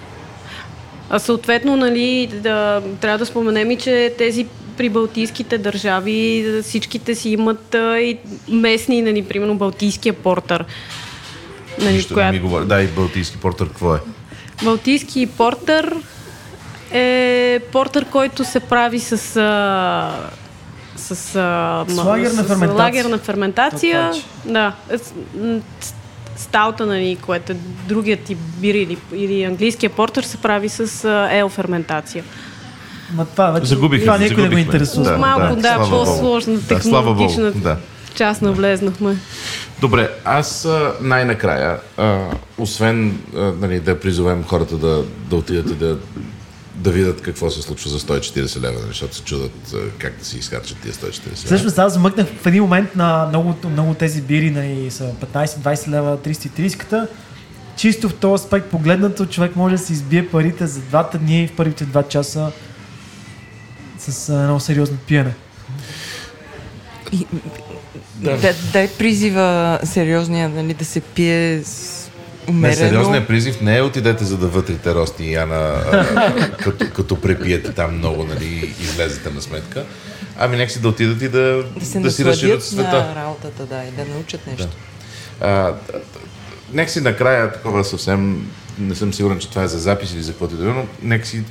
А 1.13 1.19
съответно, 1.19 1.77
нали, 1.77 2.29
да, 2.33 2.81
трябва 3.01 3.17
да 3.17 3.25
споменем 3.25 3.71
и, 3.71 3.77
че 3.77 4.13
тези 4.17 4.47
прибалтийските 4.77 5.57
държави, 5.57 6.45
всичките 6.63 7.15
си 7.15 7.29
имат 7.29 7.75
а, 7.75 7.99
и 7.99 8.17
местни, 8.47 9.01
нали, 9.01 9.23
примерно 9.23 9.55
Балтийския 9.55 10.13
портър. 10.13 10.65
Нали, 11.81 11.93
Нищо 11.93 12.15
не 12.15 12.31
ми 12.31 12.39
говори. 12.39 12.65
Да, 12.65 12.81
и 12.81 12.87
Балтийски 12.87 13.37
портър, 13.37 13.67
какво 13.67 13.95
е? 13.95 13.99
Балтийски 14.63 15.27
портър 15.27 15.95
е 16.91 17.59
портър, 17.71 18.05
който 18.05 18.43
се 18.43 18.59
прави 18.59 18.99
с... 18.99 19.11
А, 19.35 20.11
с, 20.95 21.35
а, 21.35 21.85
С 21.87 21.97
лагерна 21.97 22.43
ферментация. 22.43 22.83
лагерна 22.83 23.17
ферментация. 23.17 24.11
Да. 24.45 24.73
С- 26.41 26.45
м, 26.45 26.49
с- 26.49 26.51
Стаута, 26.51 26.85
нали, 26.85 27.17
което 27.21 27.51
е 27.51 27.55
другият 27.87 28.19
тип 28.19 28.37
бир 28.57 28.73
или, 28.73 28.97
или 29.13 29.43
английския 29.43 29.89
портър 29.89 30.23
се 30.23 30.37
прави 30.37 30.69
с 30.69 31.03
ел 31.31 31.49
ферментация. 31.49 32.23
Ма 33.13 33.25
това 33.25 33.51
вече 33.51 33.65
Загубих 33.65 34.01
това 34.01 34.13
никой 34.13 34.27
не 34.27 34.35
го 34.35 34.41
загубихме. 34.41 34.61
интересува. 34.61 35.03
Да, 35.03 35.17
Малко, 35.17 35.55
да, 35.55 35.77
Богу. 35.79 35.89
по-сложна 35.89 36.53
Да, 36.53 36.67
технологична 36.67 37.51
да. 37.51 37.77
част 38.15 38.41
навлезнахме. 38.41 39.15
Добре, 39.81 40.09
аз 40.25 40.65
а, 40.65 40.93
най-накрая, 41.01 41.77
а, 41.97 42.19
освен 42.57 43.17
а, 43.35 43.39
нали, 43.39 43.79
да 43.79 43.99
призовем 43.99 44.43
хората 44.43 44.77
да, 44.77 45.03
да 45.29 45.35
отидат 45.35 45.69
и 45.69 45.75
да, 45.75 45.97
да 46.81 46.91
видят 46.91 47.21
какво 47.21 47.49
се 47.49 47.61
случва 47.61 47.89
за 47.89 47.99
140 47.99 48.61
лева, 48.61 48.73
нали, 48.73 48.87
защото 48.87 49.15
се 49.15 49.23
чудат 49.23 49.75
как 49.97 50.17
да 50.19 50.25
си 50.25 50.37
изхарчат 50.37 50.77
тия 50.77 50.93
140 50.93 51.25
лева. 51.25 51.35
Всъщност 51.35 51.79
аз 51.79 51.93
замъкнах 51.93 52.27
в 52.41 52.45
един 52.45 52.61
момент 52.61 52.95
на 52.95 53.25
много, 53.29 53.55
много 53.69 53.93
тези 53.93 54.21
бири 54.21 54.51
нали, 54.51 54.91
са 54.91 55.11
15-20 55.33 55.87
лева, 55.87 56.17
330-ката. 56.17 57.07
Чисто 57.75 58.09
в 58.09 58.15
този 58.15 58.43
аспект 58.43 58.69
погледнато, 58.69 59.25
човек 59.25 59.55
може 59.55 59.75
да 59.75 59.81
си 59.81 59.93
избие 59.93 60.27
парите 60.27 60.67
за 60.67 60.79
двата 60.79 61.17
дни 61.17 61.47
в 61.47 61.55
първите 61.55 61.85
два 61.85 62.03
часа 62.03 62.51
с 63.99 64.29
едно 64.29 64.59
сериозно 64.59 64.97
пиене. 65.07 65.33
И, 67.11 67.27
да. 68.15 68.37
да, 68.37 68.53
дай 68.73 68.87
призива 68.87 69.79
сериозния, 69.83 70.49
нали, 70.49 70.73
да 70.73 70.85
се 70.85 71.01
пие 71.01 71.63
с 71.63 72.00
Не, 72.51 72.57
умерено. 72.57 72.75
сериозният 72.77 73.27
призив 73.27 73.61
не 73.61 73.77
е 73.77 73.81
отидете 73.81 74.23
за 74.25 74.37
да 74.37 74.47
вътрите 74.47 74.93
Рости 74.95 75.23
и 75.23 75.33
Яна, 75.33 75.55
а, 75.55 76.33
като, 76.63 76.85
като 76.93 77.21
препиете 77.21 77.71
там 77.73 77.97
много, 77.97 78.23
нали, 78.23 78.45
и 78.45 78.83
излезете 78.83 79.29
на 79.29 79.41
сметка. 79.41 79.85
Ами 80.37 80.57
нека 80.57 80.71
си 80.71 80.81
да 80.81 80.89
отидат 80.89 81.21
и 81.21 81.29
да, 81.29 81.63
да 81.79 81.85
се 81.85 81.99
да 81.99 82.11
си 82.11 82.25
разширят 82.25 82.63
света. 82.63 82.91
на 82.91 83.15
работата, 83.15 83.65
да, 83.65 83.83
и 83.83 83.91
да 83.91 84.05
научат 84.13 84.47
нещо. 84.47 84.67
А, 85.41 85.47
д- 85.63 85.73
д- 85.93 85.99
нека 86.73 86.91
си 86.91 87.01
накрая 87.01 87.51
такова 87.51 87.83
съвсем, 87.83 88.47
не 88.79 88.95
съм 88.95 89.13
сигурен, 89.13 89.39
че 89.39 89.49
това 89.49 89.63
е 89.63 89.67
за 89.67 89.79
запис 89.79 90.13
или 90.13 90.21
за 90.21 90.31
каквото 90.31 90.55
и 90.55 90.57
да 90.57 90.63
е, 90.63 90.67
но 90.67 90.85
нека 91.01 91.27
си 91.27 91.43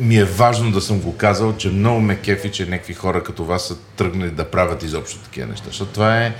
ми 0.00 0.16
е 0.16 0.24
важно 0.24 0.72
да 0.72 0.80
съм 0.80 1.00
го 1.00 1.16
казал, 1.16 1.56
че 1.56 1.68
много 1.68 2.00
ме 2.00 2.16
кефи, 2.16 2.50
че 2.50 2.66
някакви 2.66 2.94
хора 2.94 3.22
като 3.22 3.44
вас 3.44 3.66
са 3.68 3.76
тръгнали 3.96 4.30
да 4.30 4.44
правят 4.44 4.82
изобщо 4.82 5.18
такива 5.18 5.46
неща. 5.46 5.64
Защото 5.66 5.92
това 5.92 6.22
е 6.22 6.34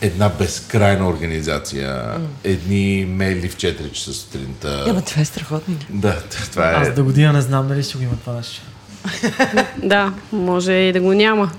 една 0.00 0.28
безкрайна 0.28 1.08
организация. 1.08 2.04
Едни 2.44 3.06
мейли 3.08 3.48
в 3.48 3.56
4 3.56 3.92
часа 3.92 4.12
сутринта. 4.12 4.84
Ема 4.88 5.02
това 5.02 5.22
е 5.22 5.24
страхотно. 5.24 5.76
Да, 5.90 6.20
това 6.52 6.70
е. 6.70 6.74
Аз 6.74 6.94
до 6.94 7.04
година 7.04 7.32
не 7.32 7.40
знам 7.40 7.68
дали 7.68 7.82
ще 7.82 7.98
го 7.98 8.04
има 8.04 8.16
това 8.16 8.32
нещо. 8.32 8.62
Да, 9.82 10.12
може 10.32 10.72
и 10.72 10.92
да 10.92 11.00
го 11.00 11.12
няма. 11.12 11.50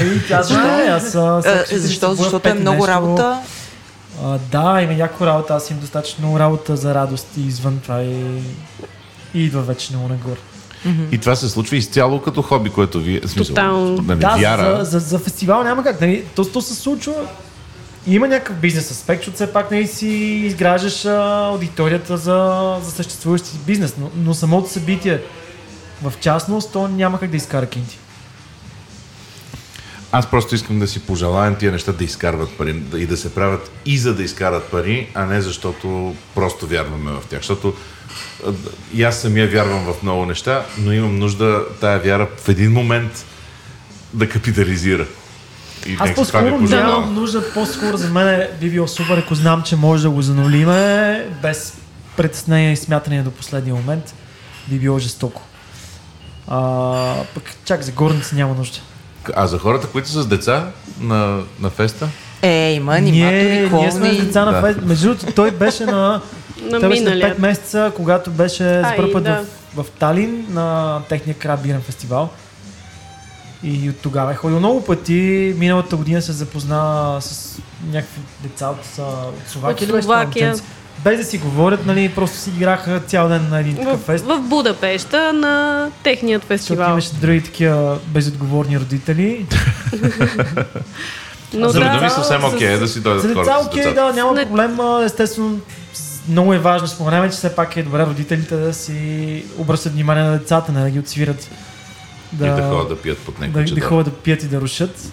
Еми, 0.00 0.20
аз 0.32 0.48
знае, 0.48 0.86
аз 0.86 1.14
а, 1.14 1.40
всеки 1.40 1.56
А, 1.58 1.64
сутрин 1.64 1.80
се 1.80 1.86
защо? 1.86 2.14
Защото 2.14 2.48
е 2.48 2.54
много 2.54 2.88
работа. 2.88 3.38
А, 4.24 4.38
да, 4.52 4.82
има 4.82 4.92
някаква 4.92 5.26
работа, 5.26 5.54
аз 5.54 5.70
имам 5.70 5.80
достатъчно 5.80 6.24
много 6.24 6.38
работа 6.38 6.76
за 6.76 6.94
радост 6.94 7.26
и 7.36 7.46
извън 7.46 7.80
това 7.82 8.02
и, 8.02 8.40
и 9.34 9.44
идва 9.44 9.62
вече 9.62 9.92
много 9.92 10.08
нагоре. 10.08 10.38
И 11.12 11.18
това 11.18 11.36
се 11.36 11.48
случва 11.48 11.76
изцяло 11.76 12.22
като 12.22 12.42
хоби, 12.42 12.70
което 12.70 13.00
ви 13.00 13.20
в 13.20 13.30
смисъл, 13.30 13.54
Тотално. 13.54 14.02
нали, 14.02 14.18
Да, 14.18 14.36
вяра. 14.40 14.84
за, 14.84 14.90
за, 14.90 14.98
за, 14.98 15.18
фестивал 15.18 15.62
няма 15.62 15.84
как. 15.84 16.00
Нали, 16.00 16.24
то, 16.34 16.44
то 16.44 16.60
се 16.60 16.74
случва. 16.74 17.14
Има 18.06 18.28
някакъв 18.28 18.56
бизнес 18.56 18.90
аспект, 18.90 19.20
защото 19.20 19.34
все 19.34 19.52
пак 19.52 19.70
нали, 19.70 19.86
си 19.86 20.08
изграждаш 20.44 21.04
аудиторията 21.04 22.16
за, 22.16 22.78
за 22.82 22.90
съществуващи 22.90 23.50
бизнес, 23.66 23.94
но, 23.98 24.10
но 24.16 24.34
самото 24.34 24.70
събитие 24.70 25.20
в 26.02 26.12
частност, 26.20 26.72
то 26.72 26.88
няма 26.88 27.20
как 27.20 27.30
да 27.30 27.36
изкара 27.36 27.66
кинти. 27.66 27.98
Аз 30.12 30.30
просто 30.30 30.54
искам 30.54 30.78
да 30.78 30.88
си 30.88 31.00
пожелаем 31.00 31.56
тия 31.56 31.72
неща 31.72 31.92
да 31.92 32.04
изкарват 32.04 32.56
пари 32.58 32.82
и 32.96 33.06
да 33.06 33.16
се 33.16 33.34
правят 33.34 33.70
и 33.86 33.98
за 33.98 34.14
да 34.14 34.22
изкарат 34.22 34.70
пари, 34.70 35.10
а 35.14 35.26
не 35.26 35.40
защото 35.40 36.14
просто 36.34 36.66
вярваме 36.66 37.10
в 37.10 37.26
тях. 37.30 37.40
Защото 37.40 37.74
и 38.94 39.02
аз 39.02 39.20
самия 39.20 39.48
вярвам 39.48 39.84
в 39.84 40.02
много 40.02 40.26
неща, 40.26 40.66
но 40.78 40.92
имам 40.92 41.18
нужда 41.18 41.64
тая 41.80 41.98
вяра 41.98 42.28
в 42.44 42.48
един 42.48 42.72
момент 42.72 43.24
да 44.14 44.28
капитализира. 44.28 45.06
И 45.86 45.96
Аз 46.00 46.08
ми 46.08 46.14
по-скоро 46.14 46.58
пожелавам. 46.58 46.90
нямам 46.90 47.14
нужда, 47.14 47.52
по-скоро 47.54 47.96
за 47.96 48.08
мен 48.08 48.46
би 48.60 48.70
било 48.70 48.88
супер, 48.88 49.18
ако 49.18 49.34
знам, 49.34 49.62
че 49.62 49.76
може 49.76 50.02
да 50.02 50.10
го 50.10 50.22
занулиме 50.22 50.80
без 51.42 51.74
притеснение 52.16 52.72
и 52.72 52.76
смятане 52.76 53.22
до 53.22 53.30
последния 53.30 53.74
момент, 53.74 54.14
би 54.68 54.78
било 54.78 54.98
жестоко. 54.98 55.42
А, 56.48 56.58
пък 57.34 57.42
чак 57.64 57.82
за 57.82 57.92
горници 57.92 58.34
няма 58.34 58.54
нужда. 58.54 58.78
А 59.34 59.46
за 59.46 59.58
хората, 59.58 59.86
които 59.86 60.08
са 60.08 60.22
с 60.22 60.26
деца 60.26 60.66
на, 61.00 61.40
на 61.60 61.70
феста, 61.70 62.08
Е, 62.42 62.72
има 62.72 62.92
Ние, 62.92 63.00
аниматори, 63.00 63.44
ние 63.44 63.90
сме 63.90 64.00
клоуни. 64.00 64.20
деца 64.20 64.44
на 64.44 64.52
Да. 64.52 64.60
фест. 64.62 64.78
Между 64.82 65.08
другото, 65.08 65.32
той 65.32 65.50
беше 65.50 65.84
на, 65.84 66.20
На 66.62 66.80
той 66.80 66.88
беше 66.88 67.02
на 67.02 67.10
миналия. 67.10 67.36
5 67.36 67.40
месеца, 67.40 67.92
когато 67.96 68.30
беше 68.30 68.62
за 68.64 68.92
първ 68.96 69.12
път 69.12 69.24
да. 69.24 69.44
в, 69.74 69.82
в 69.82 69.90
Талин 69.90 70.46
на 70.50 71.00
техния 71.08 71.34
крабирен 71.34 71.80
фестивал. 71.80 72.28
И 73.62 73.90
от 73.90 73.96
тогава 73.96 74.32
е 74.32 74.36
ходил 74.36 74.58
много 74.58 74.84
пъти. 74.84 75.54
Миналата 75.58 75.96
година 75.96 76.22
се 76.22 76.32
запозна 76.32 77.16
с 77.20 77.58
някакви 77.92 78.20
деца 78.42 78.68
от, 78.68 78.78
от 78.98 79.48
Словакия. 79.48 79.84
От 79.84 79.90
това 79.90 80.02
Словакия. 80.02 80.54
Без 81.04 81.18
да 81.18 81.24
си 81.24 81.38
говорят, 81.38 81.86
нали, 81.86 82.08
просто 82.08 82.36
си 82.38 82.50
играха 82.50 83.00
цял 83.00 83.28
ден 83.28 83.48
на 83.50 83.60
един 83.60 83.76
такъв 83.76 84.00
В, 84.00 84.04
фест. 84.04 84.24
в 84.24 84.40
Будапешта 84.40 85.32
на 85.32 85.86
техният 86.02 86.42
Защото 86.42 86.58
фестивал. 86.58 86.90
имаше 86.90 87.14
други 87.14 87.42
такива 87.42 87.98
безотговорни 88.06 88.78
родители. 88.78 89.46
Но 91.54 91.68
за 91.68 91.78
да 91.80 91.84
ми 91.84 91.90
деца, 91.92 92.08
съвсем 92.08 92.44
окей 92.44 92.68
е 92.68 92.78
да 92.78 92.88
си 92.88 93.00
дойдат 93.00 93.22
За 93.22 93.28
деца, 93.28 93.40
хората 93.42 93.66
окей, 93.66 93.94
да, 93.94 94.12
няма 94.12 94.32
Не- 94.32 94.46
проблем. 94.46 94.78
Естествено, 95.04 95.58
много 96.28 96.54
е 96.54 96.58
важно, 96.58 96.88
споменаме, 96.88 97.30
че 97.30 97.36
все 97.36 97.54
пак 97.54 97.76
е 97.76 97.82
добре 97.82 98.06
родителите 98.06 98.56
да 98.56 98.74
си 98.74 99.44
обръщат 99.58 99.92
внимание 99.92 100.24
на 100.24 100.38
децата, 100.38 100.72
не 100.72 100.82
да 100.82 100.90
ги 100.90 100.98
отсвират 100.98 101.48
Да, 102.32 102.46
И 102.46 102.50
да 102.50 102.68
ходят 102.68 102.88
да 102.88 103.02
пият 103.02 103.18
под 103.18 103.34
да, 103.34 103.46
някой 103.46 103.64
да 103.64 103.80
ходят 103.80 104.14
да 104.14 104.20
пият 104.20 104.42
и 104.42 104.48
да 104.48 104.60
рушат. 104.60 105.12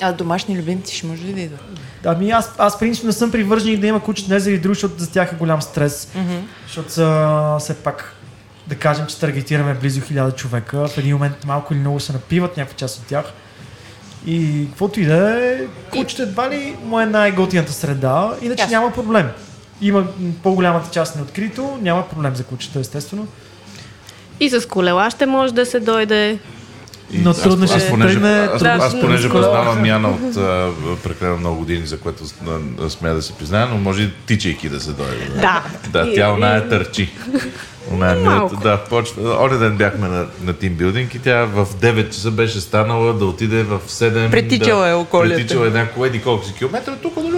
А 0.00 0.12
домашни 0.12 0.58
любимци 0.58 0.96
ще 0.96 1.06
може 1.06 1.22
ли 1.22 1.32
да 1.32 1.40
идват? 1.40 1.60
Ами 2.04 2.30
аз, 2.30 2.54
аз 2.58 2.78
принцип 2.78 3.04
не 3.04 3.12
съм 3.12 3.30
привърженик 3.30 3.80
да 3.80 3.86
има 3.86 4.00
кучета 4.00 4.28
днес 4.28 4.46
или 4.46 4.58
друг, 4.58 4.74
защото 4.74 4.98
за 4.98 5.10
тях 5.10 5.32
е 5.32 5.36
голям 5.36 5.62
стрес. 5.62 6.08
Мгм. 6.14 6.36
Защото 6.66 6.92
са 6.92 7.56
все 7.60 7.74
пак, 7.74 8.14
да 8.66 8.74
кажем, 8.74 9.06
че 9.06 9.18
таргетираме 9.18 9.74
близо 9.74 10.00
1000 10.00 10.34
човека. 10.34 10.88
В 10.88 10.98
един 10.98 11.12
момент 11.14 11.44
малко 11.46 11.74
или 11.74 11.80
много 11.80 12.00
се 12.00 12.12
напиват 12.12 12.56
някаква 12.56 12.76
част 12.76 12.98
от 12.98 13.06
тях. 13.06 13.24
И 14.26 14.66
каквото 14.68 15.00
и 15.00 15.04
да 15.04 15.46
е, 15.46 15.58
кучето 15.90 16.22
едва 16.22 16.50
ли 16.50 16.76
му 16.84 17.00
е 17.00 17.06
най-готината 17.06 17.72
среда, 17.72 18.32
иначе 18.42 18.62
Ясно. 18.62 18.76
няма 18.76 18.92
проблем. 18.92 19.28
Има 19.80 20.06
по-голямата 20.42 20.90
част 20.90 21.16
на 21.16 21.22
открито, 21.22 21.78
няма 21.82 22.08
проблем 22.08 22.36
за 22.36 22.44
кучета, 22.44 22.80
естествено. 22.80 23.26
И 24.40 24.50
с 24.50 24.68
колела 24.68 25.10
ще 25.10 25.26
може 25.26 25.54
да 25.54 25.66
се 25.66 25.80
дойде. 25.80 26.38
И 27.12 27.18
Но 27.18 27.34
трудно 27.34 27.66
ще 27.66 27.88
понеже, 27.90 28.14
тръгне, 28.14 28.48
аз, 28.62 29.00
понеже 29.00 29.28
познавам 29.28 29.86
Яна 29.86 30.08
от 30.08 30.36
а, 30.36 30.70
прекалено 31.02 31.36
много 31.36 31.56
години, 31.58 31.86
за 31.86 31.98
което 31.98 32.24
смея 32.88 33.14
да 33.14 33.22
се 33.22 33.32
призная, 33.32 33.66
но 33.66 33.78
може 33.78 34.02
и 34.02 34.10
тичайки 34.26 34.68
да 34.68 34.80
се 34.80 34.90
дойде. 34.90 35.28
Да. 35.40 35.62
Да, 35.88 36.14
тя 36.14 36.28
и- 36.28 36.32
оная 36.32 36.68
търчи. 36.68 37.10
Милата, 37.92 38.20
Малко. 38.20 38.56
да, 38.56 38.76
почва. 38.76 39.36
Оня 39.40 39.58
ден 39.58 39.76
бяхме 39.76 40.08
на, 40.08 40.26
на 40.44 40.52
тимбилдинг 40.52 41.14
и 41.14 41.18
тя 41.18 41.44
в 41.44 41.66
9 41.66 42.10
часа 42.10 42.30
беше 42.30 42.60
станала 42.60 43.12
да 43.12 43.26
отиде 43.26 43.62
в 43.62 43.80
7. 43.88 44.30
Претичала 44.30 44.84
да, 44.84 44.90
е 44.90 44.94
околията. 44.94 45.36
Претичала 45.36 45.66
е 45.66 45.70
няколко 45.70 46.04
еди 46.04 46.22
колко 46.22 46.44
си 46.44 46.54
километра, 46.54 46.96
тук 47.02 47.14
да 47.14 47.30
та, 47.30 47.37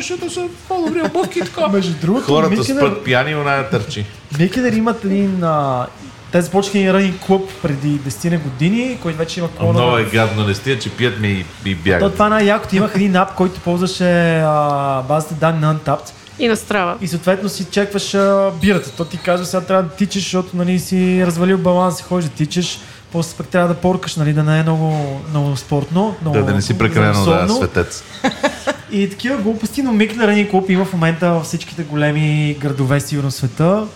можеше 0.00 0.16
да 0.16 0.30
са 0.30 0.48
по-добри 0.68 1.02
обувки 1.02 1.38
и 1.38 1.42
така. 1.42 1.68
Между 1.68 1.92
другото, 2.00 2.24
Хората 2.26 2.50
Микенър- 2.50 2.76
спът 2.78 3.04
пияни, 3.04 3.34
оная 3.34 3.70
търчи. 3.70 4.04
Микенър 4.38 4.72
имат 4.72 5.04
един... 5.04 5.44
А, 5.44 5.86
те 6.32 6.42
започнаха 6.42 6.78
един 6.78 6.90
ранинг 6.90 7.20
клуб 7.20 7.50
преди 7.62 8.00
10 8.00 8.42
години, 8.42 8.98
който 9.02 9.18
вече 9.18 9.40
има 9.40 9.48
клона. 9.50 9.72
Много 9.72 9.96
е 9.96 10.04
гадно, 10.04 10.46
не 10.46 10.54
стига, 10.54 10.78
че 10.78 10.90
пият 10.90 11.20
ми 11.20 11.28
и, 11.28 11.70
и 11.70 11.74
То, 11.74 11.82
бягат. 11.84 12.12
това 12.12 12.26
е 12.26 12.30
най-якото. 12.30 12.76
Имах 12.76 12.92
един 12.94 13.16
ап, 13.16 13.34
който 13.34 13.60
ползваше 13.60 14.38
а, 14.38 15.02
базата 15.02 15.34
данни 15.34 15.60
на 15.60 15.76
Untapped. 15.76 16.10
И 16.38 16.48
на 16.48 16.56
страва. 16.56 16.96
И 17.00 17.08
съответно 17.08 17.48
си 17.48 17.66
чекваш 17.70 18.14
а, 18.14 18.50
бирата. 18.60 18.90
То 18.90 19.04
ти 19.04 19.18
казва, 19.18 19.46
сега 19.46 19.60
трябва 19.60 19.82
да 19.82 19.88
тичаш, 19.88 20.22
защото 20.22 20.56
нали, 20.56 20.78
си 20.78 21.22
развалил 21.26 21.58
баланс, 21.58 22.02
ходиш 22.02 22.24
да 22.24 22.34
тичаш. 22.34 22.78
После 23.12 23.36
пък 23.36 23.48
трябва 23.48 23.68
да 23.68 23.74
поркаш, 23.74 24.16
нали, 24.16 24.32
да 24.32 24.42
не 24.42 24.58
е 24.58 24.62
много, 24.62 25.20
много 25.30 25.56
спортно. 25.56 26.16
Много 26.22 26.38
Да, 26.38 26.44
да 26.44 26.54
не 26.54 26.62
си 26.62 26.78
прекалено 26.78 27.24
да, 27.24 27.48
светец. 27.48 28.04
И 28.92 29.10
такива 29.10 29.36
глупости, 29.36 29.82
но 29.82 29.92
Микли 29.92 30.26
Ранинг 30.26 30.50
клуб 30.50 30.70
има 30.70 30.84
в 30.84 30.92
момента 30.92 31.30
във 31.30 31.44
всичките 31.44 31.82
големи 31.82 32.56
градове 32.60 33.00
сигурно 33.00 33.30
света. 33.30 33.86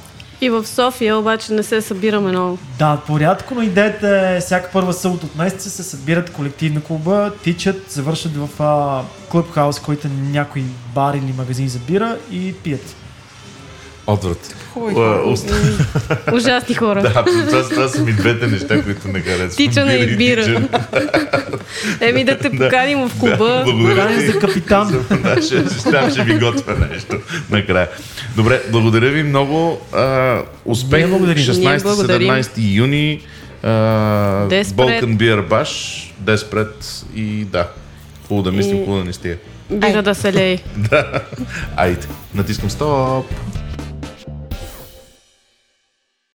И 0.40 0.50
в 0.50 0.66
София 0.66 1.18
обаче 1.18 1.52
не 1.52 1.62
се 1.62 1.80
събираме 1.80 2.30
много. 2.30 2.58
Да, 2.78 3.00
порядко, 3.06 3.54
но 3.54 3.62
идеята 3.62 4.08
е 4.08 4.40
всяка 4.40 4.70
първа 4.72 4.92
събота 4.92 5.26
от 5.26 5.36
месеца 5.36 5.70
се 5.70 5.82
събират 5.82 6.32
колективна 6.32 6.82
клуба, 6.82 7.32
тичат, 7.42 7.90
завършат 7.90 8.32
в 8.36 8.48
клубхаус, 9.30 9.80
който 9.80 10.08
някой 10.08 10.62
бар 10.94 11.14
или 11.14 11.34
магазин 11.38 11.68
забира 11.68 12.16
и 12.30 12.54
пият. 12.54 12.96
Отврат. 14.06 14.54
Ост- 15.24 15.52
Ужасни 16.32 16.74
хора. 16.74 17.02
Да, 17.14 17.24
това, 17.24 17.68
това 17.68 17.88
са 17.88 18.02
ми 18.02 18.12
двете 18.12 18.46
неща, 18.46 18.82
които 18.82 19.08
не 19.08 19.20
харесвам. 19.20 19.50
Тичане 19.50 19.94
и 19.94 20.16
бира. 20.16 20.68
Еми 22.00 22.24
да 22.24 22.38
те 22.38 22.50
поканим 22.50 23.08
в 23.08 23.18
клуба. 23.20 23.62
Благодаря 23.64 24.06
ви. 24.06 24.26
за 24.26 24.38
капитан. 24.38 25.04
Да, 25.22 25.42
ще, 25.42 25.46
ще, 25.70 25.90
там 25.90 26.10
ще 26.10 26.22
ви 26.22 26.38
готвя 26.38 26.74
нещо 26.90 27.16
накрая. 27.50 27.88
Добре, 28.36 28.62
благодаря 28.70 29.10
ви 29.10 29.22
много. 29.22 29.80
Успех 30.64 30.98
Ние 30.98 31.08
благодарим. 31.08 31.44
Ние 31.58 31.78
благодарим. 31.78 32.28
16-17 32.28 32.50
юни. 32.56 33.20
Balkan 33.64 35.16
Beer 35.16 35.48
Bash, 35.48 35.74
Desperate 36.22 36.84
и 37.14 37.44
да. 37.44 37.68
Хубаво 38.28 38.42
да 38.42 38.52
мислим, 38.52 38.78
хубаво 38.78 38.98
да 38.98 39.04
не 39.04 39.12
стига. 39.12 39.36
Бира 39.70 40.02
да 40.02 40.14
се 40.14 40.32
лей. 40.32 40.58
Айде, 41.76 42.06
натискам 42.34 42.70
стоп. 42.70 43.26